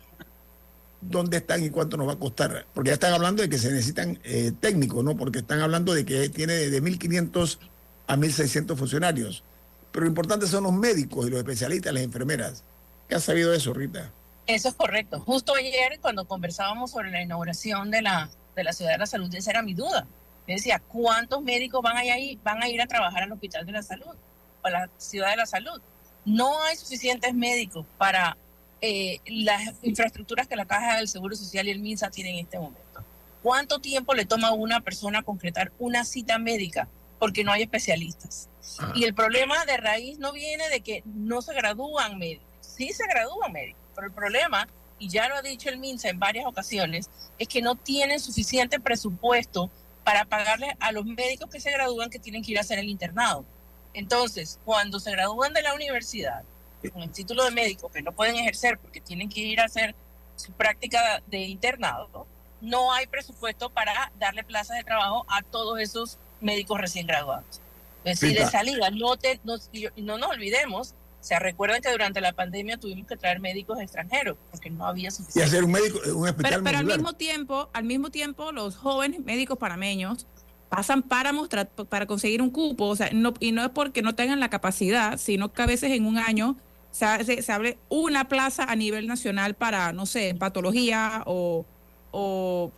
¿dónde 1.03 1.37
están 1.37 1.62
y 1.62 1.68
cuánto 1.68 1.99
nos 1.99 2.09
va 2.09 2.12
a 2.14 2.18
costar? 2.18 2.66
Porque 2.72 2.88
ya 2.88 2.94
están 2.94 3.12
hablando 3.12 3.42
de 3.42 3.51
que 3.51 3.59
se 3.59 3.70
necesitan 3.70 4.18
eh, 4.25 4.53
técnicos, 4.59 5.05
¿no? 5.05 5.18
Porque 5.18 5.40
están 5.40 5.61
hablando 5.61 5.92
de 5.92 6.07
que 6.07 6.31
tiene 6.31 6.55
de 6.55 6.83
1.500 6.83 7.59
a 8.07 8.16
1.600 8.16 8.75
funcionarios. 8.75 9.44
Pero 9.92 10.05
lo 10.05 10.09
importante 10.09 10.46
son 10.46 10.64
los 10.64 10.72
médicos 10.72 11.27
y 11.27 11.31
los 11.31 11.38
especialistas, 11.40 11.92
las 11.92 12.03
enfermeras. 12.05 12.64
¿Qué 13.07 13.14
has 13.16 13.25
sabido 13.25 13.51
de 13.51 13.59
eso, 13.59 13.75
Rita? 13.75 14.15
Eso 14.46 14.68
es 14.68 14.74
correcto. 14.74 15.20
Justo 15.20 15.54
ayer, 15.54 15.98
cuando 16.00 16.26
conversábamos 16.26 16.92
sobre 16.92 17.11
la 17.11 17.22
inauguración 17.22 17.90
de 17.90 18.02
la, 18.02 18.30
de 18.54 18.64
la 18.64 18.72
Ciudad 18.72 18.92
de 18.92 18.98
la 18.98 19.06
Salud, 19.06 19.35
esa 19.35 19.50
era 19.50 19.62
mi 19.62 19.74
duda. 19.74 20.06
Me 20.46 20.54
decía, 20.54 20.80
¿cuántos 20.87 21.42
médicos 21.42 21.82
van 21.82 21.96
a, 21.96 22.18
ir, 22.18 22.38
van 22.44 22.62
a 22.62 22.68
ir 22.68 22.80
a 22.80 22.87
trabajar 22.87 23.24
al 23.24 23.32
Hospital 23.32 23.66
de 23.66 23.72
la 23.72 23.82
Salud 23.82 24.14
o 24.62 24.66
a 24.66 24.70
la 24.70 24.90
Ciudad 24.98 25.30
de 25.30 25.37
la 25.37 25.46
Salud? 25.46 25.80
No 26.24 26.62
hay 26.62 26.76
suficientes 26.76 27.35
médicos 27.35 27.85
para 27.98 28.37
eh, 28.80 29.20
las 29.26 29.74
infraestructuras 29.82 30.46
que 30.46 30.54
la 30.54 30.64
Caja 30.64 30.96
del 30.96 31.09
Seguro 31.09 31.35
Social 31.35 31.66
y 31.66 31.70
el 31.70 31.80
MINSA 31.80 32.11
tienen 32.11 32.35
en 32.35 32.44
este 32.44 32.59
momento. 32.59 33.04
¿Cuánto 33.42 33.78
tiempo 33.78 34.14
le 34.14 34.26
toma 34.26 34.48
a 34.48 34.52
una 34.52 34.80
persona 34.80 35.22
concretar 35.22 35.72
una 35.78 36.04
cita 36.04 36.38
médica? 36.38 36.88
Porque 37.18 37.42
no 37.42 37.52
hay 37.52 37.62
especialistas. 37.62 38.48
Ah. 38.78 38.92
Y 38.94 39.04
el 39.04 39.14
problema 39.14 39.64
de 39.64 39.76
raíz 39.76 40.18
no 40.18 40.32
viene 40.32 40.68
de 40.68 40.80
que 40.80 41.02
no 41.04 41.42
se 41.42 41.54
gradúan 41.54 42.18
médicos. 42.18 42.46
Sí 42.61 42.92
se 42.92 43.06
gradúan 43.06 43.52
médicos, 43.52 43.80
pero 43.96 44.06
el 44.06 44.12
problema, 44.12 44.68
y 44.98 45.09
ya 45.09 45.28
lo 45.28 45.37
ha 45.37 45.42
dicho 45.42 45.68
el 45.68 45.78
MINSA 45.78 46.11
en 46.11 46.20
varias 46.20 46.46
ocasiones, 46.46 47.11
es 47.38 47.48
que 47.48 47.62
no 47.62 47.74
tienen 47.74 48.20
suficiente 48.20 48.78
presupuesto 48.78 49.70
para 50.04 50.24
pagarle 50.24 50.76
a 50.78 50.92
los 50.92 51.04
médicos 51.04 51.50
que 51.50 51.59
se 51.59 51.72
gradúan 51.72 52.11
que 52.11 52.20
tienen 52.20 52.44
que 52.44 52.52
ir 52.52 52.59
a 52.59 52.61
hacer 52.61 52.78
el 52.78 52.88
internado. 52.88 53.44
Entonces, 53.92 54.61
cuando 54.64 55.00
se 55.00 55.11
gradúan 55.11 55.52
de 55.52 55.62
la 55.62 55.74
universidad 55.74 56.44
con 56.92 57.02
el 57.02 57.11
título 57.11 57.44
de 57.44 57.50
médico 57.50 57.90
que 57.90 58.02
no 58.02 58.12
pueden 58.12 58.37
ejercer 58.37 58.78
porque 58.78 59.00
tienen 59.00 59.28
que 59.28 59.40
ir 59.40 59.61
a 59.61 59.64
hacer 59.64 59.96
su 60.37 60.52
práctica 60.52 61.20
de 61.26 61.38
internado, 61.38 62.26
no 62.61 62.92
hay 62.92 63.06
presupuesto 63.06 63.70
para 63.70 64.12
darle 64.18 64.44
plazas 64.44 64.76
de 64.76 64.85
trabajo 64.85 65.26
a 65.28 65.42
todos 65.42 65.80
esos 65.80 66.18
médicos 66.40 66.80
recién 66.80 67.06
graduados. 67.06 67.61
Es 68.04 68.20
decir, 68.20 68.38
de 68.38 68.46
salida, 68.46 68.90
no, 68.90 69.16
te, 69.16 69.40
no, 69.42 69.56
no 69.96 70.18
nos 70.18 70.30
olvidemos, 70.30 70.94
o 71.20 71.24
sea, 71.29 71.38
recuerden 71.40 71.83
que 71.83 71.90
durante 71.90 72.20
la 72.20 72.33
pandemia 72.33 72.76
tuvimos 72.79 73.07
que 73.09 73.16
traer 73.16 73.40
médicos 73.40 73.81
extranjeros 73.81 74.37
porque 74.50 74.70
no 74.70 74.87
había 74.87 75.09
Y 75.09 75.11
suficiente. 75.11 75.48
hacer 75.48 75.64
un 75.64 75.72
médico, 75.72 75.98
un 76.14 76.29
hospital 76.29 76.50
Pero, 76.52 76.64
pero 76.64 76.79
al 76.79 76.85
mismo 76.87 77.12
tiempo, 77.14 77.68
al 77.72 77.85
mismo 77.85 78.11
tiempo, 78.11 78.52
los 78.52 78.76
jóvenes 78.76 79.20
médicos 79.24 79.59
panameños 79.59 80.26
pasan 80.68 81.02
páramos 81.02 81.48
tra- 81.48 81.66
para 81.88 82.07
conseguir 82.07 82.42
un 82.42 82.50
cupo, 82.50 82.87
o 82.87 82.96
sea, 82.96 83.11
no, 83.12 83.35
y 83.40 83.52
no 83.52 83.62
es 83.64 83.70
porque 83.70 84.02
no 84.02 84.14
tengan 84.14 84.38
la 84.40 84.50
capacidad, 84.50 85.16
sino 85.18 85.52
que 85.52 85.62
a 85.62 85.66
veces 85.66 85.90
en 85.92 86.07
un 86.07 86.18
año 86.18 86.57
se, 86.90 87.05
hace- 87.05 87.42
se 87.42 87.52
abre 87.52 87.79
una 87.88 88.29
plaza 88.29 88.64
a 88.64 88.76
nivel 88.76 89.07
nacional 89.07 89.55
para, 89.55 89.92
no 89.92 90.07
sé, 90.07 90.35
patología 90.38 91.22
o, 91.26 91.64
o, 92.12 92.70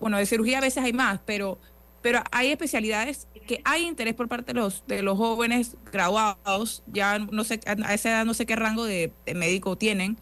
bueno, 0.00 0.16
de 0.18 0.26
cirugía 0.26 0.58
a 0.58 0.62
veces 0.62 0.82
hay 0.84 0.92
más, 0.92 1.20
pero, 1.24 1.58
pero 2.02 2.22
hay 2.32 2.50
especialidades 2.50 3.26
que 3.48 3.60
hay 3.64 3.84
interés 3.84 4.14
por 4.14 4.28
parte 4.28 4.52
de 4.52 4.60
los, 4.60 4.84
de 4.86 5.02
los 5.02 5.18
jóvenes 5.18 5.76
graduados, 5.90 6.84
ya 6.86 7.18
no 7.18 7.42
sé, 7.42 7.58
a 7.66 7.94
esa 7.94 8.10
edad 8.10 8.24
no 8.24 8.34
sé 8.34 8.46
qué 8.46 8.54
rango 8.54 8.84
de, 8.84 9.12
de 9.26 9.34
médico 9.34 9.76
tienen, 9.76 10.16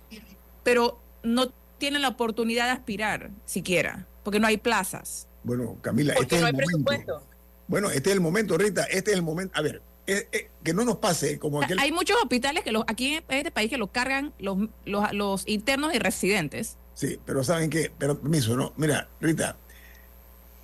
pero 0.62 0.98
no 1.22 1.52
tienen 1.76 2.00
la 2.00 2.08
oportunidad 2.08 2.64
de 2.64 2.70
aspirar 2.70 3.30
siquiera, 3.44 4.06
porque 4.22 4.40
no 4.40 4.46
hay 4.46 4.56
plazas. 4.56 5.28
Bueno, 5.42 5.76
Camila, 5.82 6.14
porque 6.14 6.36
este 6.36 6.40
no 6.40 6.48
es 6.48 6.54
hay 6.54 6.60
el 6.60 6.70
momento. 6.70 6.88
presupuesto. 6.88 7.26
Bueno, 7.68 7.90
este 7.90 8.10
es 8.10 8.14
el 8.14 8.20
momento, 8.22 8.56
Rita, 8.56 8.84
este 8.84 9.10
es 9.10 9.16
el 9.16 9.22
momento. 9.22 9.58
A 9.58 9.60
ver, 9.60 9.82
eh, 10.06 10.28
eh, 10.30 10.50
que 10.62 10.72
no 10.72 10.84
nos 10.84 10.98
pase 10.98 11.38
como 11.38 11.62
aquel... 11.62 11.78
Hay 11.80 11.90
muchos 11.90 12.16
hospitales 12.22 12.62
que 12.62 12.70
los, 12.70 12.84
aquí 12.86 13.14
en 13.14 13.24
este 13.28 13.50
país 13.50 13.68
que 13.68 13.76
lo 13.76 13.88
cargan 13.88 14.32
los, 14.38 14.56
los, 14.84 15.12
los 15.12 15.48
internos 15.48 15.92
y 15.94 15.98
residentes. 15.98 16.78
Sí, 16.94 17.20
pero 17.26 17.42
¿saben 17.42 17.70
qué? 17.70 17.92
Pero 17.98 18.18
permiso, 18.18 18.56
¿no? 18.56 18.72
Mira, 18.76 19.08
Rita, 19.20 19.56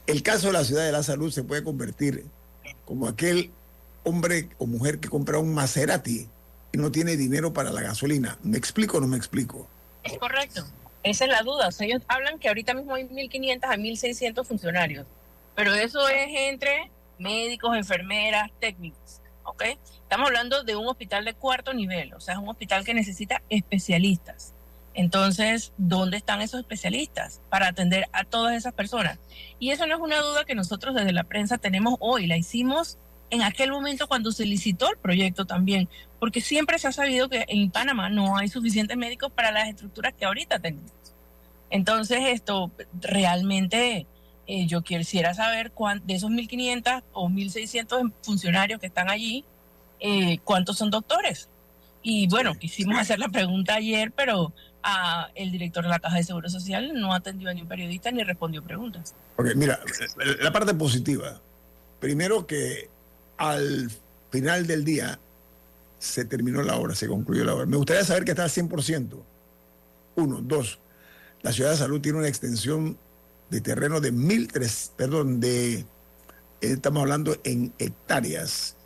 el 0.06 0.22
caso 0.22 0.46
de 0.46 0.52
la 0.52 0.64
ciudad 0.64 0.86
de 0.86 0.92
la 0.92 1.02
salud 1.02 1.30
se 1.32 1.42
puede 1.42 1.64
convertir 1.64 2.24
como 2.84 3.08
aquel 3.08 3.50
hombre 4.04 4.48
o 4.58 4.66
mujer 4.66 4.98
que 4.98 5.08
compra 5.08 5.38
un 5.38 5.54
Maserati 5.54 6.28
y 6.72 6.78
no 6.78 6.90
tiene 6.90 7.16
dinero 7.16 7.52
para 7.52 7.70
la 7.70 7.82
gasolina. 7.82 8.38
¿Me 8.42 8.58
explico 8.58 8.98
o 8.98 9.00
no 9.00 9.06
me 9.06 9.16
explico? 9.16 9.68
Es 10.02 10.18
correcto. 10.18 10.64
Esa 11.02 11.24
es 11.24 11.30
la 11.30 11.42
duda. 11.42 11.68
O 11.68 11.72
sea, 11.72 11.86
ellos 11.86 12.02
hablan 12.08 12.38
que 12.38 12.48
ahorita 12.48 12.74
mismo 12.74 12.94
hay 12.94 13.04
1.500 13.04 13.64
a 13.64 13.76
1.600 13.76 14.44
funcionarios, 14.44 15.06
pero 15.54 15.74
eso 15.74 16.08
es 16.08 16.28
entre 16.30 16.90
médicos, 17.18 17.76
enfermeras, 17.76 18.50
técnicos. 18.60 19.22
¿ok? 19.44 19.62
Estamos 20.02 20.28
hablando 20.28 20.62
de 20.62 20.76
un 20.76 20.86
hospital 20.86 21.24
de 21.24 21.34
cuarto 21.34 21.72
nivel, 21.72 22.14
o 22.14 22.20
sea, 22.20 22.34
es 22.34 22.40
un 22.40 22.48
hospital 22.48 22.84
que 22.84 22.94
necesita 22.94 23.42
especialistas. 23.48 24.51
Entonces, 24.94 25.72
¿dónde 25.78 26.18
están 26.18 26.42
esos 26.42 26.60
especialistas 26.60 27.40
para 27.48 27.68
atender 27.68 28.06
a 28.12 28.24
todas 28.24 28.54
esas 28.56 28.74
personas? 28.74 29.18
Y 29.58 29.70
eso 29.70 29.86
no 29.86 29.94
es 29.94 30.00
una 30.00 30.20
duda 30.20 30.44
que 30.44 30.54
nosotros 30.54 30.94
desde 30.94 31.12
la 31.12 31.24
prensa 31.24 31.58
tenemos 31.58 31.94
hoy, 32.00 32.26
la 32.26 32.36
hicimos 32.36 32.98
en 33.30 33.40
aquel 33.42 33.70
momento 33.70 34.06
cuando 34.06 34.30
se 34.32 34.44
licitó 34.44 34.90
el 34.90 34.98
proyecto 34.98 35.46
también, 35.46 35.88
porque 36.20 36.42
siempre 36.42 36.78
se 36.78 36.88
ha 36.88 36.92
sabido 36.92 37.30
que 37.30 37.46
en 37.48 37.70
Panamá 37.70 38.10
no 38.10 38.36
hay 38.36 38.48
suficientes 38.48 38.96
médicos 38.98 39.32
para 39.32 39.50
las 39.50 39.68
estructuras 39.68 40.12
que 40.12 40.26
ahorita 40.26 40.58
tenemos. 40.58 40.90
Entonces, 41.70 42.18
esto 42.26 42.70
realmente 43.00 44.06
eh, 44.46 44.66
yo 44.66 44.82
quisiera 44.82 45.32
saber 45.34 45.70
cuán- 45.70 46.02
de 46.04 46.14
esos 46.14 46.30
1.500 46.30 47.02
o 47.12 47.28
1.600 47.28 48.12
funcionarios 48.22 48.80
que 48.80 48.86
están 48.88 49.08
allí, 49.08 49.44
eh, 50.00 50.38
cuántos 50.44 50.76
son 50.76 50.90
doctores. 50.90 51.48
Y 52.02 52.26
bueno, 52.26 52.54
quisimos 52.56 52.98
hacer 52.98 53.20
la 53.20 53.28
pregunta 53.28 53.76
ayer, 53.76 54.10
pero 54.12 54.52
ah, 54.82 55.28
el 55.34 55.50
director 55.50 55.84
de 55.84 55.90
la 55.90 55.98
Caja 55.98 56.16
de 56.16 56.24
Seguro 56.24 56.48
Social 56.48 56.92
no 56.94 57.14
atendió 57.14 57.48
a 57.50 57.54
ni 57.54 57.62
un 57.62 57.68
periodista 57.68 58.10
ni 58.10 58.22
respondió 58.22 58.62
preguntas. 58.62 59.14
Ok, 59.36 59.54
mira, 59.54 59.80
la 60.40 60.52
parte 60.52 60.74
positiva. 60.74 61.40
Primero 62.00 62.46
que 62.46 62.88
al 63.36 63.90
final 64.30 64.66
del 64.66 64.84
día 64.84 65.18
se 65.98 66.24
terminó 66.24 66.62
la 66.62 66.76
obra, 66.76 66.94
se 66.94 67.06
concluyó 67.06 67.44
la 67.44 67.54
obra. 67.54 67.66
Me 67.66 67.76
gustaría 67.76 68.04
saber 68.04 68.24
que 68.24 68.32
está 68.32 68.44
al 68.44 68.50
100%. 68.50 69.22
Uno. 70.16 70.40
Dos. 70.42 70.80
La 71.42 71.52
ciudad 71.52 71.70
de 71.70 71.76
salud 71.76 72.00
tiene 72.00 72.18
una 72.18 72.28
extensión 72.28 72.98
de 73.50 73.60
terreno 73.60 74.00
de 74.00 74.12
mil 74.12 74.48
tres, 74.48 74.92
perdón, 74.96 75.38
de, 75.38 75.74
eh, 75.74 75.86
estamos 76.60 77.02
hablando 77.02 77.36
en 77.44 77.72
hectáreas. 77.78 78.76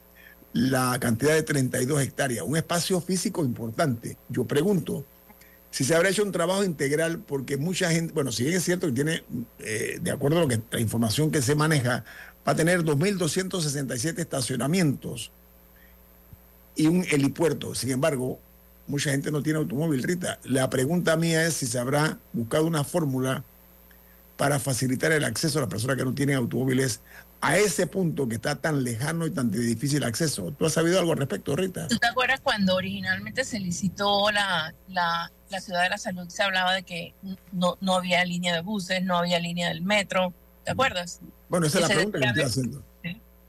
La 0.53 0.99
cantidad 0.99 1.35
de 1.35 1.43
32 1.43 2.03
hectáreas, 2.03 2.45
un 2.47 2.57
espacio 2.57 3.01
físico 3.01 3.45
importante. 3.45 4.17
Yo 4.29 4.45
pregunto, 4.45 5.05
si 5.77 5.85
se 5.85 5.95
habrá 5.95 6.09
hecho 6.09 6.23
un 6.23 6.33
trabajo 6.33 6.65
integral, 6.65 7.19
porque 7.19 7.59
mucha 7.59 7.91
gente, 7.91 8.15
bueno, 8.15 8.33
si 8.33 8.45
bien 8.45 8.57
es 8.57 8.65
cierto 8.65 8.87
que 8.87 8.95
tiene, 8.95 9.25
eh, 9.59 9.99
de 10.01 10.11
acuerdo 10.11 10.39
a 10.39 10.41
lo 10.41 10.49
que, 10.49 10.59
la 10.71 10.81
información 10.81 11.31
que 11.31 11.43
se 11.43 11.55
maneja, 11.55 12.03
va 12.49 12.53
a 12.53 12.57
tener 12.57 12.83
2.267 12.83 14.19
estacionamientos 14.19 15.31
y 16.77 16.87
un 16.87 17.05
helipuerto. 17.11 17.75
Sin 17.75 17.91
embargo, 17.91 18.41
mucha 18.87 19.11
gente 19.11 19.31
no 19.31 19.43
tiene 19.43 19.59
automóvil, 19.59 20.03
Rita. 20.03 20.39
La 20.45 20.71
pregunta 20.71 21.15
mía 21.19 21.47
es 21.47 21.53
si 21.53 21.67
se 21.67 21.79
habrá 21.79 22.19
buscado 22.33 22.65
una 22.65 22.83
fórmula 22.83 23.45
para 24.39 24.59
facilitar 24.59 25.13
el 25.13 25.25
acceso 25.25 25.59
a 25.59 25.61
las 25.61 25.71
personas 25.71 25.99
que 25.99 26.07
no 26.07 26.15
tienen 26.15 26.37
automóviles 26.37 27.01
a 27.41 27.57
ese 27.59 27.87
punto 27.87 28.27
que 28.29 28.37
está 28.37 28.57
tan 28.57 28.83
lejano 28.83 29.27
y 29.27 29.31
tan 29.31 29.51
de 29.51 29.59
difícil 29.61 30.03
acceso. 30.05 30.53
¿Tú 30.53 30.67
has 30.67 30.73
sabido 30.73 30.99
algo 30.99 31.13
al 31.13 31.19
respecto, 31.19 31.55
Rita? 31.55 31.87
¿Tú 31.89 31.99
te 31.99 32.07
acuerdas 32.07 32.41
cuando 32.41 32.75
originalmente 32.75 33.45
se 33.45 33.59
licitó 33.61 34.31
la, 34.31 34.75
la, 34.89 35.31
la 35.51 35.61
Ciudad 35.61 35.83
de 35.83 35.91
la 35.91 35.99
Salud? 35.99 36.29
Se 36.29 36.43
hablaba 36.43 36.75
de 36.75 36.83
que 36.83 37.15
no, 37.53 37.77
no 37.81 37.95
había 37.97 38.25
línea 38.25 38.55
de 38.55 38.61
buses, 38.63 39.03
no 39.05 39.17
había 39.19 39.39
línea 39.39 39.69
del 39.69 39.83
metro. 39.83 40.33
¿Te 40.65 40.73
acuerdas? 40.73 41.21
Bueno, 41.49 41.67
esa 41.67 41.79
es 41.79 41.89
la 41.89 41.95
pregunta 41.95 42.19
que 42.19 42.27
decía 42.27 42.47
estoy 42.47 42.63
haciendo. 42.65 42.85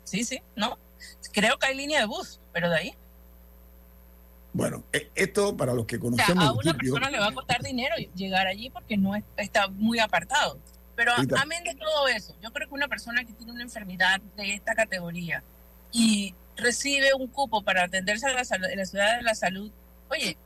Sí, 0.04 0.24
sí, 0.24 0.40
no. 0.56 0.78
Creo 1.34 1.58
que 1.58 1.68
hay 1.68 1.76
línea 1.76 2.00
de 2.02 2.06
bus, 2.06 2.40
pero 2.54 2.70
de 2.70 2.76
ahí. 2.78 2.94
Bueno, 4.54 4.84
eh, 4.94 5.10
esto 5.16 5.56
para 5.56 5.74
los 5.74 5.86
que 5.86 5.98
O 5.98 6.00
sea, 6.00 6.10
conocemos 6.10 6.44
a 6.44 6.48
el 6.48 6.54
una 6.54 6.62
sitio, 6.64 6.78
persona 6.94 7.10
le 7.12 7.20
va 7.20 7.28
a 7.28 7.34
costar 7.34 7.62
dinero 7.62 7.96
llegar 8.16 8.48
allí 8.48 8.70
porque 8.70 8.98
no 8.98 9.16
es- 9.16 9.24
está 9.38 9.68
muy 9.68 10.00
apartado. 10.00 10.60
Pero 10.98 11.14
amén 11.38 11.64
de 11.64 11.76
todo 11.76 12.08
eso, 12.10 12.36
yo 12.42 12.52
creo 12.52 12.68
que 12.68 12.74
una 12.74 12.88
persona 12.90 13.24
que 13.24 13.32
tiene 13.32 13.54
una 13.54 13.64
enfermedad 13.64 14.20
de 14.36 14.54
esta 14.56 14.76
categoría 14.76 15.44
y 15.94 16.34
recibe 16.58 17.14
un 17.14 17.28
cupo 17.28 17.62
para 17.62 17.84
atenderse 17.84 18.26
a 18.28 18.34
la, 18.34 18.44
salud- 18.44 18.70
en 18.70 18.80
la 18.80 18.86
ciudad 18.86 19.16
de 19.18 19.22
la 19.24 19.36
salud, 19.36 19.72
oye, 20.10 20.38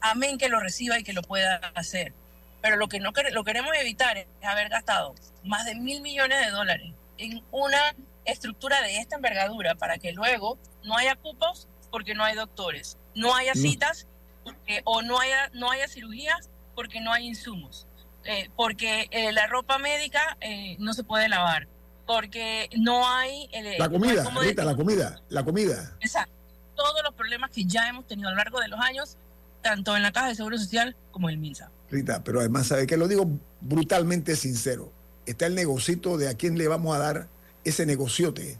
amén 0.00 0.38
que 0.38 0.48
lo 0.48 0.60
reciba 0.60 0.98
y 0.98 1.02
que 1.02 1.12
lo 1.12 1.22
pueda 1.22 1.56
hacer. 1.74 2.12
Pero 2.60 2.76
lo 2.76 2.88
que 2.88 3.00
no 3.00 3.10
lo 3.32 3.44
queremos 3.44 3.74
evitar 3.76 4.16
es 4.16 4.26
haber 4.42 4.68
gastado 4.68 5.14
más 5.44 5.64
de 5.66 5.74
mil 5.74 6.00
millones 6.00 6.38
de 6.46 6.50
dólares 6.52 6.92
en 7.18 7.42
una 7.50 7.80
estructura 8.24 8.80
de 8.82 8.98
esta 8.98 9.16
envergadura 9.16 9.74
para 9.74 9.98
que 9.98 10.12
luego 10.12 10.58
no 10.84 10.96
haya 10.96 11.16
cupos 11.16 11.66
porque 11.90 12.14
no 12.14 12.22
hay 12.24 12.36
doctores, 12.36 12.98
no 13.16 13.34
haya 13.34 13.52
citas 13.62 14.06
porque- 14.44 14.80
o 14.84 15.02
no 15.02 15.18
haya, 15.18 15.50
no 15.54 15.70
haya 15.72 15.88
cirugías 15.88 16.48
porque 16.76 17.00
no 17.00 17.12
hay 17.12 17.26
insumos, 17.26 17.86
eh, 18.24 18.50
porque 18.56 19.08
eh, 19.10 19.32
la 19.32 19.46
ropa 19.46 19.78
médica 19.78 20.36
eh, 20.40 20.76
no 20.78 20.94
se 20.94 21.02
puede 21.02 21.28
lavar, 21.28 21.66
porque 22.06 22.68
no 22.78 23.08
hay... 23.08 23.48
la 23.52 23.78
no 23.78 23.84
hay 23.84 23.90
comida, 23.90 24.30
Rita, 24.40 24.64
la 24.64 24.76
comida, 24.76 25.22
la 25.28 25.44
comida. 25.44 25.96
Exacto. 26.00 26.32
Todos 26.76 27.02
los 27.04 27.14
problemas 27.14 27.50
que 27.50 27.64
ya 27.64 27.88
hemos 27.88 28.06
tenido 28.06 28.28
a 28.28 28.32
lo 28.32 28.38
largo 28.38 28.60
de 28.60 28.68
los 28.68 28.80
años, 28.80 29.16
tanto 29.60 29.96
en 29.96 30.02
la 30.02 30.12
Caja 30.12 30.28
de 30.28 30.34
Seguro 30.34 30.56
Social 30.56 30.96
como 31.10 31.28
en 31.28 31.34
el 31.34 31.40
MINSA. 31.40 31.70
Rita, 31.90 32.22
pero 32.24 32.40
además, 32.40 32.68
¿sabe 32.68 32.86
que 32.86 32.96
Lo 32.96 33.08
digo 33.08 33.28
brutalmente 33.60 34.36
sincero. 34.36 34.90
Está 35.26 35.46
el 35.46 35.54
negocito 35.54 36.16
de 36.16 36.28
a 36.28 36.34
quién 36.34 36.58
le 36.58 36.66
vamos 36.68 36.96
a 36.96 36.98
dar 36.98 37.28
ese 37.64 37.86
negociote. 37.86 38.58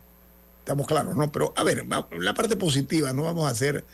Estamos 0.61 0.87
claros, 0.87 1.17
¿no? 1.17 1.33
Pero, 1.33 1.53
a 1.57 1.65
ver, 1.65 1.85
la 1.87 2.35
parte 2.35 2.57
positiva, 2.57 3.13
¿no? 3.13 3.23
Vamos 3.25 3.47
a 3.47 3.51
hacer, 3.51 3.85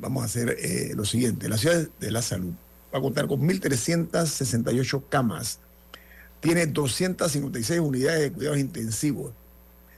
vamos 0.00 0.22
a 0.22 0.26
hacer 0.26 0.58
lo 0.94 1.06
siguiente. 1.06 1.48
La 1.48 1.56
ciudad 1.56 1.88
de 1.98 2.10
la 2.10 2.20
salud 2.20 2.52
va 2.94 2.98
a 2.98 3.02
contar 3.02 3.26
con 3.26 3.40
1.368 3.40 5.02
camas. 5.08 5.58
Tiene 6.40 6.66
256 6.66 7.80
unidades 7.80 8.20
de 8.20 8.32
cuidados 8.32 8.58
intensivos. 8.58 9.32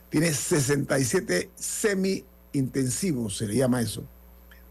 Tiene 0.09 0.32
67 0.32 1.50
semi-intensivos, 1.56 3.37
se 3.37 3.46
le 3.46 3.56
llama 3.56 3.82
eso. 3.82 4.04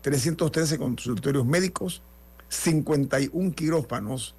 313 0.01 0.77
consultorios 0.77 1.45
médicos, 1.45 2.01
51 2.49 3.53
quirófanos 3.53 4.35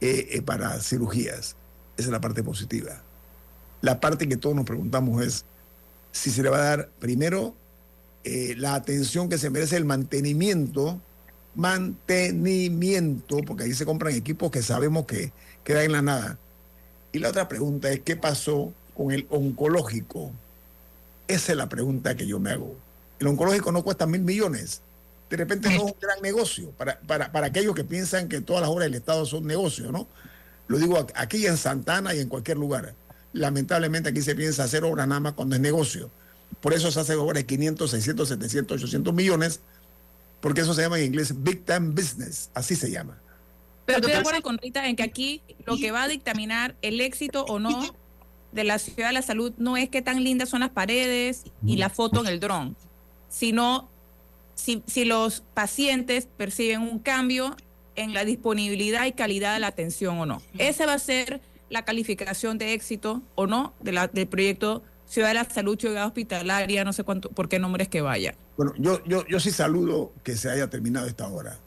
eh, 0.00 0.28
eh, 0.30 0.42
para 0.42 0.80
cirugías. 0.80 1.56
Esa 1.96 2.08
es 2.08 2.12
la 2.12 2.20
parte 2.20 2.42
positiva. 2.42 3.02
La 3.82 4.00
parte 4.00 4.28
que 4.28 4.36
todos 4.36 4.56
nos 4.56 4.64
preguntamos 4.64 5.22
es 5.22 5.44
si 6.12 6.30
se 6.30 6.42
le 6.42 6.48
va 6.48 6.58
a 6.58 6.76
dar 6.76 6.90
primero 6.98 7.54
eh, 8.24 8.54
la 8.56 8.74
atención 8.74 9.28
que 9.28 9.38
se 9.38 9.50
merece 9.50 9.76
el 9.76 9.84
mantenimiento, 9.84 11.00
mantenimiento, 11.60 13.38
porque 13.46 13.64
ahí 13.64 13.74
se 13.74 13.84
compran 13.84 14.14
equipos 14.14 14.50
que 14.50 14.62
sabemos 14.62 15.06
que 15.06 15.32
quedan 15.62 15.84
en 15.84 15.92
la 15.92 16.02
nada. 16.02 16.38
Y 17.12 17.18
la 17.18 17.28
otra 17.28 17.48
pregunta 17.48 17.90
es, 17.90 18.00
¿qué 18.00 18.16
pasó 18.16 18.72
con 18.96 19.12
el 19.12 19.26
oncológico? 19.30 20.32
Esa 21.28 21.52
es 21.52 21.58
la 21.58 21.68
pregunta 21.68 22.16
que 22.16 22.26
yo 22.26 22.40
me 22.40 22.50
hago. 22.50 22.74
El 23.18 23.26
oncológico 23.26 23.72
no 23.72 23.84
cuesta 23.84 24.06
mil 24.06 24.22
millones. 24.22 24.80
De 25.28 25.36
repente 25.36 25.68
no 25.68 25.74
es 25.74 25.82
un 25.82 25.94
gran 26.00 26.20
negocio 26.22 26.70
para, 26.72 26.98
para, 27.00 27.30
para 27.30 27.48
aquellos 27.48 27.74
que 27.74 27.84
piensan 27.84 28.28
que 28.28 28.40
todas 28.40 28.62
las 28.62 28.70
obras 28.70 28.86
del 28.86 28.94
Estado 28.94 29.26
son 29.26 29.46
negocios, 29.46 29.92
¿no? 29.92 30.08
Lo 30.66 30.78
digo 30.78 31.06
aquí 31.14 31.46
en 31.46 31.56
Santana 31.56 32.14
y 32.14 32.20
en 32.20 32.28
cualquier 32.28 32.56
lugar. 32.56 32.94
Lamentablemente 33.32 34.08
aquí 34.08 34.22
se 34.22 34.34
piensa 34.34 34.64
hacer 34.64 34.82
obras 34.84 35.06
nada 35.06 35.20
más 35.20 35.34
cuando 35.34 35.54
es 35.54 35.60
negocio. 35.60 36.10
Por 36.60 36.74
eso 36.74 36.90
se 36.90 37.00
hacen 37.00 37.18
obras 37.18 37.34
de 37.34 37.46
500, 37.46 37.90
600, 37.90 38.28
700, 38.28 38.82
800 38.82 39.14
millones, 39.14 39.60
porque 40.40 40.62
eso 40.62 40.74
se 40.74 40.82
llama 40.82 40.98
en 40.98 41.06
inglés 41.06 41.34
Big 41.42 41.64
Time 41.64 41.90
Business, 41.90 42.50
así 42.54 42.74
se 42.76 42.90
llama. 42.90 43.20
Pero 43.86 43.98
estoy 43.98 44.12
de 44.12 44.18
acuerdo 44.18 44.42
con 44.42 44.58
Rita 44.58 44.86
en 44.88 44.96
que 44.96 45.02
aquí 45.02 45.42
lo 45.66 45.76
que 45.76 45.90
va 45.90 46.04
a 46.04 46.08
dictaminar 46.08 46.76
el 46.82 47.00
éxito 47.00 47.44
o 47.44 47.58
no 47.58 47.94
de 48.52 48.64
la 48.64 48.78
ciudad 48.78 49.08
de 49.08 49.14
la 49.14 49.22
salud 49.22 49.52
no 49.58 49.76
es 49.76 49.88
qué 49.88 50.02
tan 50.02 50.22
lindas 50.24 50.48
son 50.48 50.60
las 50.60 50.70
paredes 50.70 51.44
y 51.64 51.76
la 51.76 51.88
foto 51.90 52.20
en 52.20 52.26
el 52.26 52.40
dron, 52.40 52.76
sino 53.28 53.88
si, 54.54 54.82
si 54.86 55.04
los 55.04 55.42
pacientes 55.54 56.28
perciben 56.36 56.82
un 56.82 56.98
cambio 56.98 57.56
en 57.96 58.14
la 58.14 58.24
disponibilidad 58.24 59.06
y 59.06 59.12
calidad 59.12 59.54
de 59.54 59.60
la 59.60 59.68
atención 59.68 60.18
o 60.18 60.26
no. 60.26 60.42
Esa 60.58 60.86
va 60.86 60.94
a 60.94 60.98
ser 60.98 61.40
la 61.68 61.84
calificación 61.84 62.58
de 62.58 62.74
éxito 62.74 63.22
o 63.34 63.46
no 63.46 63.74
de 63.80 63.92
la, 63.92 64.08
del 64.08 64.26
proyecto 64.26 64.82
Ciudad 65.10 65.28
de 65.28 65.34
la 65.34 65.44
Salud, 65.44 65.76
Ciudad 65.76 66.06
Hospitalaria, 66.06 66.84
no 66.84 66.92
sé 66.92 67.02
cuánto, 67.02 67.30
por 67.30 67.48
qué 67.48 67.58
nombres 67.58 67.88
que 67.88 68.00
vaya. 68.00 68.36
Bueno, 68.56 68.72
yo, 68.78 69.02
yo, 69.04 69.26
yo 69.26 69.40
sí 69.40 69.50
saludo 69.50 70.12
que 70.22 70.36
se 70.36 70.48
haya 70.48 70.70
terminado 70.70 71.08
esta 71.08 71.26
hora. 71.26 71.58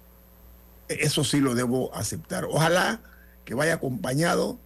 E- 0.87 0.99
Eso 1.01 1.25
sí 1.25 1.41
lo 1.41 1.53
debo 1.53 1.93
aceptar. 1.93 2.45
Ojalá 2.45 3.01
que 3.43 3.53
vaya 3.53 3.73
acompañado 3.73 4.57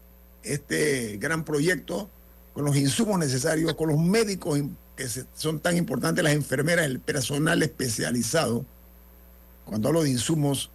este 0.44 1.18
gran 1.18 1.44
proyecto 1.44 2.08
con 2.54 2.66
los 2.66 2.76
insumos 2.76 3.18
necesarios, 3.18 3.74
con 3.74 3.90
los 3.90 3.98
médicos 3.98 4.60
que 4.96 5.08
son 5.36 5.60
tan 5.60 5.76
importantes, 5.76 6.24
las 6.24 6.34
enfermeras, 6.34 6.86
el 6.86 7.00
personal 7.00 7.64
especializado. 7.64 8.64
Cuando 9.66 9.88
hablo 9.88 10.04
de 10.04 10.12
insumos, 10.12 10.70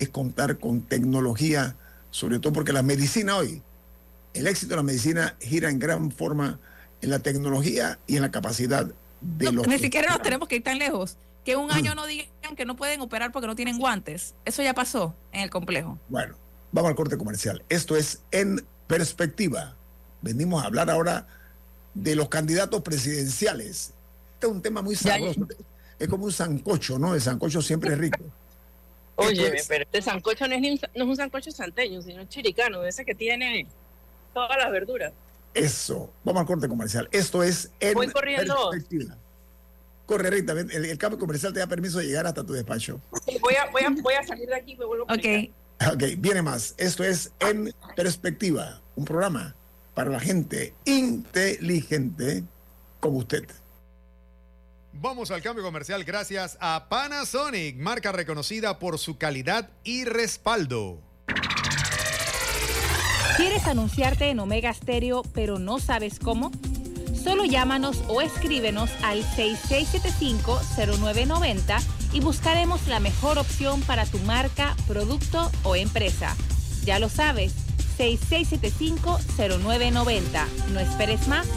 es 0.00 0.08
contar 0.08 0.58
con 0.58 0.82
tecnología, 0.82 1.76
sobre 2.10 2.40
todo 2.40 2.52
porque 2.52 2.72
la 2.72 2.82
medicina 2.82 3.36
hoy, 3.36 3.62
el 4.32 4.48
éxito 4.48 4.70
de 4.70 4.76
la 4.76 4.82
medicina 4.82 5.36
gira 5.40 5.70
en 5.70 5.78
gran 5.78 6.10
forma 6.10 6.58
en 7.04 7.10
la 7.10 7.18
tecnología 7.18 7.98
y 8.06 8.16
en 8.16 8.22
la 8.22 8.30
capacidad 8.30 8.86
de 9.20 9.52
los... 9.52 9.66
Ni 9.66 9.78
siquiera 9.78 10.10
nos 10.10 10.22
tenemos 10.22 10.48
que 10.48 10.56
ir 10.56 10.64
tan 10.64 10.78
lejos. 10.78 11.18
Que 11.44 11.56
un 11.56 11.70
año 11.70 11.94
no 11.94 12.06
digan 12.06 12.56
que 12.56 12.64
no 12.64 12.74
pueden 12.74 13.02
operar 13.02 13.30
porque 13.30 13.46
no 13.46 13.54
tienen 13.54 13.78
guantes. 13.78 14.34
Eso 14.46 14.62
ya 14.62 14.72
pasó 14.72 15.14
en 15.30 15.42
el 15.42 15.50
complejo. 15.50 15.98
Bueno, 16.08 16.36
vamos 16.72 16.88
al 16.88 16.96
corte 16.96 17.18
comercial. 17.18 17.62
Esto 17.68 17.96
es 17.96 18.22
En 18.30 18.66
Perspectiva. 18.86 19.76
Venimos 20.22 20.62
a 20.62 20.66
hablar 20.66 20.88
ahora 20.88 21.26
de 21.92 22.16
los 22.16 22.30
candidatos 22.30 22.80
presidenciales. 22.80 23.92
Este 24.34 24.46
es 24.46 24.52
un 24.52 24.62
tema 24.62 24.80
muy 24.80 24.96
sabroso. 24.96 25.46
Es 25.98 26.08
como 26.08 26.24
un 26.24 26.32
sancocho, 26.32 26.98
¿no? 26.98 27.14
El 27.14 27.20
sancocho 27.20 27.60
siempre 27.60 27.92
es 27.92 27.98
rico. 27.98 28.24
Oye, 29.16 29.62
pero 29.68 29.84
este 29.84 30.00
sancocho 30.00 30.48
no 30.48 30.54
es, 30.54 30.60
un, 30.62 30.80
no 30.96 31.04
es 31.04 31.10
un 31.10 31.16
sancocho 31.16 31.50
santeño, 31.50 32.00
sino 32.00 32.24
chiricano, 32.24 32.82
ese 32.84 33.04
que 33.04 33.14
tiene 33.14 33.66
todas 34.32 34.56
las 34.58 34.72
verduras. 34.72 35.12
Eso. 35.54 36.12
Vamos 36.24 36.40
al 36.40 36.46
corte 36.46 36.68
comercial. 36.68 37.08
Esto 37.12 37.42
es 37.42 37.70
en 37.80 37.94
Voy 37.94 38.10
corriendo. 38.10 38.70
perspectiva. 38.70 39.16
Corre, 40.06 40.30
Rita. 40.30 40.52
El, 40.52 40.70
el, 40.70 40.98
cambio 40.98 41.18
comercial 41.18 41.52
te 41.52 41.60
da 41.60 41.66
permiso 41.66 41.98
de 41.98 42.06
llegar 42.06 42.26
hasta 42.26 42.44
tu 42.44 42.52
despacho. 42.52 43.00
Sí, 43.24 43.38
voy, 43.40 43.54
a, 43.54 43.70
voy, 43.70 43.82
a, 43.82 43.90
voy 44.02 44.14
a 44.14 44.22
salir 44.22 44.48
de 44.48 44.56
aquí 44.56 44.72
y 44.72 44.76
me 44.76 44.84
vuelvo 44.84 45.06
a 45.08 45.14
Ok. 45.14 45.50
Ok, 45.92 46.02
viene 46.18 46.42
más. 46.42 46.74
Esto 46.76 47.04
es 47.04 47.32
En 47.40 47.72
Perspectiva, 47.96 48.80
un 48.96 49.04
programa 49.04 49.54
para 49.94 50.10
la 50.10 50.20
gente 50.20 50.74
inteligente 50.84 52.44
como 53.00 53.18
usted. 53.18 53.44
Vamos 54.92 55.30
al 55.30 55.42
cambio 55.42 55.64
comercial 55.64 56.04
gracias 56.04 56.56
a 56.60 56.88
Panasonic, 56.88 57.76
marca 57.76 58.12
reconocida 58.12 58.78
por 58.78 58.98
su 58.98 59.18
calidad 59.18 59.70
y 59.82 60.04
respaldo. 60.04 61.00
¿Quieres 63.36 63.66
anunciarte 63.66 64.30
en 64.30 64.38
Omega 64.38 64.72
Stereo 64.72 65.24
pero 65.34 65.58
no 65.58 65.80
sabes 65.80 66.20
cómo? 66.20 66.52
Solo 67.20 67.44
llámanos 67.44 68.04
o 68.06 68.20
escríbenos 68.20 68.90
al 69.02 69.24
6675-0990 69.24 71.82
y 72.12 72.20
buscaremos 72.20 72.86
la 72.86 73.00
mejor 73.00 73.38
opción 73.38 73.82
para 73.82 74.06
tu 74.06 74.20
marca, 74.20 74.76
producto 74.86 75.50
o 75.64 75.74
empresa. 75.74 76.36
Ya 76.84 77.00
lo 77.00 77.08
sabes, 77.08 77.54
6675-0990. 77.98 80.46
No 80.72 80.80
esperes 80.80 81.26
más. 81.26 81.48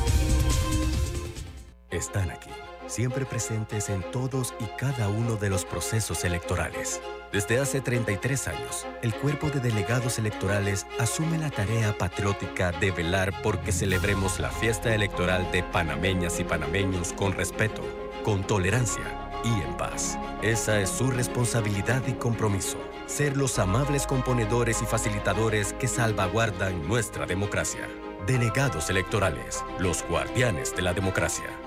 Están 1.91 2.31
aquí, 2.31 2.49
siempre 2.88 3.26
presentes 3.26 3.89
en 3.89 4.02
todos 4.12 4.54
y 4.60 4.65
cada 4.78 5.10
uno 5.10 5.36
de 5.36 5.50
los 5.50 5.65
procesos 5.65 6.23
electorales. 6.23 7.02
Desde 7.32 7.60
hace 7.60 7.82
33 7.82 8.47
años, 8.47 8.88
el 9.02 9.13
cuerpo 9.13 9.50
de 9.50 9.60
delegados 9.60 10.17
electorales 10.17 10.88
asume 10.97 11.38
la 11.38 11.50
tarea 11.50 11.97
patriótica 11.97 12.71
de 12.71 12.91
velar 12.91 13.34
porque 13.43 13.71
celebremos 13.71 14.39
la 14.39 14.50
fiesta 14.50 14.95
electoral 14.95 15.52
de 15.52 15.62
panameñas 15.62 16.39
y 16.39 16.45
panameños 16.45 17.13
con 17.13 17.34
respeto, 17.34 17.82
con 18.23 18.47
tolerancia 18.47 19.04
y 19.43 19.62
en 19.62 19.76
paz. 19.76 20.17
Esa 20.41 20.80
es 20.80 20.89
su 20.89 21.12
responsabilidad 21.12 22.02
y 22.08 22.13
compromiso, 22.13 22.78
ser 23.08 23.36
los 23.36 23.60
amables 23.60 24.08
componedores 24.08 24.82
y 24.82 24.86
facilitadores 24.86 25.73
que 25.73 25.88
salvaguardan 25.88 26.88
nuestra 26.88 27.26
democracia. 27.26 27.89
Delegados 28.26 28.89
electorales, 28.89 29.63
los 29.80 30.04
guardianes 30.08 30.76
de 30.76 30.82
la 30.82 30.93
democracia. 30.93 31.66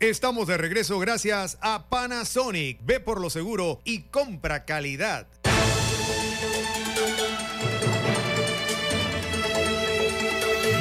Estamos 0.00 0.46
de 0.46 0.58
regreso 0.58 0.98
gracias 0.98 1.56
a 1.62 1.88
Panasonic. 1.88 2.84
Ve 2.84 3.00
por 3.00 3.18
lo 3.18 3.30
seguro 3.30 3.80
y 3.82 4.02
compra 4.02 4.66
calidad. 4.66 5.26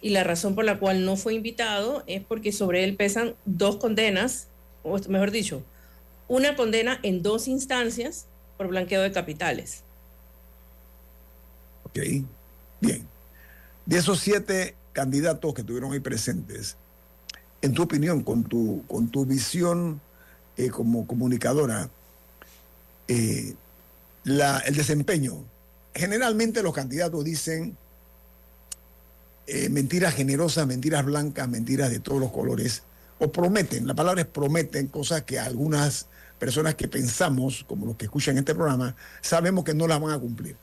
Y 0.00 0.08
la 0.08 0.24
razón 0.24 0.54
por 0.54 0.64
la 0.64 0.78
cual 0.78 1.04
no 1.04 1.16
fue 1.16 1.34
invitado 1.34 2.04
es 2.06 2.24
porque 2.24 2.52
sobre 2.52 2.84
él 2.84 2.96
pesan 2.96 3.34
dos 3.44 3.76
condenas, 3.76 4.48
o 4.84 4.98
mejor 5.10 5.30
dicho, 5.30 5.62
una 6.26 6.56
condena 6.56 7.00
en 7.02 7.22
dos 7.22 7.48
instancias 7.48 8.24
por 8.56 8.68
blanqueo 8.68 9.02
de 9.02 9.12
capitales. 9.12 9.82
Ok, 11.84 11.98
bien. 12.80 13.06
De 13.84 13.98
esos 13.98 14.20
siete 14.20 14.77
candidatos 14.98 15.54
que 15.54 15.60
estuvieron 15.60 15.92
ahí 15.92 16.00
presentes, 16.00 16.76
en 17.62 17.72
tu 17.72 17.82
opinión, 17.84 18.24
con 18.24 18.42
tu, 18.42 18.82
con 18.88 19.08
tu 19.08 19.24
visión 19.24 20.00
eh, 20.56 20.70
como 20.70 21.06
comunicadora, 21.06 21.88
eh, 23.06 23.54
el 24.24 24.74
desempeño, 24.74 25.44
generalmente 25.94 26.64
los 26.64 26.74
candidatos 26.74 27.24
dicen 27.24 27.76
eh, 29.46 29.68
mentiras 29.68 30.14
generosas, 30.16 30.66
mentiras 30.66 31.04
blancas, 31.04 31.48
mentiras 31.48 31.90
de 31.90 32.00
todos 32.00 32.20
los 32.20 32.32
colores, 32.32 32.82
o 33.20 33.30
prometen, 33.30 33.86
la 33.86 33.94
palabra 33.94 34.22
es 34.22 34.26
prometen 34.26 34.88
cosas 34.88 35.22
que 35.22 35.38
algunas 35.38 36.06
personas 36.40 36.74
que 36.74 36.88
pensamos, 36.88 37.64
como 37.68 37.86
los 37.86 37.94
que 37.94 38.06
escuchan 38.06 38.36
este 38.36 38.52
programa, 38.52 38.96
sabemos 39.20 39.62
que 39.62 39.74
no 39.74 39.86
las 39.86 40.00
van 40.00 40.10
a 40.10 40.18
cumplir, 40.18 40.56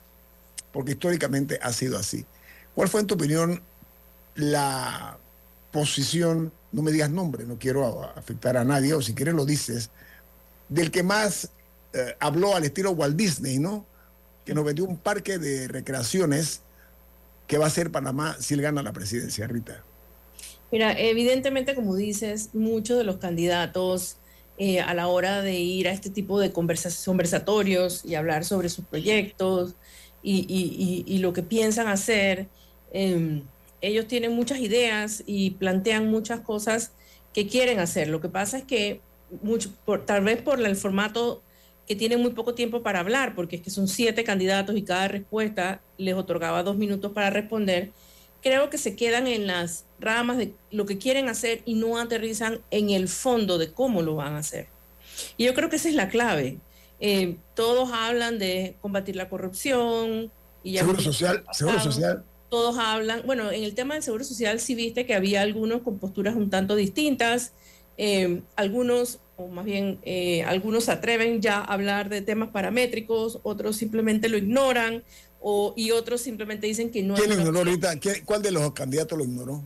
porque 0.74 0.92
históricamente 0.92 1.58
ha 1.62 1.72
sido 1.72 1.98
así. 1.98 2.26
¿Cuál 2.76 2.90
fue, 2.90 3.00
en 3.00 3.08
tu 3.08 3.16
opinión, 3.16 3.64
la 4.36 5.18
posición, 5.72 6.52
no 6.72 6.82
me 6.82 6.92
digas 6.92 7.10
nombre, 7.10 7.46
no 7.46 7.58
quiero 7.58 8.04
afectar 8.16 8.58
a 8.58 8.64
nadie, 8.64 8.94
o 8.94 9.02
si 9.02 9.14
quieres 9.14 9.34
lo 9.34 9.46
dices, 9.46 9.90
del 10.70 10.92
que 10.92 11.04
más 11.04 11.50
eh, 11.94 12.16
habló 12.20 12.56
al 12.56 12.64
estilo 12.64 12.92
Walt 12.92 13.16
Disney, 13.16 13.60
¿no? 13.60 13.86
Que 14.46 14.54
nos 14.54 14.66
vendió 14.66 14.86
un 14.86 14.98
parque 14.98 15.38
de 15.38 15.68
recreaciones 15.68 16.62
que 17.48 17.58
va 17.58 17.68
a 17.68 17.70
ser 17.70 17.92
Panamá 17.92 18.38
si 18.40 18.54
él 18.54 18.62
gana 18.62 18.82
la 18.84 18.94
presidencia, 18.94 19.48
Rita. 19.48 19.84
Mira, 20.72 20.98
evidentemente, 21.00 21.76
como 21.76 21.96
dices, 21.96 22.50
muchos 22.54 22.98
de 22.98 23.04
los 23.04 23.18
candidatos 23.18 24.18
eh, 24.58 24.80
a 24.82 24.94
la 24.94 25.08
hora 25.08 25.42
de 25.42 25.54
ir 25.60 25.88
a 25.88 25.92
este 25.92 26.10
tipo 26.10 26.40
de 26.40 26.52
conversatorios 26.52 28.04
y 28.06 28.16
hablar 28.16 28.46
sobre 28.46 28.70
sus 28.70 28.86
proyectos 28.86 29.76
y- 30.24 31.04
y 31.06 31.18
lo 31.20 31.34
que 31.34 31.44
piensan 31.44 31.88
hacer, 31.88 32.48
eh, 32.92 33.44
ellos 33.82 34.08
tienen 34.08 34.34
muchas 34.34 34.60
ideas 34.60 35.24
y 35.26 35.52
plantean 35.52 36.10
muchas 36.10 36.42
cosas 36.42 36.94
que 37.34 37.48
quieren 37.48 37.80
hacer. 37.80 38.08
Lo 38.08 38.22
que 38.22 38.30
pasa 38.30 38.58
es 38.58 38.64
que 38.64 39.02
mucho, 39.42 39.72
por, 39.86 40.06
tal 40.06 40.24
vez 40.24 40.42
por 40.42 40.60
el 40.60 40.76
formato 40.76 41.42
que 41.88 41.96
tienen 41.96 42.22
muy 42.22 42.32
poco 42.32 42.56
tiempo 42.56 42.82
para 42.82 43.00
hablar, 43.00 43.36
porque 43.36 43.58
es 43.58 43.62
que 43.62 43.70
son 43.70 43.88
siete 43.88 44.24
candidatos 44.24 44.76
y 44.76 44.84
cada 44.84 45.08
respuesta 45.08 45.82
les 45.98 46.16
otorgaba 46.16 46.64
dos 46.64 46.78
minutos 46.78 47.12
para 47.12 47.30
responder, 47.30 47.92
creo 48.42 48.70
que 48.70 48.78
se 48.78 48.96
quedan 48.96 49.28
en 49.28 49.48
las 49.48 49.86
ramas 50.00 50.38
de 50.38 50.54
lo 50.72 50.86
que 50.86 50.98
quieren 50.98 51.30
hacer 51.30 51.62
y 51.66 51.76
no 51.76 51.98
aterrizan 51.98 52.62
en 52.72 52.90
el 52.90 53.08
fondo 53.08 53.58
de 53.58 53.72
cómo 53.72 54.02
lo 54.02 54.16
van 54.16 54.34
a 54.34 54.40
hacer. 54.40 54.68
Y 55.38 55.46
yo 55.46 55.54
creo 55.54 55.70
que 55.70 55.76
esa 55.78 55.90
es 55.90 55.96
la 55.96 56.10
clave. 56.10 56.60
Eh, 57.00 57.38
todos 57.56 57.92
hablan 57.92 58.40
de 58.40 58.78
combatir 58.82 59.16
la 59.16 59.30
corrupción 59.30 60.32
y 60.64 60.74
ya 60.74 60.82
Seguro 60.82 61.02
social, 61.02 61.44
seguro 61.52 61.80
social. 61.80 62.24
Todos 62.56 62.78
hablan, 62.78 63.24
bueno, 63.26 63.52
en 63.52 63.66
el 63.66 63.76
tema 63.76 63.96
del 63.96 64.04
seguro 64.04 64.24
social 64.24 64.62
sí 64.62 64.76
viste 64.76 65.06
que 65.06 65.14
había 65.14 65.42
algunos 65.42 65.82
con 65.82 66.00
posturas 66.00 66.36
un 66.38 66.50
tanto 66.50 66.78
distintas, 66.78 67.52
eh, 67.98 68.44
algunos, 68.56 69.20
o 69.36 69.50
más 69.50 69.66
bien 69.66 70.00
eh, 70.04 70.42
algunos 70.44 70.86
se 70.86 70.94
atreven 70.94 71.42
ya 71.42 71.58
a 71.58 71.66
hablar 71.74 72.08
de 72.08 72.22
temas 72.22 72.52
paramétricos, 72.52 73.40
otros 73.44 73.76
simplemente 73.76 74.30
lo 74.30 74.38
ignoran, 74.38 75.04
o, 75.42 75.74
y 75.76 75.92
otros 75.92 76.22
simplemente 76.22 76.66
dicen 76.66 76.92
que 76.92 77.04
no 77.04 77.16
¿Quién 77.16 77.34
ignoró 77.34 77.60
ahorita? 77.60 78.00
¿Quién- 78.00 78.24
¿Cuál 78.24 78.42
de 78.42 78.52
los 78.52 78.72
candidatos 78.72 79.18
lo 79.18 79.26
ignoró? 79.26 79.62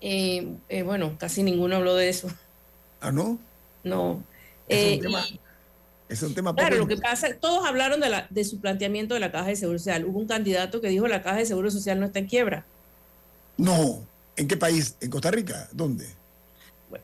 Eh, 0.00 0.46
eh, 0.68 0.84
bueno, 0.84 1.16
casi 1.18 1.42
ninguno 1.42 1.74
habló 1.74 1.96
de 1.96 2.08
eso. 2.08 2.28
Ah, 3.00 3.10
¿no? 3.10 3.36
No. 3.82 4.22
Es 4.68 4.94
un 4.94 5.00
tema, 5.00 5.24
y- 5.28 5.40
es 6.10 6.22
un 6.22 6.34
tema 6.34 6.54
claro, 6.54 6.76
poco- 6.76 6.80
lo 6.80 6.86
que 6.96 7.00
pasa, 7.00 7.28
todos 7.40 7.66
hablaron 7.66 8.00
de, 8.00 8.08
la, 8.10 8.26
de 8.28 8.44
su 8.44 8.60
planteamiento 8.60 9.14
de 9.14 9.20
la 9.20 9.30
caja 9.32 9.46
de 9.48 9.56
seguro 9.56 9.78
social. 9.78 10.04
Hubo 10.04 10.18
un 10.18 10.26
candidato 10.26 10.80
que 10.80 10.88
dijo 10.88 11.06
la 11.08 11.22
caja 11.22 11.36
de 11.38 11.46
seguro 11.46 11.70
social 11.70 11.98
no 12.00 12.06
está 12.06 12.18
en 12.18 12.26
quiebra. 12.26 12.66
No. 13.56 14.00
¿En 14.36 14.48
qué 14.48 14.56
país? 14.56 14.96
¿En 15.00 15.10
Costa 15.10 15.30
Rica? 15.30 15.68
¿Dónde? 15.72 16.06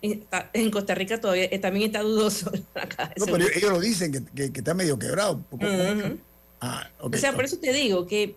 En 0.03 0.71
Costa 0.73 0.95
Rica 0.97 1.21
todavía 1.21 1.45
eh, 1.45 1.59
también 1.61 1.87
está 1.87 2.01
dudoso 2.01 2.51
la 2.75 2.89
caja 2.89 3.13
de 3.15 3.21
No, 3.21 3.27
pero 3.27 3.45
ellos 3.55 3.71
lo 3.71 3.81
dicen 3.81 4.11
que, 4.13 4.25
que- 4.35 4.53
que 4.53 4.59
está 4.61 4.75
medio 4.75 4.99
quebrado. 4.99 5.41
Ah. 6.61 6.89
O 7.01 7.13
sea, 7.17 7.33
por 7.33 7.45
eso 7.45 7.59
te 7.59 7.73
digo 7.73 8.07
que, 8.07 8.35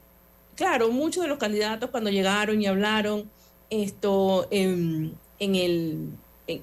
claro, 0.55 0.89
muchos 0.91 1.24
de 1.24 1.30
los 1.30 1.39
candidatos 1.39 1.89
cuando 1.89 2.09
llegaron 2.09 2.61
y 2.61 2.67
hablaron 2.67 3.30
esto 3.72 4.47
en, 4.51 5.13
en 5.39 5.55
el, 5.55 6.09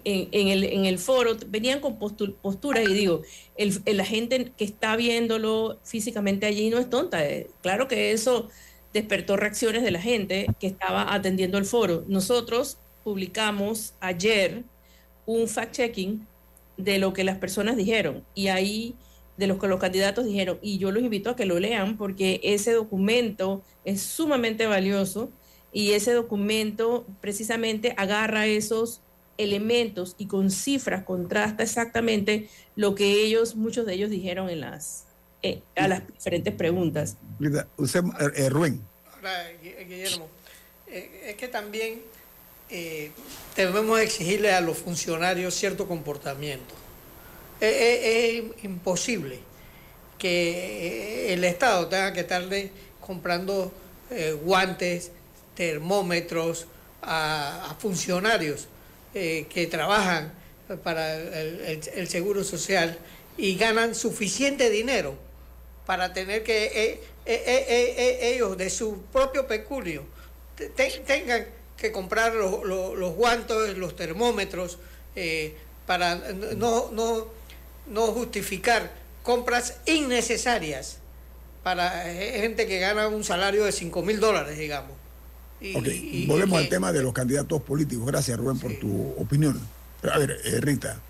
en, 0.05 0.49
el, 0.49 0.64
en 0.64 0.84
el 0.87 0.99
foro, 0.99 1.37
venían 1.49 1.80
con 1.80 1.99
postu- 1.99 2.37
posturas 2.41 2.84
y 2.84 2.93
digo, 2.95 3.22
el- 3.57 3.82
la 3.87 4.05
gente 4.05 4.53
que 4.57 4.64
está 4.64 4.97
viéndolo 4.97 5.80
físicamente 5.84 6.47
allí 6.47 6.70
no 6.70 6.78
es 6.78 6.89
tonta. 6.91 7.24
eh. 7.28 7.51
Claro 7.62 7.89
que 7.89 8.12
eso 8.12 8.49
despertó 8.93 9.37
reacciones 9.37 9.82
de 9.82 9.91
la 9.91 10.01
gente 10.01 10.57
que 10.61 10.66
estaba 10.66 11.12
atendiendo 11.14 11.59
el 11.59 11.64
foro. 11.66 12.05
Nosotros 12.09 12.78
publicamos 13.05 13.95
ayer 14.01 14.64
un 15.26 15.49
fact-checking 15.49 16.26
de 16.76 16.99
lo 16.99 17.12
que 17.12 17.24
las 17.24 17.39
personas 17.39 17.76
dijeron 17.76 18.26
y 18.34 18.49
ahí 18.49 18.99
de 19.37 19.47
lo 19.47 19.59
que 19.59 19.68
los 19.68 19.80
candidatos 19.80 20.24
dijeron 20.26 20.59
y 20.62 20.78
yo 20.78 20.93
los 20.93 21.03
invito 21.03 21.30
a 21.30 21.37
que 21.37 21.47
lo 21.47 21.59
lean 21.61 21.97
porque 21.99 22.41
ese 22.43 22.72
documento 22.72 23.64
es 23.84 24.03
sumamente 24.03 24.66
valioso 24.66 25.32
y 25.72 25.93
ese 25.93 26.12
documento 26.14 27.07
precisamente 27.20 27.95
agarra 27.99 28.47
esos 28.47 29.03
elementos 29.39 30.14
y 30.18 30.26
con 30.26 30.51
cifras 30.51 31.05
contrasta 31.05 31.62
exactamente 31.62 32.49
lo 32.74 32.95
que 32.95 33.22
ellos, 33.24 33.55
muchos 33.55 33.87
de 33.87 33.95
ellos 33.95 34.11
dijeron 34.11 34.49
en 34.51 34.61
las, 34.61 35.05
eh, 35.43 35.62
a 35.76 35.89
las 35.89 36.07
diferentes 36.07 36.55
preguntas. 36.55 37.16
Usted, 37.76 38.05
eh, 38.20 38.30
eh, 38.37 38.49
Rubén. 38.49 38.80
Ahora, 39.14 39.51
Gu- 39.62 39.87
Guillermo, 39.87 40.28
eh, 40.87 41.26
es 41.30 41.37
que 41.37 41.49
también 41.49 42.01
eh, 42.70 43.11
debemos 43.57 44.01
exigirle 44.01 44.53
a 44.53 44.61
los 44.61 44.78
funcionarios 44.78 45.55
cierto 45.55 45.87
comportamiento. 45.87 46.74
Eh, 47.61 48.39
eh, 48.39 48.53
es 48.59 48.64
imposible 48.64 49.39
que 50.18 51.28
eh, 51.28 51.32
el 51.34 51.45
Estado 51.45 51.87
tenga 51.89 52.12
que 52.12 52.20
estarle 52.20 52.70
comprando 53.01 53.72
eh, 54.11 54.32
guantes, 54.43 55.11
termómetros 55.55 56.66
a, 57.03 57.70
a 57.70 57.74
funcionarios 57.76 58.68
eh, 59.17 59.47
que 59.49 59.67
trabajan 59.67 60.33
para 60.85 61.14
el, 61.17 62.07
Seguro 62.09 62.45
Social 62.45 62.99
y 63.39 63.57
ganan 63.57 63.95
suficiente 63.95 64.69
dinero 64.69 65.17
para 65.87 66.12
tener 66.12 66.43
que 66.43 66.67
eh, 66.67 67.01
eh, 67.25 68.19
ellos 68.35 68.57
de 68.59 68.69
su 68.69 69.03
propio 69.12 69.47
peculio 69.47 70.05
te- 70.57 70.69
te- 70.69 71.03
tengan 71.07 71.47
que 71.79 71.93
comprar 71.93 72.35
los, 72.35 72.62
los- 72.64 72.95
los 72.97 73.14
guantes, 73.14 73.77
los 73.79 73.97
termómetros, 73.97 74.79
para 75.87 76.17
no, 76.57 76.91
no, 76.93 77.27
no 77.87 78.07
justificar 78.09 78.91
compras 79.23 79.79
innecesarias 79.87 80.99
para 81.62 81.91
gente 82.12 82.67
que 82.67 82.79
gana 82.81 83.09
un 83.09 83.25
salario 83.25 83.64
de 83.64 83.73
5 83.73 84.03
mil 84.03 84.21
dólares, 84.21 84.59
digamos. 84.59 84.93
Y- 85.61 85.74
Ok, 85.76 85.86
y- 85.88 86.26
volvemos 86.26 86.59
al 86.59 86.68
tema 86.68 86.92
de 86.92 87.02
los 87.02 87.12
candidatos 87.12 87.62
políticos. 87.62 88.07
Gracias, 88.07 88.36
Rubén, 88.38 88.59
por 88.59 88.72
tu 88.74 89.14
opinión. 89.18 89.59
Pero, 90.00 90.14
a 90.14 90.18
ver, 90.18 90.36
eh, 90.44 90.61
Rita, 90.61 91.00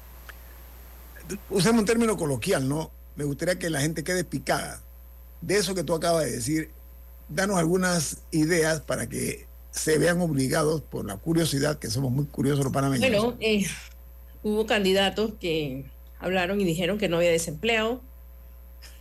usemos 1.50 1.80
un 1.80 1.86
término 1.86 2.16
coloquial, 2.16 2.68
¿no? 2.68 2.90
Me 3.16 3.24
gustaría 3.24 3.58
que 3.58 3.70
la 3.70 3.80
gente 3.80 4.04
quede 4.04 4.24
picada 4.24 4.80
de 5.40 5.56
eso 5.56 5.74
que 5.74 5.82
tú 5.84 5.94
acabas 5.94 6.24
de 6.24 6.30
decir. 6.32 6.70
Danos 7.28 7.56
algunas 7.58 8.18
ideas 8.30 8.80
para 8.80 9.08
que 9.08 9.46
se 9.72 9.98
vean 9.98 10.20
obligados 10.20 10.80
por 10.80 11.04
la 11.04 11.16
curiosidad, 11.16 11.78
que 11.78 11.90
somos 11.90 12.12
muy 12.12 12.26
curiosos 12.26 12.64
los 12.64 12.72
panameños. 12.72 13.08
Bueno, 13.10 13.36
eh, 13.40 13.66
hubo 14.42 14.64
candidatos 14.66 15.32
que 15.40 15.84
hablaron 16.20 16.60
y 16.60 16.64
dijeron 16.64 16.98
que 16.98 17.08
no 17.08 17.16
había 17.16 17.30
desempleo, 17.30 18.00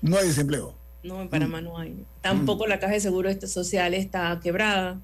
No 0.01 0.17
hay 0.17 0.27
desempleo. 0.27 0.73
No, 1.03 1.21
en 1.21 1.29
Panamá 1.29 1.61
no 1.61 1.77
hay. 1.77 2.03
Tampoco 2.21 2.65
la 2.65 2.79
Caja 2.79 2.93
de 2.93 2.99
Seguro 2.99 3.29
este 3.29 3.45
Social 3.47 3.93
está 3.93 4.39
quebrada. 4.41 4.99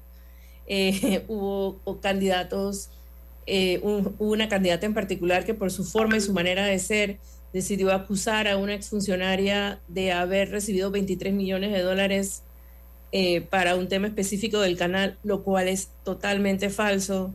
Eh, 0.66 1.24
hubo 1.28 1.80
candidatos, 2.00 2.90
eh, 3.46 3.80
un- 3.82 4.14
hubo 4.18 4.32
una 4.32 4.48
candidata 4.48 4.86
en 4.86 4.94
particular 4.94 5.44
que 5.44 5.54
por 5.54 5.70
su 5.70 5.84
forma 5.84 6.16
y 6.16 6.20
su 6.20 6.32
manera 6.32 6.64
de 6.66 6.78
ser 6.78 7.18
decidió 7.52 7.92
acusar 7.92 8.48
a 8.48 8.56
una 8.56 8.74
exfuncionaria 8.74 9.78
de 9.88 10.12
haber 10.12 10.50
recibido 10.50 10.90
23 10.90 11.34
millones 11.34 11.72
de 11.72 11.80
dólares 11.82 12.42
eh, 13.12 13.42
para 13.42 13.76
un 13.76 13.88
tema 13.88 14.06
específico 14.06 14.58
del 14.60 14.78
canal, 14.78 15.18
lo 15.22 15.42
cual 15.42 15.68
es 15.68 15.88
totalmente 16.02 16.70
falso. 16.70 17.34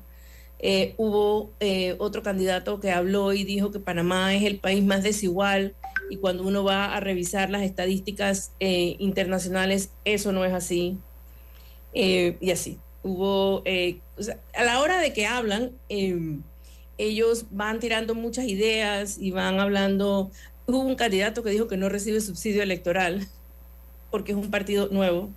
Eh, 0.60 0.96
hubo 0.98 1.52
eh, 1.60 1.96
otro 2.00 2.24
candidato 2.24 2.80
que 2.80 2.90
habló 2.90 3.32
y 3.34 3.44
dijo 3.44 3.70
que 3.72 3.80
Panamá 3.80 4.34
es 4.34 4.42
el 4.44 4.58
país 4.58 4.84
más 4.84 5.04
desigual 5.04 5.76
y 6.10 6.18
cuando 6.18 6.42
uno 6.48 6.64
va 6.64 6.96
a 6.96 7.00
revisar 7.00 7.52
las 7.52 7.62
estadísticas 7.62 8.52
eh, 8.60 8.96
internacionales, 8.98 9.92
eso 10.04 10.32
no 10.32 10.46
es 10.46 10.54
así. 10.54 10.98
Eh, 11.94 12.38
y 12.40 12.50
así. 12.52 12.80
Hubo, 13.08 13.62
eh, 13.64 14.02
a 14.54 14.64
la 14.66 14.82
hora 14.82 15.00
de 15.00 15.14
que 15.14 15.26
hablan, 15.26 15.72
eh, 15.88 16.40
ellos 16.98 17.46
van 17.52 17.80
tirando 17.80 18.16
muchas 18.16 18.46
ideas 18.46 19.18
y 19.18 19.32
van 19.32 19.62
hablando. 19.62 20.30
Hubo 20.66 20.80
un 20.80 20.96
candidato 20.96 21.42
que 21.42 21.52
dijo 21.52 21.68
que 21.68 21.78
no 21.78 21.88
recibe 21.88 22.20
subsidio 22.20 22.62
electoral 22.64 23.26
porque 24.12 24.34
es 24.34 24.38
un 24.38 24.52
partido 24.52 24.90
nuevo. 24.90 25.30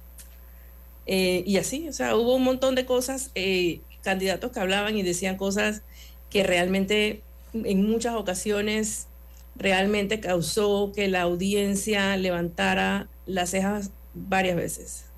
Eh, 1.07 1.45
y 1.47 1.59
así, 1.59 1.89
o 1.89 1.93
sea, 1.93 2.17
hubo 2.17 2.35
un 2.35 2.43
montón 2.43 2.75
de 2.75 2.87
cosas, 2.87 3.31
eh, 3.37 3.81
candidatos 4.03 4.51
que 4.51 4.61
hablaban 4.61 4.97
y 4.97 5.03
decían 5.03 5.37
cosas 5.37 5.83
que 6.29 6.43
realmente 6.43 7.23
en 7.53 7.89
muchas 7.89 8.15
ocasiones 8.17 9.07
realmente 9.55 10.19
causó 10.19 10.93
que 10.93 11.09
la 11.09 11.23
audiencia 11.23 12.17
levantara 12.17 13.09
las 13.27 13.51
cejas 13.51 13.91
varias 14.15 14.57
veces. 14.57 15.10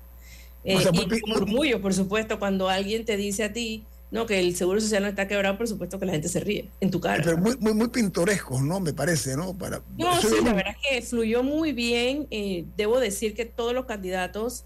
Eh, 0.63 0.75
O 0.77 0.79
sea, 0.81 0.91
y 0.93 1.31
orgullo, 1.31 1.81
por 1.81 1.93
supuesto, 1.93 2.39
cuando 2.39 2.69
alguien 2.69 3.05
te 3.05 3.17
dice 3.17 3.43
a 3.43 3.53
ti, 3.53 3.85
no, 4.11 4.25
que 4.25 4.39
el 4.39 4.55
seguro 4.55 4.79
social 4.79 5.01
no 5.03 5.09
está 5.09 5.27
quebrado, 5.27 5.57
por 5.57 5.67
supuesto 5.67 5.99
que 5.99 6.05
la 6.05 6.11
gente 6.13 6.29
se 6.29 6.39
ríe 6.39 6.69
en 6.79 6.91
tu 6.91 6.99
cara. 6.99 7.23
Pero 7.23 7.37
muy, 7.37 7.57
muy, 7.57 7.73
muy 7.73 7.87
pintorescos, 7.89 8.61
¿no? 8.61 8.79
Me 8.79 8.93
parece, 8.93 9.35
¿no? 9.35 9.57
Para, 9.57 9.81
No, 9.97 10.21
sí, 10.21 10.27
un- 10.39 10.45
la 10.45 10.53
verdad 10.53 10.73
es 10.81 10.89
que 11.01 11.01
fluyó 11.01 11.43
muy 11.43 11.73
bien. 11.73 12.27
eh, 12.31 12.65
debo 12.77 12.99
decir 12.99 13.33
que 13.33 13.45
todos 13.45 13.73
los 13.73 13.85
candidatos 13.85 14.65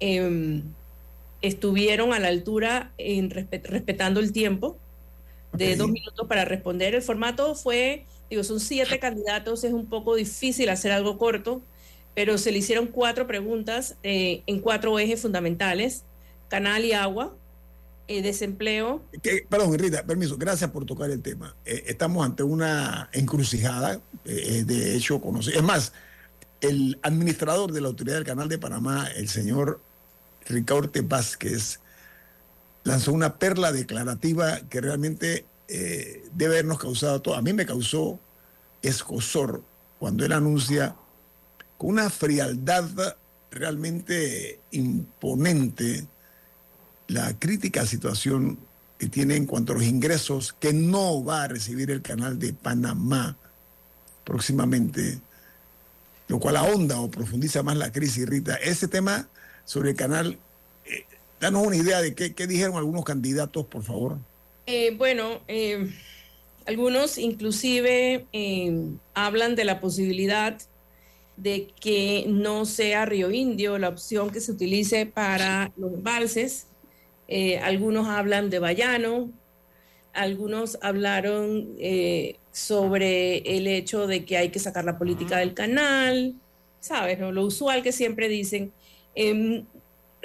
eh, 0.00 0.62
estuvieron 1.42 2.12
a 2.12 2.18
la 2.18 2.28
altura 2.28 2.92
en 2.98 3.30
respetando 3.30 4.20
el 4.20 4.32
tiempo 4.32 4.78
de 5.52 5.76
dos 5.76 5.88
minutos 5.88 6.26
para 6.28 6.44
responder. 6.44 6.94
El 6.94 7.02
formato 7.02 7.54
fue, 7.54 8.04
digo, 8.30 8.42
son 8.44 8.60
siete 8.60 8.98
candidatos, 9.00 9.64
es 9.64 9.72
un 9.72 9.86
poco 9.88 10.14
difícil 10.14 10.68
hacer 10.68 10.92
algo 10.92 11.18
corto, 11.18 11.62
pero 12.16 12.38
se 12.38 12.50
le 12.50 12.58
hicieron 12.58 12.86
cuatro 12.86 13.26
preguntas 13.26 13.96
eh, 14.02 14.42
en 14.46 14.60
cuatro 14.60 14.98
ejes 14.98 15.20
fundamentales, 15.20 16.02
canal 16.48 16.82
y 16.82 16.94
agua, 16.94 17.36
eh, 18.08 18.22
desempleo. 18.22 19.04
perdón, 19.50 19.78
Rita, 19.78 20.02
permiso, 20.02 20.38
gracias 20.38 20.70
por 20.70 20.86
tocar 20.86 21.10
el 21.10 21.20
tema. 21.20 21.54
Eh, 21.66 21.84
estamos 21.88 22.24
ante 22.24 22.42
una 22.42 23.10
encrucijada, 23.12 24.00
de 24.24 24.96
hecho, 24.96 25.20
conocido. 25.20 25.58
Es 25.58 25.62
más, 25.62 25.92
el 26.62 26.98
administrador 27.02 27.70
de 27.70 27.82
la 27.82 27.88
Autoridad 27.88 28.16
del 28.16 28.24
Canal 28.24 28.48
de 28.48 28.56
Panamá, 28.56 29.08
el 29.14 29.28
señor 29.28 29.82
Ricardo 30.48 30.90
Vázquez, 31.02 31.80
lanzó 32.84 33.12
una 33.12 33.36
perla 33.36 33.72
declarativa 33.72 34.60
que 34.70 34.80
realmente 34.80 35.44
debe 35.68 36.54
habernos 36.54 36.78
causado 36.78 37.20
todo. 37.20 37.34
A 37.34 37.42
mí 37.42 37.52
me 37.52 37.66
causó 37.66 38.18
escosor 38.80 39.62
cuando 39.98 40.24
él 40.24 40.32
anuncia 40.32 40.96
con 41.78 41.90
una 41.90 42.10
frialdad 42.10 42.88
realmente 43.50 44.60
imponente 44.70 46.06
la 47.08 47.38
crítica 47.38 47.86
situación 47.86 48.58
que 48.98 49.08
tiene 49.08 49.36
en 49.36 49.46
cuanto 49.46 49.72
a 49.72 49.76
los 49.76 49.84
ingresos 49.84 50.54
que 50.58 50.72
no 50.72 51.24
va 51.24 51.44
a 51.44 51.48
recibir 51.48 51.90
el 51.90 52.02
canal 52.02 52.38
de 52.38 52.52
Panamá 52.52 53.36
próximamente, 54.24 55.20
lo 56.28 56.40
cual 56.40 56.56
ahonda 56.56 57.00
o 57.00 57.10
profundiza 57.10 57.62
más 57.62 57.76
la 57.76 57.92
crisis, 57.92 58.26
Rita. 58.26 58.56
Ese 58.56 58.88
tema 58.88 59.28
sobre 59.64 59.90
el 59.90 59.96
canal 59.96 60.38
Danos 61.40 61.66
una 61.66 61.76
idea 61.76 62.00
de 62.00 62.14
qué, 62.14 62.46
dijeron 62.46 62.76
algunos 62.76 63.04
candidatos, 63.04 63.66
por 63.66 63.82
favor. 63.82 64.18
Eh, 64.66 64.94
bueno, 64.96 65.40
eh, 65.48 65.92
algunos 66.66 67.18
inclusive 67.18 68.26
eh, 68.32 68.82
hablan 69.14 69.54
de 69.54 69.64
la 69.64 69.80
posibilidad 69.80 70.58
de 71.36 71.68
que 71.80 72.24
no 72.28 72.64
sea 72.64 73.04
Río 73.06 73.30
Indio 73.30 73.78
la 73.78 73.88
opción 73.88 74.30
que 74.30 74.40
se 74.40 74.52
utilice 74.52 75.06
para 75.06 75.72
los 75.76 75.92
embalses. 75.92 76.68
algunos 77.62 78.08
hablan 78.08 78.50
de 78.50 78.58
Bayano, 78.58 79.30
algunos 80.12 80.78
hablaron 80.80 81.76
sobre 82.52 83.38
el 83.56 83.66
hecho 83.66 84.06
de 84.06 84.24
que 84.24 84.38
hay 84.38 84.48
que 84.48 84.58
sacar 84.58 84.84
la 84.84 84.96
política 84.96 85.36
del 85.38 85.52
canal, 85.52 86.34
¿sabes? 86.80 87.18
Lo 87.18 87.44
usual 87.44 87.82
que 87.82 87.92
siempre 87.92 88.28
dicen. 88.28 88.72
Em, 89.14 89.66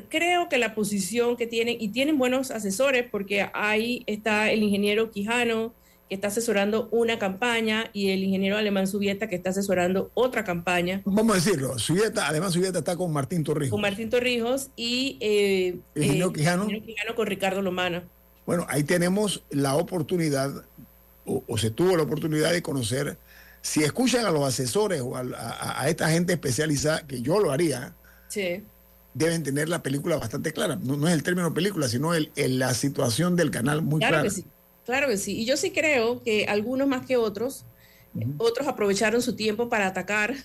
creo 0.09 0.49
que 0.49 0.57
la 0.57 0.75
posición 0.75 1.35
que 1.37 1.47
tienen, 1.47 1.77
y 1.79 1.89
tienen 1.89 2.17
buenos 2.17 2.51
asesores, 2.51 3.05
porque 3.09 3.49
ahí 3.53 4.03
está 4.07 4.51
el 4.51 4.63
ingeniero 4.63 5.11
Quijano, 5.11 5.73
que 6.11 6.15
está 6.15 6.27
asesorando 6.27 6.89
una 6.91 7.17
campaña, 7.17 7.89
y 7.93 8.09
el 8.09 8.21
ingeniero 8.21 8.57
Alemán 8.57 8.85
Subieta, 8.85 9.29
que 9.29 9.37
está 9.37 9.51
asesorando 9.51 10.11
otra 10.13 10.43
campaña. 10.43 11.01
Vamos 11.05 11.31
a 11.31 11.39
decirlo, 11.39 11.79
Subieta, 11.79 12.27
Alemán 12.27 12.51
Subieta 12.51 12.79
está 12.79 12.97
con 12.97 13.13
Martín 13.13 13.45
Torrijos. 13.45 13.71
Con 13.71 13.79
Martín 13.79 14.09
Torrijos 14.09 14.71
y 14.75 15.17
eh, 15.21 15.79
el 15.95 16.03
ingeniero 16.03 16.31
eh, 16.31 16.33
Quijano. 16.33 16.67
con 17.15 17.27
Ricardo 17.27 17.61
Lomana. 17.61 18.03
Bueno, 18.45 18.65
ahí 18.67 18.83
tenemos 18.83 19.45
la 19.51 19.77
oportunidad, 19.77 20.65
o, 21.25 21.57
se 21.57 21.71
tuvo 21.71 21.95
la 21.95 22.03
oportunidad 22.03 22.51
de 22.51 22.61
conocer, 22.61 23.17
si 23.61 23.81
escuchan 23.81 24.25
a 24.25 24.31
los 24.31 24.43
asesores 24.43 24.99
o 24.99 25.15
a, 25.15 25.23
a 25.81 25.87
esta 25.87 26.09
gente 26.09 26.33
especializada, 26.33 27.07
que 27.07 27.21
yo 27.21 27.39
lo 27.39 27.53
haría, 27.53 27.95
sí 28.27 28.61
deben 29.13 29.43
tener 29.43 29.69
la 29.69 29.81
película 29.81 30.17
bastante 30.17 30.51
clara. 30.51 30.77
No, 30.81 31.07
es 31.07 31.13
el 31.13 31.23
término 31.23 31.53
película, 31.53 31.87
sino 31.87 32.13
el, 32.13 32.31
la 32.35 32.73
situación 32.73 33.37
del 33.37 33.51
canal 33.51 33.81
muy 33.81 33.99
claro 33.99 34.15
clara. 34.15 34.29
Que 34.29 34.35
sí, 34.35 34.45
claro 34.85 35.07
que 35.07 35.17
sí. 35.17 35.37
Y 35.39 35.45
yo 35.45 35.57
sí 35.57 35.71
creo 35.71 36.21
que 36.23 36.45
algunos 36.45 36.87
más 36.87 37.05
que 37.05 37.17
otros, 37.17 37.65
otros 38.37 38.67
aprovecharon 38.67 39.21
su 39.21 39.35
tiempo 39.35 39.69
para 39.69 39.87
atacar, 39.87 40.35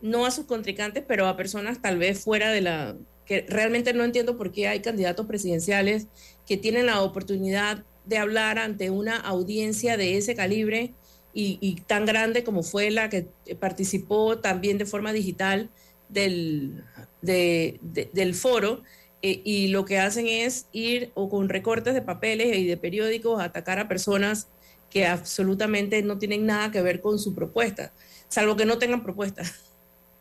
no 0.00 0.26
a 0.26 0.30
sus 0.30 0.46
contrincantes, 0.46 1.04
pero 1.06 1.26
a 1.26 1.36
personas 1.36 1.82
tal 1.82 1.98
vez 1.98 2.22
fuera 2.22 2.50
de 2.50 2.60
la... 2.60 2.96
que 3.26 3.44
realmente 3.48 3.92
no 3.92 4.04
entiendo 4.04 4.36
por 4.36 4.52
qué 4.52 4.68
hay 4.68 4.80
candidatos 4.80 5.26
presidenciales 5.26 6.06
que 6.46 6.56
tienen 6.56 6.86
la 6.86 7.02
oportunidad 7.02 7.84
de 8.04 8.18
hablar 8.18 8.58
ante 8.58 8.90
una 8.90 9.16
audiencia 9.16 9.96
de 9.96 10.16
ese 10.16 10.34
calibre 10.34 10.94
y, 11.34 11.58
y 11.60 11.76
tan 11.82 12.06
grande 12.06 12.42
como 12.42 12.62
fue 12.62 12.90
la 12.90 13.10
que 13.10 13.26
participó 13.60 14.38
también 14.38 14.78
de 14.78 14.86
forma 14.86 15.12
digital 15.12 15.68
del, 16.08 16.84
del 17.20 18.34
foro 18.34 18.82
eh, 19.22 19.42
y 19.44 19.68
lo 19.68 19.84
que 19.84 19.98
hacen 19.98 20.26
es 20.26 20.66
ir 20.72 21.10
o 21.14 21.28
con 21.28 21.48
recortes 21.48 21.94
de 21.94 22.02
papeles 22.02 22.56
y 22.56 22.66
de 22.66 22.76
periódicos 22.76 23.40
a 23.40 23.44
atacar 23.44 23.78
a 23.78 23.88
personas 23.88 24.48
que 24.90 25.06
absolutamente 25.06 26.02
no 26.02 26.18
tienen 26.18 26.46
nada 26.46 26.70
que 26.70 26.80
ver 26.82 27.00
con 27.00 27.18
su 27.18 27.34
propuesta, 27.34 27.92
salvo 28.28 28.56
que 28.56 28.64
no 28.64 28.78
tengan 28.78 29.02
propuesta. 29.02 29.42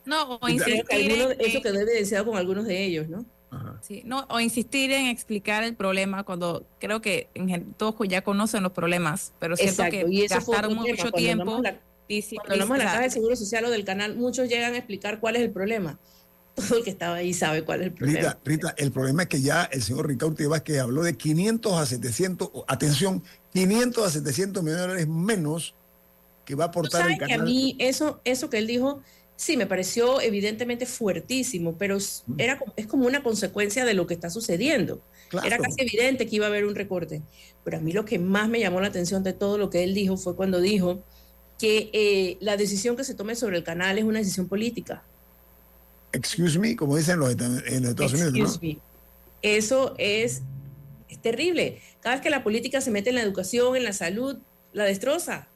No, 0.06 0.38
o 0.42 0.48
insistir 0.48 0.86
eso 1.38 1.62
que 1.62 1.72
debe 1.74 1.92
deseado 1.92 2.28
con 2.28 2.38
algunos 2.38 2.66
de 2.66 2.82
ellos, 2.82 3.10
¿no? 3.10 3.26
Sí, 3.82 4.04
no, 4.06 4.26
o 4.30 4.40
insistir 4.40 4.92
en 4.92 5.08
explicar 5.08 5.64
el 5.64 5.76
problema 5.76 6.24
cuando 6.24 6.66
creo 6.80 7.02
que 7.02 7.30
en, 7.34 7.74
todos 7.74 7.96
ya 8.08 8.22
conocen 8.22 8.64
los 8.64 8.72
problemas, 8.72 9.34
pero 9.40 9.56
siento 9.56 9.84
que 9.90 10.06
y 10.10 10.28
gastaron 10.28 10.76
mucho 10.76 11.12
tiempo. 11.12 11.62
Cuando 11.62 12.54
hablamos 12.54 12.78
de 12.78 12.84
la 12.84 12.92
caja 12.92 13.02
de 13.02 13.10
seguro 13.10 13.36
social 13.36 13.66
o 13.66 13.70
del 13.70 13.84
canal, 13.84 14.16
muchos 14.16 14.48
llegan 14.48 14.74
a 14.74 14.78
explicar 14.78 15.20
cuál 15.20 15.36
es 15.36 15.42
el 15.42 15.52
problema. 15.52 16.00
Todo 16.58 16.80
el 16.80 16.84
que 16.84 16.90
estaba 16.90 17.18
ahí 17.18 17.34
sabe 17.34 17.64
cuál 17.64 17.82
es 17.82 17.88
el 17.88 17.94
problema. 17.94 18.20
Rita, 18.20 18.40
Rita 18.44 18.76
el 18.78 18.92
problema 18.92 19.24
es 19.24 19.30
que 19.30 19.42
ya 19.42 19.66
el 19.66 19.84
señor 19.84 20.08
Ricardo 20.08 20.36
que 20.64 20.80
habló 20.80 21.04
de 21.04 21.16
500 21.16 21.74
a 21.74 21.86
700, 21.86 22.50
atención, 22.68 23.24
500 23.54 24.08
a 24.08 24.10
700 24.10 24.64
millones 24.64 24.82
de 24.82 24.88
dólares 24.88 25.08
menos 25.08 25.76
que 26.46 26.56
va 26.56 26.64
a 26.64 26.68
aportar 26.68 27.12
el 27.12 27.18
canal. 27.20 27.28
Que 27.28 27.34
a 27.36 27.44
mí 27.44 27.76
eso, 27.78 28.22
eso 28.24 28.50
que 28.50 28.58
él 28.58 28.66
dijo, 28.66 29.04
sí, 29.36 29.56
me 29.56 29.68
pareció 29.68 30.20
evidentemente 30.20 30.88
fuertísimo, 30.88 31.78
pero 31.78 32.00
era, 32.40 32.60
es 32.76 32.88
como 32.88 33.06
una 33.06 33.22
consecuencia 33.22 33.86
de 33.86 33.94
lo 33.94 34.08
que 34.08 34.16
está 34.16 34.32
sucediendo. 34.32 35.02
Era 35.44 35.60
casi 35.60 35.82
evidente 35.82 36.26
que 36.26 36.38
iba 36.38 36.46
a 36.46 36.50
haber 36.50 36.66
un 36.66 36.74
recorte. 36.74 37.22
Pero 37.64 37.78
a 37.78 37.80
mí 37.82 37.92
lo 37.92 38.04
que 38.04 38.18
más 38.18 38.50
me 38.50 38.60
llamó 38.60 38.82
la 38.82 38.88
atención 38.88 39.24
de 39.24 39.34
todo 39.34 39.60
lo 39.60 39.70
que 39.70 39.84
él 39.84 39.94
dijo 39.94 40.18
fue 40.18 40.36
cuando 40.36 40.60
dijo 40.60 41.04
que 41.60 41.90
eh, 41.94 42.38
la 42.40 42.58
decisión 42.58 42.96
que 42.96 43.04
se 43.04 43.14
tome 43.14 43.36
sobre 43.36 43.58
el 43.58 43.64
canal 43.64 43.98
es 43.98 44.06
una 44.06 44.20
decisión 44.20 44.48
política. 44.48 45.04
Excuse 46.18 46.58
me, 46.58 46.76
como 46.76 46.98
dicen 46.98 47.20
los, 47.20 47.32
en 47.32 47.84
los 47.84 47.92
Estados 47.92 48.14
Unidos. 48.14 48.60
Me. 48.62 48.80
Eso 49.44 49.94
es, 50.00 50.42
es 51.10 51.22
terrible. 51.22 51.80
Cada 52.02 52.16
vez 52.16 52.24
que 52.24 52.32
la 52.32 52.44
política 52.44 52.82
se 52.82 52.90
mete 52.90 53.10
en 53.10 53.16
la 53.16 53.22
educación, 53.22 53.76
en 53.76 53.84
la 53.84 53.94
salud, 53.94 54.38
la 54.74 54.86
destroza. 54.86 55.48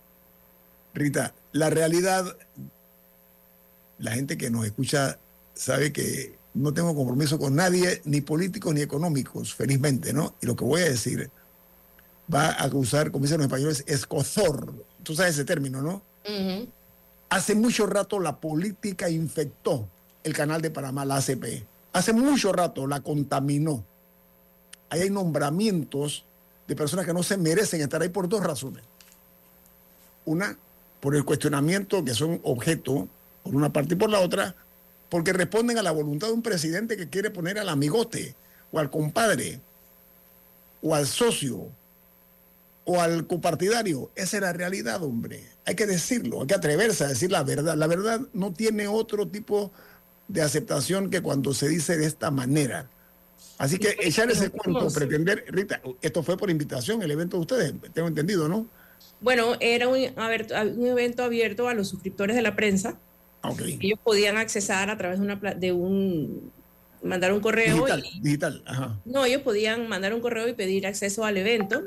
Rita, 0.94 1.34
la 1.52 1.72
realidad, 1.72 2.38
la 3.98 4.12
gente 4.12 4.38
que 4.38 4.52
nos 4.52 4.66
escucha 4.66 5.18
sabe 5.56 5.92
que 5.92 6.38
no 6.54 6.74
tengo 6.74 6.94
compromiso 6.96 7.40
con 7.40 7.56
nadie, 7.56 8.02
ni 8.06 8.22
políticos 8.22 8.74
ni 8.76 8.82
económicos, 8.82 9.56
felizmente, 9.56 10.14
¿no? 10.14 10.36
Y 10.42 10.46
lo 10.46 10.56
que 10.56 10.64
voy 10.64 10.82
a 10.82 10.90
decir 10.90 11.32
va 12.32 12.62
a 12.64 12.70
causar, 12.70 13.12
como 13.12 13.24
dicen 13.24 13.40
los 13.40 13.48
españoles, 13.48 13.84
escozor. 13.88 14.86
Tú 15.02 15.16
sabes 15.16 15.34
ese 15.34 15.46
término, 15.46 15.82
¿no? 15.82 16.04
Hace 17.30 17.56
mucho 17.56 17.88
rato 17.88 18.20
la 18.20 18.40
política 18.40 19.10
infectó 19.10 19.90
el 20.24 20.34
canal 20.34 20.62
de 20.62 20.72
Panamá, 20.72 21.06
la 21.06 21.18
ACP. 21.18 21.66
Hace 21.94 22.14
mucho 22.14 22.54
rato 22.54 22.88
la 22.88 23.02
contaminó. 23.02 23.84
Ahí 24.90 25.02
hay 25.02 25.10
nombramientos 25.10 26.26
de 26.68 26.76
personas 26.76 27.06
que 27.06 27.14
no 27.14 27.24
se 27.24 27.38
merecen 27.38 27.82
estar 27.82 28.02
ahí 28.02 28.10
por 28.10 28.30
dos 28.30 28.44
razones. 28.44 28.84
Una, 30.26 30.58
por 31.00 31.16
el 31.16 31.26
cuestionamiento 31.26 32.06
que 32.06 32.14
son 32.14 32.40
objeto, 32.44 33.08
por 33.44 33.56
una 33.56 33.74
parte 33.74 33.96
y 33.96 33.98
por 33.98 34.10
la 34.10 34.20
otra, 34.20 34.56
porque 35.10 35.34
responden 35.34 35.78
a 35.78 35.84
la 35.84 35.92
voluntad 35.92 36.28
de 36.28 36.34
un 36.34 36.42
presidente 36.42 36.96
que 36.96 37.10
quiere 37.10 37.32
poner 37.32 37.60
al 37.60 37.70
amigote 37.70 38.36
o 38.72 38.80
al 38.80 38.90
compadre 38.90 39.60
o 40.82 40.96
al 40.96 41.08
socio 41.08 41.68
o 42.86 43.02
al 43.02 43.28
copartidario. 43.28 44.10
Esa 44.16 44.38
es 44.38 44.44
la 44.44 44.54
realidad, 44.54 45.04
hombre. 45.04 45.44
Hay 45.66 45.76
que 45.76 45.86
decirlo, 45.86 46.42
hay 46.42 46.48
que 46.48 46.56
atreverse 46.56 47.04
a 47.04 47.08
decir 47.08 47.32
la 47.32 47.44
verdad. 47.44 47.76
La 47.76 47.88
verdad 47.88 48.22
no 48.34 48.54
tiene 48.54 48.88
otro 48.88 49.28
tipo 49.28 49.72
de 50.32 50.42
aceptación 50.42 51.10
que 51.10 51.22
cuando 51.22 51.54
se 51.54 51.68
dice 51.68 51.98
de 51.98 52.06
esta 52.06 52.32
manera. 52.32 52.90
Así 53.58 53.78
que 53.78 53.96
echar 54.00 54.30
ese 54.32 54.50
cuento, 54.50 54.88
pretender, 54.92 55.46
Rita, 55.50 55.82
esto 56.02 56.24
fue 56.24 56.38
por 56.38 56.50
invitación, 56.50 57.02
el 57.04 57.12
evento 57.12 57.38
de 57.38 57.42
ustedes, 57.42 57.74
tengo 57.94 58.08
entendido, 58.08 58.48
¿no? 58.48 58.68
Bueno, 59.20 59.56
era 59.60 59.88
un, 59.88 59.98
un 59.98 60.88
evento 60.88 61.24
abierto 61.24 61.68
a 61.68 61.74
los 61.74 61.90
suscriptores 61.90 62.36
de 62.36 62.42
la 62.42 62.56
prensa. 62.56 62.98
Okay. 63.44 63.78
Ellos 63.80 64.00
podían 64.04 64.38
accesar 64.38 64.90
a 64.90 64.98
través 64.98 65.20
de, 65.20 65.26
una, 65.26 65.36
de 65.36 65.72
un 65.72 66.52
mandar 67.04 67.34
un 67.34 67.40
correo. 67.40 67.76
Digital, 67.76 68.04
digital, 68.22 68.64
ajá. 68.66 69.00
No, 69.06 69.26
ellos 69.26 69.42
podían 69.42 69.88
mandar 69.88 70.14
un 70.14 70.22
correo 70.22 70.48
y 70.48 70.54
pedir 70.54 70.88
acceso 70.88 71.26
al 71.26 71.38
evento. 71.38 71.84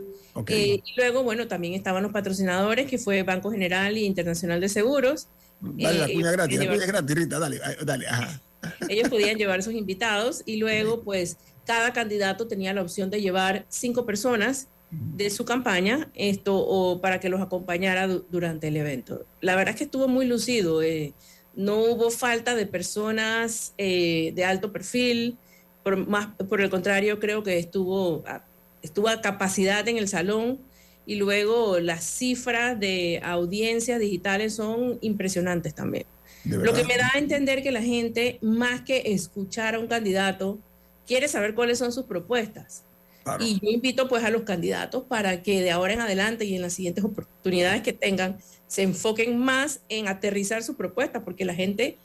Eh, 0.49 0.81
y 0.85 0.97
luego, 0.97 1.23
bueno, 1.23 1.47
también 1.47 1.75
estaban 1.75 2.03
los 2.03 2.13
patrocinadores, 2.13 2.89
que 2.89 2.99
fue 2.99 3.23
Banco 3.23 3.51
General 3.51 3.97
y 3.97 4.05
Internacional 4.05 4.61
de 4.61 4.69
Seguros. 4.69 5.29
Dale 5.61 5.99
la 5.99 6.07
eh, 6.07 6.15
cuña 6.15 6.33
gratis, 6.33 6.59
la 6.59 6.67
cuña 6.67 6.87
gratis, 6.87 7.17
Rita, 7.17 7.39
dale, 7.39 7.61
dale, 7.85 8.07
ajá. 8.07 8.41
Ellos 8.89 9.09
podían 9.09 9.37
llevar 9.37 9.63
sus 9.63 9.75
invitados 9.75 10.43
y 10.47 10.57
luego, 10.57 11.03
pues, 11.03 11.37
cada 11.67 11.93
candidato 11.93 12.47
tenía 12.47 12.73
la 12.75 12.83
opción 12.83 13.11
de 13.11 13.21
llevar 13.21 13.67
cinco 13.69 14.05
personas 14.07 14.69
de 14.91 15.29
su 15.31 15.45
campaña 15.45 16.11
esto 16.15 16.57
o 16.57 17.01
para 17.01 17.19
que 17.19 17.29
los 17.29 17.41
acompañara 17.41 18.07
durante 18.07 18.69
el 18.69 18.77
evento. 18.77 19.27
La 19.41 19.57
verdad 19.57 19.71
es 19.75 19.79
que 19.79 19.85
estuvo 19.85 20.09
muy 20.09 20.27
lucido. 20.27 20.83
Eh, 20.83 21.15
no 21.55 21.79
hubo 21.79 22.11
falta 22.11 22.55
de 22.55 22.67
personas 22.67 23.75
eh, 23.79 24.33
de 24.35 24.45
alto 24.45 24.73
perfil. 24.73 25.37
Por, 25.83 25.97
más, 26.07 26.29
por 26.49 26.61
el 26.61 26.71
contrario, 26.71 27.19
creo 27.19 27.43
que 27.43 27.59
estuvo, 27.59 28.25
estuvo 28.83 29.09
a 29.09 29.21
capacidad 29.21 29.87
en 29.89 29.99
el 29.99 30.09
salón 30.09 30.61
y 31.07 31.17
luego 31.17 31.81
las 31.81 32.05
cifras 32.05 32.79
de 32.79 33.21
audiencias 33.23 34.01
digitales 34.01 34.55
son 34.55 34.99
impresionantes 35.01 35.75
también. 35.75 36.07
Lo 36.45 36.75
que 36.75 36.85
me 36.85 36.97
da 36.97 37.11
a 37.15 37.19
entender 37.19 37.63
que 37.63 37.73
la 37.73 37.83
gente, 37.83 38.39
más 38.43 38.83
que 38.83 39.03
escuchar 39.07 39.75
a 39.75 39.79
un 39.79 39.87
candidato, 39.87 40.59
quiere 41.07 41.29
saber 41.29 41.55
cuáles 41.55 41.79
son 41.79 41.93
sus 41.93 42.05
propuestas. 42.05 42.85
Y 43.41 43.59
yo 43.61 43.71
invito 43.71 44.07
pues 44.07 44.23
a 44.23 44.31
los 44.31 44.43
candidatos 44.43 45.05
para 45.05 45.43
que 45.43 45.63
de 45.63 45.71
ahora 45.71 45.95
en 45.95 46.01
adelante 46.01 46.45
y 46.45 46.55
en 46.57 46.63
las 46.63 46.75
siguientes 46.75 47.05
oportunidades 47.05 47.83
que 47.83 47.95
tengan, 47.95 48.39
se 48.67 48.83
enfoquen 48.83 49.39
más 49.39 49.81
en 49.89 50.09
aterrizar 50.09 50.63
sus 50.63 50.77
propuestas, 50.77 51.23
porque 51.25 51.47
la 51.47 51.55
gente 51.55 51.97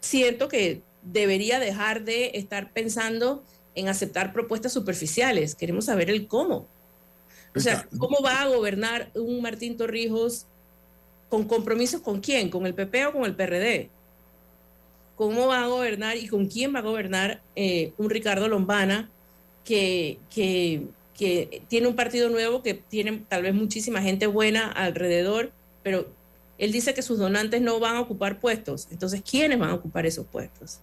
siento 0.00 0.48
que 0.48 0.82
debería 1.02 1.60
dejar 1.60 2.04
de 2.04 2.32
estar 2.34 2.72
pensando 2.72 3.44
en 3.76 3.88
aceptar 3.88 4.32
propuestas 4.32 4.72
superficiales. 4.72 5.54
Queremos 5.54 5.84
saber 5.84 6.10
el 6.10 6.26
cómo. 6.26 6.66
O 7.54 7.60
sea, 7.60 7.86
¿cómo 7.98 8.22
va 8.22 8.42
a 8.42 8.48
gobernar 8.48 9.10
un 9.14 9.40
Martín 9.40 9.76
Torrijos 9.76 10.46
con 11.28 11.44
compromisos 11.44 12.00
con 12.00 12.20
quién? 12.20 12.50
¿Con 12.50 12.66
el 12.66 12.74
PP 12.74 13.06
o 13.06 13.12
con 13.12 13.24
el 13.24 13.34
PRD? 13.34 13.90
¿Cómo 15.16 15.46
va 15.46 15.62
a 15.62 15.66
gobernar 15.68 16.16
y 16.16 16.26
con 16.26 16.46
quién 16.46 16.74
va 16.74 16.80
a 16.80 16.82
gobernar 16.82 17.40
eh, 17.54 17.92
un 17.98 18.10
Ricardo 18.10 18.48
Lombana 18.48 19.10
que, 19.64 20.18
que, 20.34 20.82
que 21.16 21.62
tiene 21.68 21.86
un 21.86 21.94
partido 21.94 22.28
nuevo, 22.28 22.62
que 22.62 22.74
tiene 22.74 23.24
tal 23.28 23.42
vez 23.42 23.54
muchísima 23.54 24.02
gente 24.02 24.26
buena 24.26 24.70
alrededor, 24.70 25.52
pero 25.82 26.08
él 26.58 26.72
dice 26.72 26.94
que 26.94 27.02
sus 27.02 27.18
donantes 27.18 27.60
no 27.60 27.80
van 27.80 27.96
a 27.96 28.00
ocupar 28.00 28.40
puestos. 28.40 28.88
Entonces, 28.90 29.22
¿quiénes 29.28 29.58
van 29.58 29.70
a 29.70 29.74
ocupar 29.74 30.06
esos 30.06 30.26
puestos? 30.26 30.80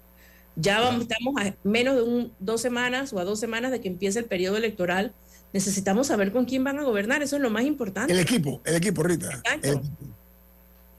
Ya 0.56 0.82
vamos, 0.82 1.04
estamos 1.04 1.34
a 1.38 1.56
menos 1.64 1.96
de 1.96 2.30
dos 2.40 2.62
semanas 2.62 3.14
o 3.14 3.20
a 3.20 3.24
dos 3.24 3.40
semanas 3.40 3.72
de 3.72 3.80
que 3.80 3.88
empiece 3.88 4.20
el 4.20 4.26
periodo 4.26 4.58
electoral. 4.58 5.14
Necesitamos 5.54 6.08
saber 6.08 6.32
con 6.32 6.46
quién 6.46 6.64
van 6.64 6.80
a 6.80 6.84
gobernar. 6.84 7.22
Eso 7.22 7.36
es 7.36 7.42
lo 7.42 7.50
más 7.50 7.64
importante. 7.64 8.14
El 8.14 8.20
equipo, 8.20 8.62
el 8.66 8.76
equipo, 8.76 9.04
Rita. 9.04 9.42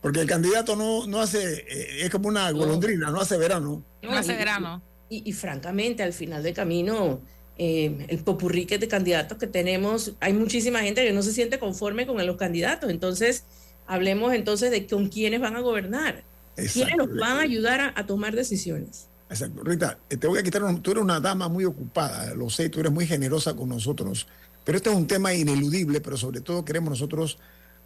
Porque 0.01 0.21
el 0.21 0.27
candidato 0.27 0.75
no, 0.75 1.07
no 1.07 1.21
hace, 1.21 1.65
eh, 1.69 2.05
es 2.05 2.11
como 2.11 2.29
una 2.29 2.51
golondrina, 2.51 3.11
no, 3.11 3.21
hace 3.21 3.37
verano. 3.37 3.85
No 4.03 4.13
hace 4.13 4.35
verano. 4.37 4.83
Y, 5.09 5.23
y, 5.29 5.33
francamente, 5.33 6.03
al 6.03 6.13
final 6.13 6.43
del 6.43 6.55
camino, 6.55 7.21
eh, 7.59 8.07
el 8.09 8.19
popurrique 8.19 8.79
de 8.79 8.89
candidatos 8.89 9.37
que 9.37 9.47
tenemos, 9.47 10.15
hay 10.21 10.33
muchísima 10.33 10.81
gente 10.81 11.05
que 11.05 11.13
no 11.13 11.23
se 11.23 11.33
siente 11.33 11.59
conforme 11.59 12.07
con 12.07 12.25
los 12.27 12.37
candidatos. 12.37 12.91
Entonces, 12.91 13.45
hablemos 13.87 14.33
entonces 14.33 14.71
de 14.71 14.87
con 14.87 15.09
quiénes 15.09 15.41
van 15.41 15.57
a 15.57 15.61
gobernar, 15.61 16.25
quiénes 16.57 16.97
nos 16.97 17.15
van 17.15 17.39
a 17.39 17.43
ayudar 17.43 17.93
a, 17.95 18.07
tomar 18.07 18.35
decisiones. 18.35 19.09
Exacto. 19.33 19.63
Rita, 19.65 19.99
eh, 20.09 20.17
te 20.17 20.27
voy 20.27 20.39
a 20.39 20.43
quitar, 20.43 20.63
tú 20.81 20.91
eres 20.93 21.03
una 21.03 21.21
dama 21.21 21.49
muy 21.49 21.65
ocupada, 21.65 22.35
lo 22.35 22.51
sé, 22.51 22.69
tú 22.69 22.81
eres 22.81 22.93
muy 22.93 23.07
generosa 23.07 23.55
con 23.55 23.69
nosotros, 23.69 24.27
pero 24.65 24.77
este 24.77 24.91
es 24.91 24.97
un 24.97 25.07
tema 25.07 25.35
ineludible, 25.35 26.01
pero 26.01 26.17
sobre 26.17 26.41
todo 26.41 26.65
queremos 26.65 26.91
nosotros 26.91 27.39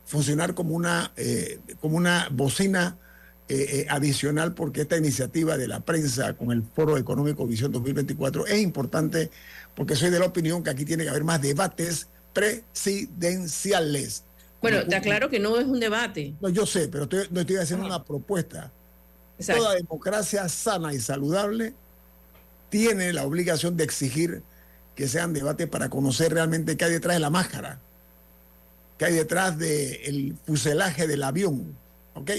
funcionar 0.05 0.55
como 0.55 0.75
una, 0.75 1.13
eh, 1.17 1.61
como 1.81 1.97
una 1.97 2.29
bocina 2.31 2.99
adicional 3.91 4.55
porque 4.55 4.81
esta 4.81 4.97
iniciativa 4.97 5.57
de 5.57 5.69
la 5.69 5.79
prensa 5.79 6.33
con 6.33 6.51
el 6.51 6.65
Foro 6.65 6.97
Económico 6.97 7.47
Visión 7.47 7.71
2024 7.71 8.45
es 8.45 8.61
importante 8.61 9.31
porque 9.77 9.95
soy 9.95 10.11
de 10.11 10.19
la 10.19 10.27
opinión 10.27 10.65
que 10.65 10.71
aquí 10.71 10.85
tiene 10.85 11.05
que 11.05 11.11
haber 11.11 11.23
más 11.23 11.41
debates 11.41 12.09
presidenciales. 12.33 14.25
Bueno, 14.61 14.87
te 14.87 14.97
aclaro 14.97 15.31
que 15.31 15.39
no 15.39 15.59
es 15.59 15.67
un 15.67 15.79
debate. 15.79 16.35
No, 16.41 16.49
yo 16.49 16.67
sé, 16.67 16.89
pero 16.89 17.05
estoy, 17.05 17.29
no 17.31 17.41
estoy 17.41 17.57
haciendo 17.57 17.87
una 17.87 18.03
propuesta. 18.03 18.73
Toda 19.45 19.75
democracia 19.75 20.49
sana 20.49 20.95
y 20.95 21.01
saludable 21.01 21.75
tiene 22.71 23.13
la 23.13 23.25
obligación 23.25 23.77
de 23.77 23.85
exigir 23.85 24.43
que 24.95 25.09
sean 25.09 25.33
debates 25.33 25.69
para 25.69 25.91
conocer 25.91 26.33
realmente 26.33 26.77
qué 26.77 26.87
hay 26.87 26.93
detrás 26.93 27.17
de 27.17 27.21
la 27.21 27.31
máscara, 27.31 27.81
qué 28.99 29.07
hay 29.07 29.15
detrás 29.15 29.59
del 29.59 30.37
fuselaje 30.47 31.07
del 31.07 31.23
avión. 31.23 31.77
¿Ok? 32.15 32.31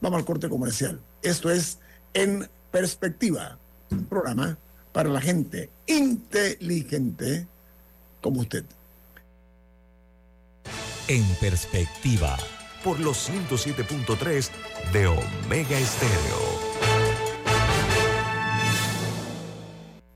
Vamos 0.00 0.18
al 0.18 0.24
corte 0.24 0.48
comercial. 0.48 1.00
Esto 1.22 1.50
es 1.50 1.78
En 2.14 2.48
Perspectiva, 2.70 3.58
un 3.90 4.04
programa 4.04 4.58
para 4.92 5.08
la 5.08 5.20
gente 5.20 5.70
inteligente 5.86 7.46
como 8.20 8.40
usted. 8.40 8.64
En 11.08 11.24
perspectiva. 11.40 12.36
Por 12.84 13.00
los 13.00 13.28
107.3 13.28 14.50
de 14.92 15.06
Omega 15.08 15.78
Estéreo. 15.78 16.68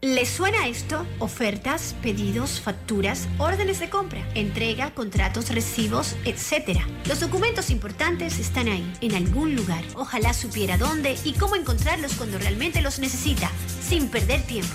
¿Les 0.05 0.29
suena 0.29 0.67
esto? 0.67 1.07
Ofertas, 1.21 1.95
pedidos, 2.03 2.61
facturas, 2.61 3.29
órdenes 3.39 3.81
de 3.81 3.89
compra, 3.89 4.29
entrega, 4.35 4.93
contratos, 4.95 5.51
recibos, 5.51 6.17
etc. 6.25 6.81
Los 7.07 7.21
documentos 7.21 7.71
importantes 7.71 8.39
están 8.39 8.69
ahí, 8.69 8.93
en 9.01 9.15
algún 9.15 9.55
lugar. 9.55 9.85
Ojalá 9.95 10.35
supiera 10.35 10.77
dónde 10.77 11.17
y 11.25 11.35
cómo 11.35 11.57
encontrarlos 11.57 12.15
cuando 12.15 12.39
realmente 12.39 12.83
los 12.83 12.99
necesita, 12.99 13.51
sin 13.81 14.09
perder 14.09 14.43
tiempo. 14.43 14.75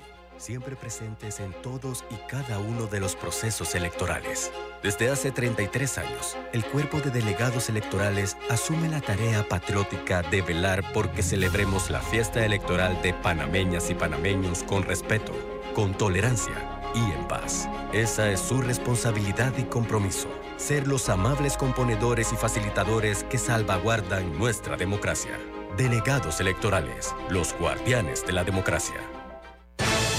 siempre 0.41 0.75
presentes 0.75 1.39
en 1.39 1.53
todos 1.61 2.03
y 2.09 2.15
cada 2.27 2.57
uno 2.57 2.87
de 2.87 2.99
los 2.99 3.15
procesos 3.15 3.75
electorales. 3.75 4.51
Desde 4.81 5.09
hace 5.09 5.31
33 5.31 5.99
años, 5.99 6.35
el 6.51 6.65
cuerpo 6.65 6.99
de 6.99 7.11
delegados 7.11 7.69
electorales 7.69 8.35
asume 8.49 8.89
la 8.89 9.01
tarea 9.01 9.47
patriótica 9.47 10.23
de 10.23 10.41
velar 10.41 10.83
porque 10.93 11.21
celebremos 11.21 11.91
la 11.91 12.01
fiesta 12.01 12.43
electoral 12.43 12.99
de 13.03 13.13
panameñas 13.13 13.91
y 13.91 13.93
panameños 13.93 14.63
con 14.63 14.83
respeto, 14.83 15.31
con 15.75 15.93
tolerancia 15.93 16.55
y 16.95 17.11
en 17.11 17.27
paz. 17.27 17.69
Esa 17.93 18.31
es 18.31 18.39
su 18.39 18.61
responsabilidad 18.61 19.53
y 19.59 19.63
compromiso, 19.63 20.27
ser 20.57 20.87
los 20.87 21.07
amables 21.09 21.55
componedores 21.55 22.33
y 22.33 22.35
facilitadores 22.35 23.23
que 23.25 23.37
salvaguardan 23.37 24.37
nuestra 24.37 24.75
democracia. 24.75 25.39
Delegados 25.77 26.39
electorales, 26.41 27.15
los 27.29 27.53
guardianes 27.57 28.25
de 28.25 28.33
la 28.33 28.43
democracia. 28.43 29.20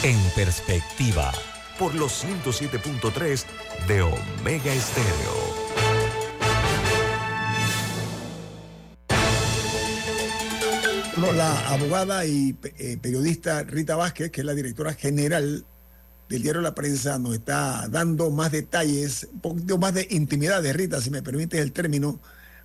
En 0.04 0.18
perspectiva. 0.34 1.30
Por 1.78 1.94
los 1.94 2.24
107.3 2.24 3.44
de 3.86 4.02
Omega 4.02 4.72
Estéreo. 4.72 5.62
la 11.36 11.68
abogada 11.68 12.26
y 12.26 12.56
eh, 12.78 12.98
periodista 13.00 13.62
Rita 13.62 13.94
Vázquez, 13.94 14.32
que 14.32 14.40
es 14.40 14.44
la 14.44 14.54
directora 14.54 14.92
general 14.92 15.64
del 16.28 16.42
diario 16.42 16.60
La 16.60 16.74
Prensa 16.74 17.18
nos 17.20 17.34
está 17.34 17.86
dando 17.88 18.30
más 18.30 18.50
detalles, 18.50 19.28
un 19.32 19.40
poquito 19.40 19.78
más 19.78 19.94
de 19.94 20.08
intimidad 20.10 20.62
de 20.62 20.72
Rita, 20.72 21.00
si 21.00 21.10
me 21.10 21.22
permite 21.22 21.60
el 21.60 21.72
término, 21.72 22.20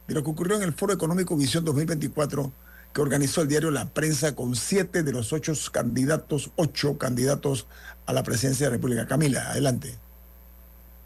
de 0.08 0.16
lo 0.16 0.24
que 0.24 0.32
ocurrió 0.32 0.58
en 0.58 0.64
el 0.64 0.74
Foro 0.74 0.92
Económico 0.92 1.38
Visión 1.38 1.64
2024 1.66 2.52
que 2.94 3.02
organizó 3.02 3.42
el 3.42 3.48
diario 3.48 3.72
La 3.72 3.90
Prensa 3.90 4.36
con 4.36 4.56
siete 4.56 5.04
de 5.04 5.12
los 5.12 5.34
ocho 5.34 5.54
candidatos, 5.72 6.52
ocho 6.56 6.98
candidatos 6.98 7.68
a 8.06 8.14
la 8.14 8.24
presidencia 8.24 8.66
de 8.66 8.72
la 8.72 8.78
República. 8.78 9.08
Camila, 9.08 9.52
adelante. 9.52 9.96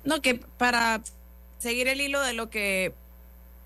No, 0.04 0.22
que 0.22 0.36
para 0.58 1.02
seguir 1.60 1.88
el 1.88 2.02
hilo 2.02 2.22
de 2.22 2.34
lo 2.34 2.50
que 2.50 2.94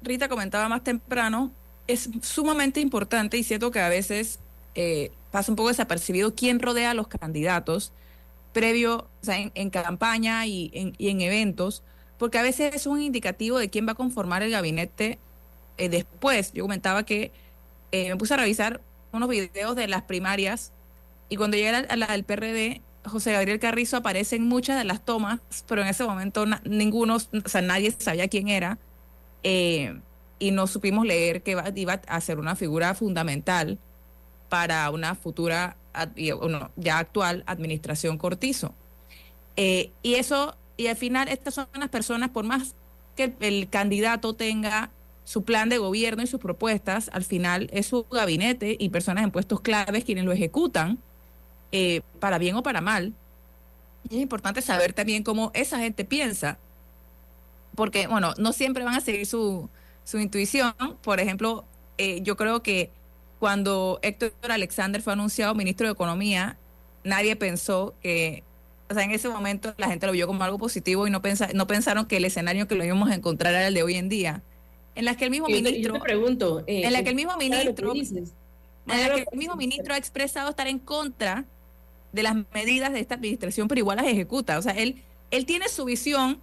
Rita 0.02 0.28
comentaba 0.28 0.68
más 0.70 0.84
temprano, 0.84 1.52
es 1.88 2.10
sumamente 2.22 2.80
importante 2.80 3.38
y 3.38 3.44
siento 3.44 3.72
que 3.72 3.80
a 3.80 3.90
veces 3.90 4.40
eh, 4.74 5.12
pasa 5.32 5.52
un 5.52 5.56
poco 5.56 5.70
desapercibido 5.70 6.34
quién 6.36 6.60
rodea 6.60 6.92
a 6.92 6.94
los 6.94 7.08
candidatos 7.08 7.92
previo, 8.54 9.10
o 9.22 9.26
sea, 9.26 9.38
en, 9.38 9.70
campaña 9.70 10.46
y 10.46 10.72
en, 10.74 11.22
eventos, 11.22 11.84
porque 12.18 12.38
a 12.38 12.42
veces 12.42 12.74
es 12.74 12.88
un 12.88 13.02
indicativo 13.02 13.60
de 13.60 13.70
quién 13.70 13.86
va 13.86 13.92
a 13.92 13.96
conformar 13.96 14.44
el 14.44 14.52
gabinete 14.52 15.20
eh, 15.78 15.90
después 15.90 16.54
yo 16.54 16.64
comentaba 16.64 17.04
que 17.04 17.32
eh, 17.92 18.10
me 18.10 18.18
puse 18.18 18.34
a 18.34 18.38
revisar 18.38 18.82
unos 19.12 19.30
videos 19.30 19.76
de 19.76 19.88
las 19.88 20.04
primarias 20.04 20.72
y 21.30 21.38
cuando 21.38 21.58
llegué 21.58 21.70
a 21.70 21.96
la, 21.96 22.08
del 22.08 22.24
PRD, 22.24 22.82
José 23.06 23.34
Gabriel 23.34 23.60
Carrizo 23.60 23.98
aparece 23.98 24.36
en 24.36 24.48
muchas 24.48 24.78
de 24.78 24.84
las 24.84 25.04
tomas, 25.04 25.40
pero 25.68 25.82
en 25.82 25.88
ese 25.88 26.04
momento 26.04 26.46
ninguno, 26.66 27.16
o 27.16 27.50
sea, 27.50 27.62
nadie 27.62 27.92
sabía 27.98 28.28
quién 28.28 28.48
era 28.48 28.78
eh, 29.44 30.00
y 30.40 30.52
no 30.52 30.68
supimos 30.68 31.06
leer 31.06 31.42
que 31.42 31.52
iba, 31.76 32.02
a 32.08 32.22
ser 32.22 32.40
una 32.40 32.56
figura 32.56 32.94
fundamental 32.94 33.80
para 34.50 34.90
una 34.92 35.16
futura, 35.16 35.78
ya 36.76 36.98
actual 36.98 37.44
administración 37.48 38.18
Cortizo. 38.18 38.74
y 39.56 39.92
eso, 40.04 40.56
y 40.78 40.88
al 40.88 40.96
final 40.96 41.28
estas 41.30 41.54
son 41.54 41.68
las 41.74 41.90
personas, 41.90 42.30
por 42.30 42.46
más 42.46 42.76
que 43.16 43.34
el 43.40 43.70
candidato 43.70 44.34
tenga 44.34 44.92
su 45.26 45.44
plan 45.44 45.70
de 45.70 45.80
gobierno 45.80 46.24
y 46.24 46.28
sus 46.28 46.40
propuestas, 46.40 47.10
al 47.12 47.24
final 47.24 47.70
es 47.74 47.88
su 47.88 48.06
gabinete 48.06 48.78
y 48.80 48.90
personas 48.90 49.24
en 49.24 49.32
puestos 49.32 49.60
claves 49.60 50.06
quienes 50.06 50.24
lo 50.24 50.32
ejecutan, 50.32 51.00
eh, 51.72 52.02
para 52.20 52.38
bien 52.38 52.56
o 52.56 52.64
para 52.64 52.80
mal. 52.80 53.14
Y 54.10 54.18
es 54.18 54.22
importante 54.22 54.62
saber 54.62 54.94
también 54.94 55.24
cómo 55.24 55.52
esa 55.54 55.80
gente 55.80 56.06
piensa, 56.06 56.58
porque, 57.76 58.08
bueno, 58.08 58.34
no 58.38 58.54
siempre 58.54 58.84
van 58.84 58.96
a 58.96 59.02
seguir 59.02 59.26
su, 59.26 59.70
su 60.06 60.20
intuición. 60.20 60.74
Por 61.02 61.20
ejemplo, 61.20 61.66
eh, 61.98 62.22
yo 62.22 62.38
creo 62.38 62.64
que 62.64 62.92
cuando 63.40 64.00
Héctor 64.02 64.32
Alexander 64.44 65.02
fue 65.02 65.14
anunciado 65.14 65.56
ministro 65.56 65.88
de 65.88 65.94
Economía, 65.94 66.58
nadie 67.04 67.36
pensó 67.36 67.96
que 68.02 68.44
o 68.90 68.94
sea, 68.94 69.04
en 69.04 69.12
ese 69.12 69.30
momento 69.30 69.74
la 69.78 69.88
gente 69.88 70.06
lo 70.06 70.12
vio 70.12 70.28
como 70.28 70.44
algo 70.44 70.58
positivo 70.60 71.08
y 71.08 71.10
no, 71.10 71.22
pensa, 71.22 71.50
no 71.54 71.68
pensaron 71.68 72.06
que 72.06 72.18
el 72.18 72.26
escenario 72.26 72.68
que 72.68 72.76
lo 72.76 72.84
íbamos 72.84 73.10
a 73.10 73.16
encontrar 73.16 73.54
era 73.54 73.68
el 73.68 73.74
de 73.74 73.84
hoy 73.84 73.96
en 73.96 74.10
día. 74.10 74.44
En 74.96 75.06
la 75.06 75.16
que 75.16 75.26
el 75.26 75.32
mismo 75.32 75.48
ministro. 75.48 76.00
pregunto. 76.00 76.64
Eh, 76.68 76.86
en 76.86 76.94
la 76.94 77.04
que 77.04 77.10
el 77.10 77.16
mismo 77.16 77.38
ministro. 77.38 77.94
En 77.94 79.02
la 79.02 79.16
que 79.16 79.26
el 79.32 79.38
mismo 79.38 79.56
ministro 79.56 79.94
ha 79.94 79.98
expresado 79.98 80.50
estar 80.50 80.68
en 80.68 80.80
contra 80.80 81.46
de 82.12 82.24
las 82.24 82.36
medidas 82.54 82.94
de 82.94 83.02
esta 83.02 83.16
administración, 83.16 83.68
pero 83.68 83.80
igual 83.80 83.98
las 83.98 84.08
ejecuta. 84.08 84.58
O 84.58 84.62
sea, 84.62 84.74
él, 84.74 85.02
él 85.32 85.46
tiene 85.46 85.68
su 85.68 85.84
visión 85.86 86.40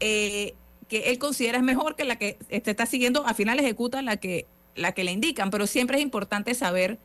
eh, 0.00 0.54
que 0.88 1.10
él 1.10 1.18
considera 1.18 1.58
es 1.58 1.64
mejor 1.64 1.96
que 1.96 2.04
la 2.04 2.16
que 2.16 2.36
se 2.50 2.70
está 2.70 2.86
siguiendo, 2.86 3.24
al 3.24 3.34
final 3.34 3.58
ejecuta 3.58 4.02
la 4.02 4.16
que, 4.18 4.46
la 4.74 4.92
que 4.92 5.04
le 5.04 5.12
indican, 5.12 5.50
pero 5.50 5.66
siempre 5.66 5.96
es 5.96 6.02
importante 6.02 6.54
saber 6.54 6.98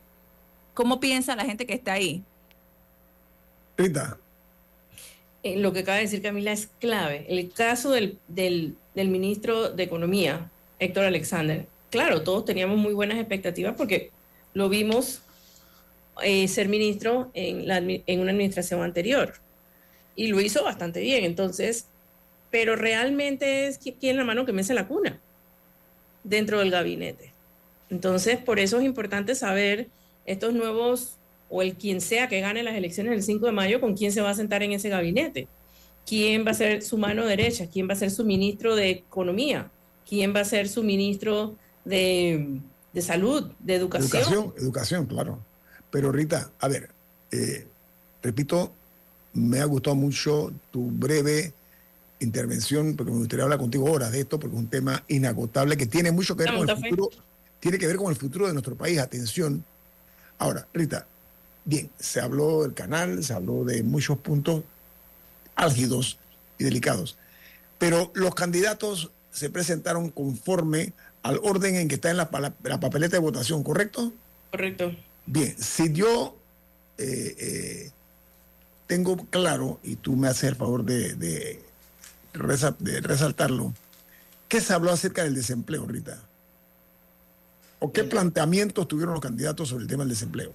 cómo 0.74 1.00
piensa 1.00 1.36
la 1.36 1.44
gente 1.44 1.64
que 1.64 1.74
está 1.74 1.94
ahí. 1.94 2.22
Rita. 3.78 4.18
Eh, 5.42 5.56
lo 5.58 5.72
que 5.72 5.80
acaba 5.80 5.96
de 5.96 6.02
decir 6.02 6.20
Camila 6.20 6.52
es 6.52 6.68
clave. 6.80 7.24
El 7.28 7.50
caso 7.50 7.90
del, 7.90 8.18
del, 8.28 8.76
ministro 8.94 9.70
de 9.70 9.84
Economía, 9.84 10.50
Héctor 10.78 11.04
Alexander, 11.04 11.66
claro, 11.90 12.22
todos 12.22 12.44
teníamos 12.44 12.78
muy 12.78 12.94
buenas 12.94 13.18
expectativas 13.18 13.74
porque 13.76 14.10
lo 14.54 14.68
vimos 14.68 15.22
eh, 16.22 16.48
ser 16.48 16.68
ministro 16.68 17.30
en, 17.34 17.62
una 18.20 18.32
administración 18.32 18.82
anterior 18.82 19.34
y 20.16 20.28
lo 20.28 20.40
hizo 20.40 20.64
bastante 20.64 21.00
bien. 21.00 21.24
Entonces, 21.24 21.86
pero 22.50 22.76
realmente 22.76 23.66
es 23.66 23.78
quien 23.78 24.16
la 24.16 24.24
mano 24.24 24.44
que 24.46 24.52
mece 24.52 24.74
la 24.74 24.88
cuna 24.88 25.20
dentro 26.24 26.58
del 26.58 26.70
gabinete. 26.70 27.32
Entonces, 27.90 28.38
por 28.38 28.58
eso 28.58 28.78
es 28.78 28.84
importante 28.84 29.34
saber 29.34 29.88
estos 30.26 30.52
nuevos 30.52 31.16
o 31.48 31.62
el 31.62 31.74
quien 31.74 32.00
sea 32.00 32.28
que 32.28 32.40
gane 32.40 32.62
las 32.62 32.74
elecciones 32.74 33.12
el 33.12 33.22
5 33.22 33.46
de 33.46 33.52
mayo, 33.52 33.80
con 33.80 33.96
quién 33.96 34.12
se 34.12 34.20
va 34.20 34.30
a 34.30 34.34
sentar 34.34 34.62
en 34.62 34.72
ese 34.72 34.88
gabinete, 34.90 35.48
quién 36.06 36.46
va 36.46 36.50
a 36.50 36.54
ser 36.54 36.82
su 36.82 36.98
mano 36.98 37.24
derecha, 37.24 37.68
quién 37.72 37.88
va 37.88 37.94
a 37.94 37.96
ser 37.96 38.10
su 38.10 38.24
ministro 38.24 38.76
de 38.76 38.90
Economía, 38.90 39.70
quién 40.08 40.34
va 40.34 40.40
a 40.40 40.44
ser 40.44 40.68
su 40.68 40.82
ministro 40.82 41.56
de, 41.84 42.60
Salud, 43.00 43.50
de 43.60 43.74
Educación. 43.74 44.22
Educación, 44.22 44.54
educación, 44.58 45.06
claro. 45.06 45.38
Pero 45.90 46.10
Rita, 46.10 46.50
a 46.58 46.68
ver, 46.68 46.90
eh, 47.30 47.66
repito, 48.22 48.72
me 49.34 49.60
ha 49.60 49.64
gustado 49.64 49.96
mucho 49.96 50.52
tu 50.70 50.90
breve 50.90 51.52
intervención, 52.20 52.96
porque 52.96 53.12
me 53.12 53.18
gustaría 53.18 53.44
hablar 53.44 53.58
contigo 53.58 53.86
ahora 53.86 54.10
de 54.10 54.20
esto, 54.20 54.40
porque 54.40 54.56
es 54.56 54.62
un 54.62 54.68
tema 54.68 55.04
inagotable 55.08 55.76
que 55.76 55.86
tiene 55.86 56.10
mucho 56.10 56.36
que 56.36 56.44
ver 56.44 56.54
con 56.56 56.68
el 56.68 56.76
futuro, 56.76 57.10
tiene 57.60 57.78
que 57.78 57.86
ver 57.86 57.96
con 57.96 58.10
el 58.10 58.16
futuro 58.16 58.46
de 58.48 58.52
nuestro 58.52 58.74
país. 58.74 58.98
Atención. 58.98 59.64
Ahora, 60.38 60.66
Rita, 60.72 61.06
Bien, 61.68 61.90
se 61.98 62.22
habló 62.22 62.62
del 62.62 62.72
canal, 62.72 63.22
se 63.22 63.34
habló 63.34 63.62
de 63.62 63.82
muchos 63.82 64.16
puntos 64.16 64.62
álgidos 65.54 66.18
y 66.58 66.64
delicados, 66.64 67.18
pero 67.76 68.10
los 68.14 68.34
candidatos 68.34 69.10
se 69.38 69.50
presentaron 69.50 70.10
conforme 70.10 70.92
al 71.22 71.40
orden 71.42 71.76
en 71.76 71.88
que 71.88 71.94
está 71.94 72.10
en 72.10 72.16
la, 72.16 72.30
papeleta 72.30 73.16
de 73.16 73.20
votación, 73.20 73.62
¿correcto? 73.62 74.12
Correcto. 74.50 74.94
Bien, 75.26 75.54
si 75.58 75.92
yo 75.92 76.36
eh, 76.98 77.34
eh, 77.38 77.90
tengo 78.86 79.16
claro, 79.30 79.78
y 79.84 79.96
tú 79.96 80.16
me 80.16 80.28
haces 80.28 80.50
el 80.50 80.56
favor 80.56 80.84
de, 80.84 81.14
de, 81.14 81.62
resaltarlo, 82.32 83.72
¿qué 84.48 84.60
se 84.60 84.72
habló 84.72 84.90
acerca 84.90 85.22
del 85.22 85.34
desempleo, 85.34 85.86
Rita? 85.86 86.18
¿O 87.78 87.92
qué 87.92 88.02
planteamientos 88.02 88.88
tuvieron 88.88 89.14
los 89.14 89.22
candidatos 89.22 89.68
sobre 89.68 89.84
el 89.84 89.88
tema 89.88 90.02
del 90.02 90.10
desempleo? 90.10 90.52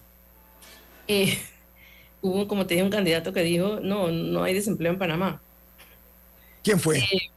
Eh, 1.08 1.38
hubo, 2.22 2.48
como 2.48 2.66
te 2.66 2.74
dije, 2.74 2.84
un 2.84 2.92
candidato 2.92 3.32
que 3.32 3.44
dijo, 3.44 3.80
no, 3.82 4.12
no 4.12 4.44
hay 4.44 4.54
desempleo 4.54 4.92
en 4.92 5.00
Panamá. 5.00 5.42
¿Quién 6.64 6.80
fue? 6.80 7.00
Eh, 7.00 7.32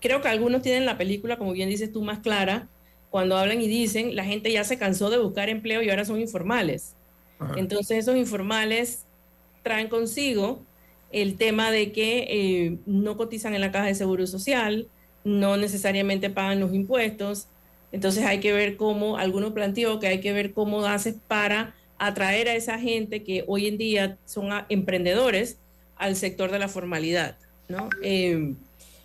creo 0.00 0.20
que 0.20 0.28
algunos 0.28 0.62
tienen 0.62 0.86
la 0.86 0.98
película, 0.98 1.36
como 1.36 1.52
bien 1.52 1.68
dices 1.68 1.92
tú, 1.92 2.02
más 2.02 2.20
clara, 2.20 2.68
cuando 3.10 3.36
hablan 3.36 3.60
y 3.60 3.68
dicen, 3.68 4.16
la 4.16 4.24
gente 4.24 4.52
ya 4.52 4.64
se 4.64 4.78
cansó 4.78 5.10
de 5.10 5.18
buscar 5.18 5.48
empleo 5.48 5.82
y 5.82 5.90
ahora 5.90 6.04
son 6.04 6.20
informales. 6.20 6.94
Entonces 7.56 7.98
esos 7.98 8.16
informales 8.16 9.06
traen 9.62 9.88
consigo 9.88 10.62
el 11.10 11.36
tema 11.36 11.70
de 11.70 11.90
que 11.90 12.26
eh, 12.28 12.78
no 12.86 13.16
cotizan 13.16 13.54
en 13.54 13.62
la 13.62 13.72
caja 13.72 13.86
de 13.86 13.94
seguro 13.94 14.26
social, 14.26 14.88
no 15.24 15.56
necesariamente 15.56 16.30
pagan 16.30 16.60
los 16.60 16.72
impuestos. 16.74 17.48
Entonces 17.92 18.24
hay 18.24 18.40
que 18.40 18.52
ver 18.52 18.76
cómo, 18.76 19.16
alguno 19.16 19.54
planteó 19.54 19.98
que 19.98 20.06
hay 20.06 20.20
que 20.20 20.32
ver 20.32 20.52
cómo 20.52 20.84
haces 20.84 21.16
para 21.26 21.74
atraer 21.98 22.48
a 22.48 22.54
esa 22.54 22.78
gente 22.78 23.24
que 23.24 23.44
hoy 23.46 23.66
en 23.66 23.78
día 23.78 24.18
son 24.24 24.50
emprendedores 24.68 25.58
al 25.96 26.16
sector 26.16 26.50
de 26.50 26.58
la 26.58 26.68
formalidad. 26.68 27.36
¿no? 27.68 27.88
Eh, 28.02 28.54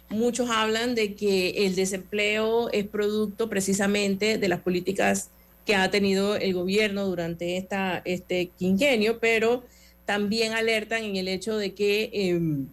muchos 0.10 0.50
hablan 0.50 0.96
de 0.96 1.16
que 1.16 1.66
el 1.66 1.76
desempleo 1.76 2.70
es 2.72 2.86
producto 2.88 3.50
precisamente 3.50 4.38
de 4.38 4.48
las 4.48 4.62
políticas 4.62 5.30
que 5.66 5.76
ha 5.76 5.90
tenido 5.90 6.36
el 6.36 6.54
gobierno 6.54 7.06
durante 7.06 7.58
esta, 7.58 8.02
este 8.06 8.52
quinquenio, 8.58 9.20
pero 9.20 9.64
también 10.06 10.54
alertan 10.54 11.04
en 11.04 11.16
el 11.16 11.28
hecho 11.28 11.58
de 11.58 11.74
que, 11.74 12.12
em, 12.14 12.68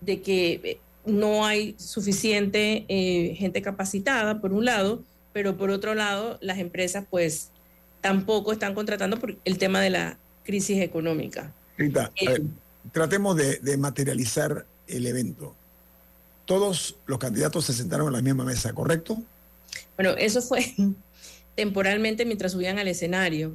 de 0.00 0.22
que 0.22 0.80
no 1.04 1.44
hay 1.44 1.74
suficiente 1.78 2.84
eh, 2.88 3.34
gente 3.36 3.62
capacitada, 3.62 4.40
por 4.40 4.52
un 4.52 4.64
lado, 4.64 5.02
pero 5.32 5.56
por 5.56 5.70
otro 5.70 5.94
lado, 5.94 6.38
las 6.40 6.58
empresas 6.58 7.04
pues 7.08 7.50
tampoco 8.00 8.52
están 8.52 8.74
contratando 8.74 9.18
por 9.18 9.36
el 9.44 9.58
tema 9.58 9.80
de 9.80 9.90
la 9.90 10.18
crisis 10.44 10.80
económica. 10.80 11.52
Rita, 11.76 12.10
eh, 12.20 12.42
tratemos 12.92 13.36
de, 13.36 13.76
materializar 13.76 14.66
el 14.86 15.06
evento. 15.06 15.54
Todos 16.50 16.96
los 17.06 17.20
candidatos 17.20 17.66
se 17.66 17.72
sentaron 17.72 18.08
en 18.08 18.12
la 18.14 18.22
misma 18.22 18.42
mesa, 18.42 18.72
¿correcto? 18.72 19.22
Bueno, 19.94 20.16
eso 20.18 20.42
fue 20.42 20.74
temporalmente 21.54 22.24
mientras 22.24 22.50
subían 22.50 22.80
al 22.80 22.88
escenario. 22.88 23.52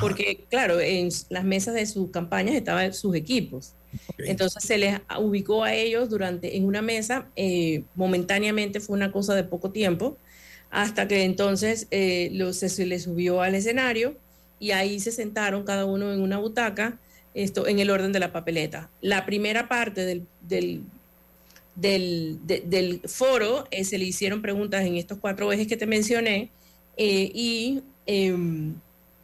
Porque, 0.00 0.46
claro, 0.48 0.80
en 0.80 1.10
las 1.28 1.44
mesas 1.44 1.74
de 1.74 1.84
sus 1.84 2.10
campañas 2.10 2.54
estaban 2.54 2.94
sus 2.94 3.14
equipos. 3.14 3.74
Entonces 4.16 4.64
se 4.64 4.78
les 4.78 5.00
ubicó 5.18 5.64
a 5.64 5.74
ellos 5.74 6.08
durante 6.08 6.56
en 6.56 6.64
una 6.64 6.80
mesa, 6.80 7.26
eh, 7.36 7.82
momentáneamente 7.94 8.80
fue 8.80 8.96
una 8.96 9.12
cosa 9.12 9.34
de 9.34 9.44
poco 9.44 9.70
tiempo, 9.70 10.16
hasta 10.70 11.06
que 11.06 11.24
entonces 11.24 11.88
eh, 11.90 12.32
se, 12.52 12.86
le 12.86 13.00
subió 13.00 13.42
al 13.42 13.54
escenario 13.54 14.16
y 14.58 14.70
ahí 14.70 14.98
se 14.98 15.12
sentaron 15.12 15.64
cada 15.64 15.84
uno 15.84 16.10
en 16.10 16.22
una 16.22 16.38
butaca, 16.38 16.98
esto 17.34 17.66
en 17.66 17.80
el 17.80 17.90
orden 17.90 18.12
de 18.12 18.20
la 18.20 18.32
papeleta. 18.32 18.88
La 19.02 19.26
primera 19.26 19.68
parte 19.68 20.06
del, 20.06 20.26
del, 20.40 20.84
del, 21.80 23.00
foro 23.06 23.66
eh, 23.70 23.84
se 23.84 23.98
le 23.98 24.04
hicieron 24.04 24.42
preguntas 24.42 24.84
en 24.84 24.96
estos 24.96 25.18
cuatro 25.18 25.52
ejes 25.52 25.66
que 25.66 25.76
te 25.76 25.86
mencioné 25.86 26.50
eh, 26.96 27.30
y 27.34 27.82
em, 28.06 28.74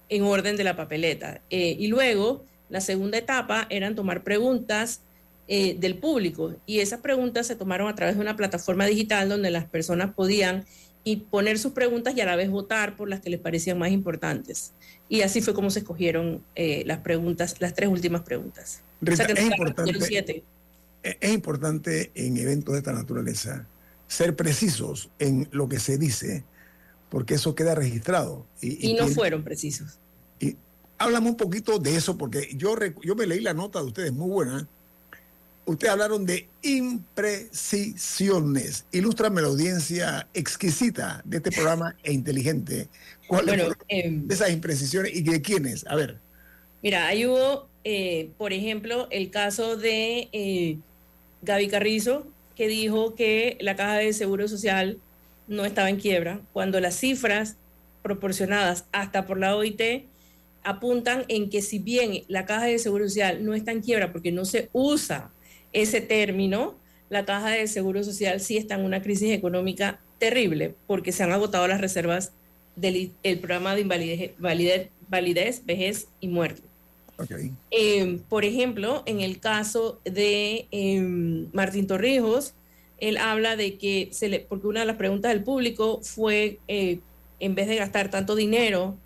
en 0.08 0.22
orden 0.22 0.56
de 0.56 0.64
la 0.64 0.76
papeleta. 0.76 1.40
y 1.50 1.86
luego, 1.88 2.44
la 2.68 2.80
segunda 2.80 3.18
etapa 3.18 3.66
eran 3.70 3.94
tomar 3.94 4.22
preguntas 4.22 5.00
del 5.48 5.94
público 5.98 6.56
y 6.66 6.80
esas 6.80 7.00
preguntas 7.00 7.46
se 7.46 7.54
tomaron 7.54 7.88
a 7.88 7.94
través 7.94 8.16
de 8.16 8.20
una 8.20 8.34
plataforma 8.34 8.84
digital 8.86 9.28
donde 9.28 9.52
las 9.52 9.64
personas 9.64 10.12
podían 10.12 10.64
y 11.06 11.18
poner 11.18 11.56
sus 11.56 11.70
preguntas 11.70 12.16
y 12.16 12.20
a 12.20 12.26
la 12.26 12.34
vez 12.34 12.50
votar 12.50 12.96
por 12.96 13.08
las 13.08 13.20
que 13.20 13.30
les 13.30 13.38
parecían 13.38 13.78
más 13.78 13.92
importantes. 13.92 14.72
Y 15.08 15.20
así 15.20 15.40
fue 15.40 15.54
como 15.54 15.70
se 15.70 15.78
escogieron 15.78 16.42
eh, 16.56 16.82
las 16.84 16.98
preguntas, 16.98 17.54
las 17.60 17.74
tres 17.74 17.88
últimas 17.88 18.22
preguntas. 18.22 18.82
es, 19.02 19.40
importante, 19.40 20.42
es 21.20 21.32
importante 21.32 22.10
en 22.14 22.36
eventos 22.36 22.72
de 22.72 22.78
esta 22.78 22.92
naturaleza 22.92 23.66
ser 24.06 24.36
precisos 24.36 25.10
en 25.18 25.48
lo 25.52 25.68
que 25.68 25.80
se 25.80 25.98
dice, 25.98 26.44
porque 27.08 27.34
eso 27.34 27.54
queda 27.54 27.74
registrado. 27.74 28.46
Y, 28.60 28.94
no 28.94 29.08
fueron 29.08 29.42
precisos. 29.42 29.98
Y 30.40 30.56
háblame 30.98 31.28
un 31.28 31.36
poquito 31.36 31.78
de 31.78 31.96
eso, 31.96 32.16
porque 32.16 32.48
yo, 32.54 32.74
yo 33.02 33.14
me 33.14 33.26
leí 33.26 33.40
la 33.40 33.52
nota 33.54 33.80
de 33.80 33.86
ustedes, 33.86 34.12
muy 34.12 34.30
buena. 34.30 34.68
Ustedes 35.64 35.92
hablaron 35.92 36.26
de 36.26 36.48
imprecisiones. 36.62 38.84
Ilústrame 38.92 39.42
la 39.42 39.48
audiencia 39.48 40.28
exquisita 40.32 41.22
de 41.24 41.38
este 41.38 41.50
programa 41.50 41.96
e 42.04 42.12
inteligente. 42.12 42.88
¿Cuáles 43.26 43.56
fueron 43.56 43.76
em, 43.88 44.30
esas 44.30 44.50
imprecisiones 44.50 45.12
y 45.12 45.22
de 45.22 45.42
quiénes? 45.42 45.84
A 45.88 45.96
ver. 45.96 46.20
Mira, 46.84 47.08
ahí 47.08 47.26
hubo, 47.26 47.68
eh, 47.82 48.30
por 48.38 48.52
ejemplo, 48.52 49.08
el 49.10 49.30
caso 49.30 49.76
de 49.76 50.28
eh, 50.32 50.78
Gaby 51.42 51.68
Carrizo, 51.68 52.26
que 52.54 52.68
dijo 52.68 53.14
que 53.14 53.56
la 53.60 53.76
caja 53.76 53.96
de 53.96 54.12
seguro 54.12 54.48
social 54.48 54.98
no 55.48 55.64
estaba 55.64 55.90
en 55.90 55.96
quiebra, 55.96 56.40
cuando 56.52 56.80
las 56.80 56.96
cifras 56.96 57.56
proporcionadas 58.02 58.86
hasta 58.92 59.26
por 59.26 59.38
la 59.38 59.56
OIT 59.56 60.06
apuntan 60.62 61.24
en 61.28 61.48
que 61.48 61.62
si 61.62 61.78
bien 61.78 62.24
la 62.28 62.44
caja 62.44 62.64
de 62.64 62.78
seguro 62.78 63.08
social 63.08 63.44
no 63.44 63.54
está 63.54 63.70
en 63.70 63.82
quiebra 63.82 64.12
porque 64.12 64.32
no 64.32 64.44
se 64.44 64.68
usa 64.72 65.30
ese 65.72 66.00
término, 66.00 66.76
la 67.08 67.24
caja 67.24 67.50
de 67.50 67.68
seguro 67.68 68.02
social 68.02 68.40
sí 68.40 68.56
está 68.56 68.74
en 68.74 68.84
una 68.84 69.02
crisis 69.02 69.30
económica 69.30 70.00
terrible 70.18 70.74
porque 70.86 71.12
se 71.12 71.22
han 71.22 71.32
agotado 71.32 71.68
las 71.68 71.80
reservas 71.80 72.32
del 72.74 73.12
programa 73.40 73.74
de 73.74 73.82
invalidez, 73.82 74.90
validez, 75.08 75.64
vejez 75.64 76.08
y 76.20 76.28
muerte. 76.28 76.62
Eh, 77.70 78.20
por 78.28 78.44
ejemplo, 78.44 79.02
en 79.06 79.20
el 79.20 79.40
caso 79.40 80.00
de 80.04 80.66
em, 80.70 81.48
Martín 81.52 81.86
Torrijos, 81.86 82.54
él 82.98 83.16
habla 83.18 83.56
de 83.56 83.76
que, 83.78 84.08
se 84.12 84.28
le, 84.28 84.40
porque 84.40 84.66
una 84.66 84.80
de 84.80 84.86
las 84.86 84.96
preguntas 84.96 85.32
del 85.32 85.42
público 85.42 86.00
fue, 86.02 86.58
eh, 86.68 87.00
en 87.40 87.54
vez 87.54 87.68
de 87.68 87.76
gastar 87.76 88.10
tanto 88.10 88.34
dinero 88.34 88.96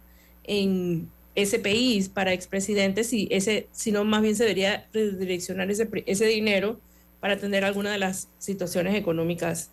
en 0.44 1.08
SPIs 1.36 2.08
para 2.08 2.32
expresidentes, 2.32 3.08
si 3.08 3.28
ese, 3.30 3.68
sino 3.72 4.04
más 4.04 4.22
bien 4.22 4.36
se 4.36 4.44
debería 4.44 4.88
redireccionar 4.92 5.70
ese, 5.70 5.88
ese 6.06 6.26
dinero 6.26 6.80
para 7.20 7.34
atender 7.34 7.64
alguna 7.64 7.92
de 7.92 7.98
las 7.98 8.28
situaciones 8.38 8.94
económicas 8.94 9.70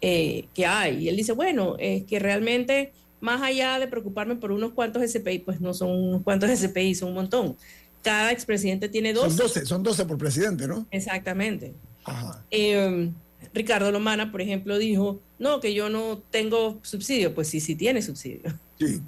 eh, 0.00 0.46
que 0.54 0.66
hay. 0.66 1.04
Y 1.04 1.08
él 1.08 1.16
dice, 1.16 1.32
bueno, 1.32 1.76
es 1.78 2.04
que 2.04 2.18
realmente 2.18 2.92
más 3.24 3.40
allá 3.40 3.78
de 3.78 3.88
preocuparme 3.88 4.36
por 4.36 4.52
unos 4.52 4.72
cuantos 4.72 5.02
SPI, 5.10 5.38
pues 5.38 5.58
no 5.58 5.72
son 5.72 5.90
unos 5.90 6.22
cuantos 6.22 6.50
SPI, 6.50 6.94
son 6.94 7.08
un 7.08 7.14
montón. 7.14 7.56
Cada 8.02 8.30
expresidente 8.30 8.90
tiene 8.90 9.14
12. 9.14 9.28
Son 9.28 9.36
12, 9.38 9.66
son 9.66 9.82
12 9.82 10.04
por 10.04 10.18
presidente, 10.18 10.68
¿no? 10.68 10.86
Exactamente. 10.90 11.72
Em, 12.50 13.14
Ricardo 13.54 13.90
Lomana, 13.90 14.30
por 14.30 14.42
ejemplo, 14.42 14.76
dijo, 14.76 15.20
no, 15.38 15.58
que 15.60 15.72
yo 15.72 15.88
no 15.88 16.22
tengo 16.30 16.78
subsidio. 16.82 17.34
Pues 17.34 17.48
sí, 17.48 17.60
sí 17.60 17.74
tiene 17.74 18.02
subsidio. 18.02 18.42
Sí, 18.78 19.00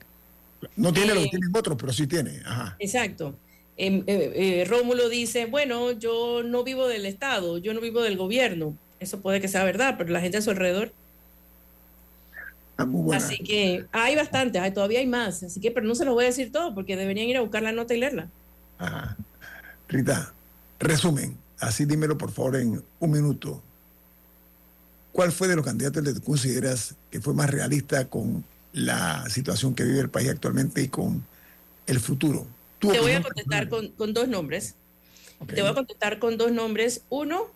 no 0.77 0.95
tiene 0.95 1.13
lo 1.13 1.21
que 1.21 1.27
eh, 1.27 1.31
tienen 1.31 1.51
otros, 1.55 1.77
pero 1.79 1.93
sí 1.93 2.07
tiene. 2.07 2.41
Exacto. 2.79 3.37
Em, 3.77 4.03
eh, 4.07 4.33
eh, 4.35 4.65
Rómulo 4.67 5.11
dice, 5.11 5.45
bueno, 5.45 5.93
yo 5.93 6.43
no 6.43 6.65
vivo 6.65 6.89
del 6.89 7.05
Estado, 7.05 7.59
yo 7.59 7.75
no 7.75 7.83
vivo 7.83 8.01
del 8.01 8.17
gobierno. 8.17 8.75
Eso 8.99 9.21
puede 9.21 9.43
que 9.43 9.49
sea 9.49 9.63
verdad, 9.65 9.97
pero 9.99 10.11
la 10.11 10.23
gente 10.23 10.39
a 10.39 10.43
su 10.43 10.49
alrededor 10.49 10.95
Así 13.15 13.39
que 13.39 13.87
hay 13.91 14.17
bastantes, 14.17 14.61
hay, 14.61 14.71
todavía 14.71 15.01
hay 15.01 15.07
más. 15.07 15.43
Así 15.43 15.61
que, 15.61 15.71
pero 15.71 15.87
no 15.87 15.95
se 15.95 16.05
los 16.05 16.15
voy 16.15 16.25
a 16.25 16.29
decir 16.29 16.53
todo 16.53 16.75
porque 16.75 16.97
deberían 16.97 17.29
ir 17.29 17.37
a 17.39 17.41
buscar 17.41 17.63
la 17.63 17.73
nota 17.73 17.95
y 17.95 18.01
leerla. 18.01 18.29
Ajá. 18.79 19.17
Rita, 19.89 20.33
resumen, 20.79 21.37
así 21.59 21.85
dímelo 21.85 22.19
por 22.19 22.33
favor 22.33 22.57
en 22.57 22.83
un 22.99 23.11
minuto. 23.11 23.63
¿Cuál 25.13 25.33
fue 25.33 25.49
de 25.49 25.57
los 25.57 25.65
candidatos 25.65 26.05
que 26.05 26.21
consideras 26.21 26.95
que 27.11 27.21
fue 27.21 27.33
más 27.33 27.49
realista 27.49 28.07
con 28.07 28.45
la 28.73 29.27
situación 29.31 29.75
que 29.75 29.85
vive 29.85 30.01
el 30.01 30.11
país 30.11 30.29
actualmente 30.29 30.83
y 30.83 30.89
con 30.89 31.25
el 31.87 32.01
futuro? 32.01 32.47
Te 32.81 33.01
voy 33.01 33.13
a 33.13 33.23
contestar 33.23 33.69
con, 33.71 34.13
dos 34.13 34.29
nombres. 34.29 34.75
Te 35.47 35.63
voy 35.63 35.71
a 35.71 35.75
contestar 35.75 36.19
con 36.19 36.37
dos 36.37 36.53
nombres. 36.53 37.01
Uno, 37.09 37.47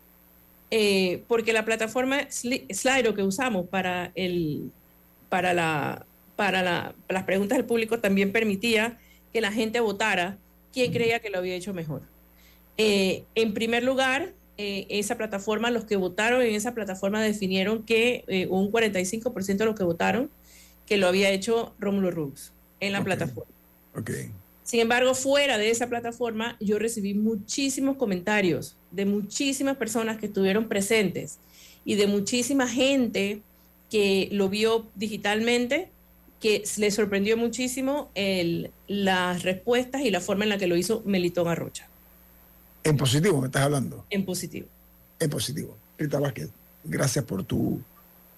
eh, 0.70 1.22
porque 1.28 1.52
la 1.52 1.66
plataforma 1.66 2.26
Slido 2.30 3.14
que 3.14 3.22
usamos 3.22 3.68
para 3.68 4.12
el 4.14 4.72
para, 5.31 5.55
la, 5.55 6.05
para 6.37 6.95
las 7.09 7.24
preguntas 7.24 7.57
del 7.57 7.64
público 7.64 8.01
también 8.01 8.33
permitía 8.33 8.99
que 9.33 9.41
la 9.41 9.53
gente 9.53 9.81
votara 9.81 10.37
quién 10.72 10.93
creía 10.93 11.20
que 11.20 11.31
lo 11.31 11.39
había 11.39 11.55
hecho 11.55 11.72
mejor. 11.72 12.03
Eh, 12.76 13.24
en 13.35 13.55
primer 13.55 13.83
lugar, 13.83 14.35
eh, 14.59 14.87
esa 14.91 15.16
plataforma, 15.16 15.70
los 15.70 15.85
que 15.85 15.97
votaron 15.97 16.43
en 16.43 16.55
esa 16.55 16.74
plataforma 16.74 17.22
definieron 17.22 17.85
que 17.85 18.24
eh, 18.28 18.47
un 18.51 18.70
45% 18.70 19.57
de 19.57 19.64
los 19.64 19.74
que 19.74 19.85
votaron 19.85 20.31
que 20.87 20.97
lo 20.97 21.07
había 21.07 21.31
hecho 21.31 21.74
Rómulo 21.78 22.11
Rux 22.11 22.53
en 22.81 22.93
la 22.93 23.03
plataforma. 23.03 23.51
Okay. 23.97 24.33
Sin 24.62 24.81
embargo, 24.81 25.14
fuera 25.14 25.59
de 25.59 25.70
esa 25.70 25.89
plataforma, 25.89 26.57
yo 26.61 26.78
recibí 26.78 27.14
muchísimos 27.14 27.97
comentarios 27.97 28.76
de 28.91 29.05
muchísimas 29.05 29.76
personas 29.76 30.18
que 30.18 30.26
estuvieron 30.26 30.68
presentes 30.68 31.39
y 31.85 31.95
de 31.95 32.07
muchísima 32.07 32.68
gente 32.68 33.43
que 33.91 34.28
lo 34.32 34.49
vio 34.49 34.86
digitalmente, 34.95 35.91
que 36.41 36.64
le 36.78 36.91
sorprendió 36.91 37.36
muchísimo 37.36 38.11
el, 38.14 38.70
las 38.88 39.43
respuestas 39.43 40.03
y 40.03 40.11
la 40.11 40.20
forma 40.20 40.45
en 40.45 40.51
la 40.51 40.59
que 40.59 40.66
lo 40.66 40.76
hizo 40.76 41.03
Melitón 41.05 41.49
Arrocha. 41.49 41.88
En 42.84 42.97
positivo 42.97 43.41
me 43.41 43.49
estás 43.49 43.62
hablando. 43.62 44.07
En 44.09 44.24
positivo. 44.24 44.66
En 45.18 45.28
positivo. 45.28 45.76
Rita 45.99 46.18
Vázquez, 46.18 46.49
gracias 46.84 47.24
por 47.24 47.45
tu 47.45 47.82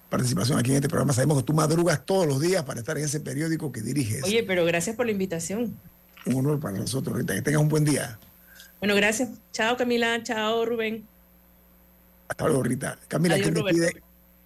participación 0.09 0.59
aquí 0.59 0.71
en 0.71 0.77
este 0.77 0.89
programa. 0.89 1.13
Sabemos 1.13 1.37
que 1.37 1.43
tú 1.43 1.53
madrugas 1.53 2.05
todos 2.05 2.27
los 2.27 2.41
días 2.41 2.63
para 2.63 2.81
estar 2.81 2.97
en 2.97 3.05
ese 3.05 3.21
periódico 3.21 3.71
que 3.71 3.81
diriges. 3.81 4.23
Oye, 4.23 4.43
pero 4.43 4.65
gracias 4.65 4.95
por 4.97 5.05
la 5.05 5.13
invitación. 5.13 5.77
Un 6.25 6.35
honor 6.35 6.59
para 6.59 6.77
nosotros, 6.77 7.17
Rita. 7.17 7.33
Que 7.35 7.41
tengas 7.41 7.61
un 7.61 7.69
buen 7.69 7.85
día. 7.85 8.19
Bueno, 8.79 8.95
gracias. 8.95 9.29
Chao, 9.53 9.77
Camila. 9.77 10.21
Chao, 10.23 10.65
Rubén. 10.65 11.07
Hasta 12.27 12.47
luego, 12.47 12.63
Rita. 12.63 12.97
Camila, 13.07 13.39
¿quién 13.39 13.53
te 13.53 13.63
pide 13.63 14.03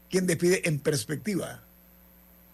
¿Quién 0.09 0.27
despide 0.27 0.67
en 0.67 0.79
perspectiva. 0.79 1.61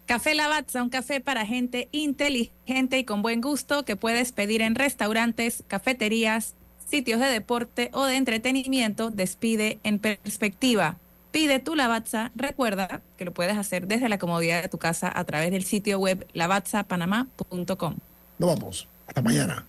Café 0.06 0.36
Lavazza, 0.36 0.84
un 0.84 0.90
café 0.90 1.22
para 1.22 1.46
gente 1.46 1.88
inteligente 1.92 3.00
y 3.00 3.06
con 3.06 3.22
buen 3.22 3.42
gusto 3.42 3.86
que 3.86 3.96
puedes 3.96 4.32
pedir 4.32 4.62
en 4.62 4.76
restaurantes, 4.76 5.64
cafeterías, 5.68 6.56
sitios 6.90 7.22
de 7.22 7.28
deporte 7.28 7.90
o 7.94 8.06
de 8.06 8.18
entretenimiento. 8.18 9.12
Despide 9.12 9.80
en 9.84 10.00
perspectiva. 10.00 10.98
Pide 11.32 11.60
tu 11.60 11.76
Lavazza. 11.76 12.32
Recuerda 12.36 13.02
que 13.18 13.26
lo 13.26 13.34
puedes 13.34 13.58
hacer 13.58 13.88
desde 13.88 14.10
la 14.10 14.18
comodidad 14.18 14.62
de 14.62 14.70
tu 14.70 14.78
casa 14.78 15.12
a 15.14 15.24
través 15.24 15.52
del 15.52 15.64
sitio 15.64 16.00
web 16.00 16.28
lavazzapanamá.com. 16.34 17.96
Nos 18.38 18.50
vamos. 18.50 18.88
Hasta 19.08 19.22
mañana. 19.22 19.66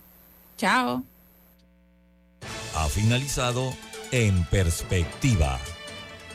Chao. 0.57 1.03
Ha 2.75 2.89
finalizado 2.89 3.73
En 4.11 4.43
Perspectiva. 4.45 5.59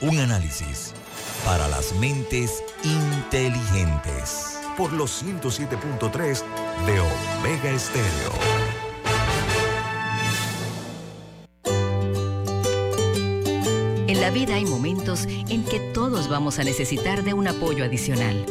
Un 0.01 0.19
análisis 0.19 0.95
para 1.45 1.69
las 1.69 1.95
mentes 1.95 2.63
inteligentes. 2.85 4.59
Por 4.77 4.93
los 4.93 5.23
107.3 5.23 6.43
de 6.87 7.01
Omega 7.01 7.71
Estéreo. 7.71 8.33
En 14.07 14.21
la 14.21 14.31
vida 14.31 14.55
hay 14.55 14.65
momentos 14.65 15.27
en 15.27 15.65
que 15.65 15.81
todos 15.93 16.29
vamos 16.29 16.59
a 16.59 16.65
necesitar 16.65 17.23
de 17.23 17.35
un 17.35 17.49
apoyo 17.49 17.85
adicional. 17.85 18.45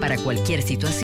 Para 0.00 0.16
cualquier 0.16 0.62
situación, 0.62 0.90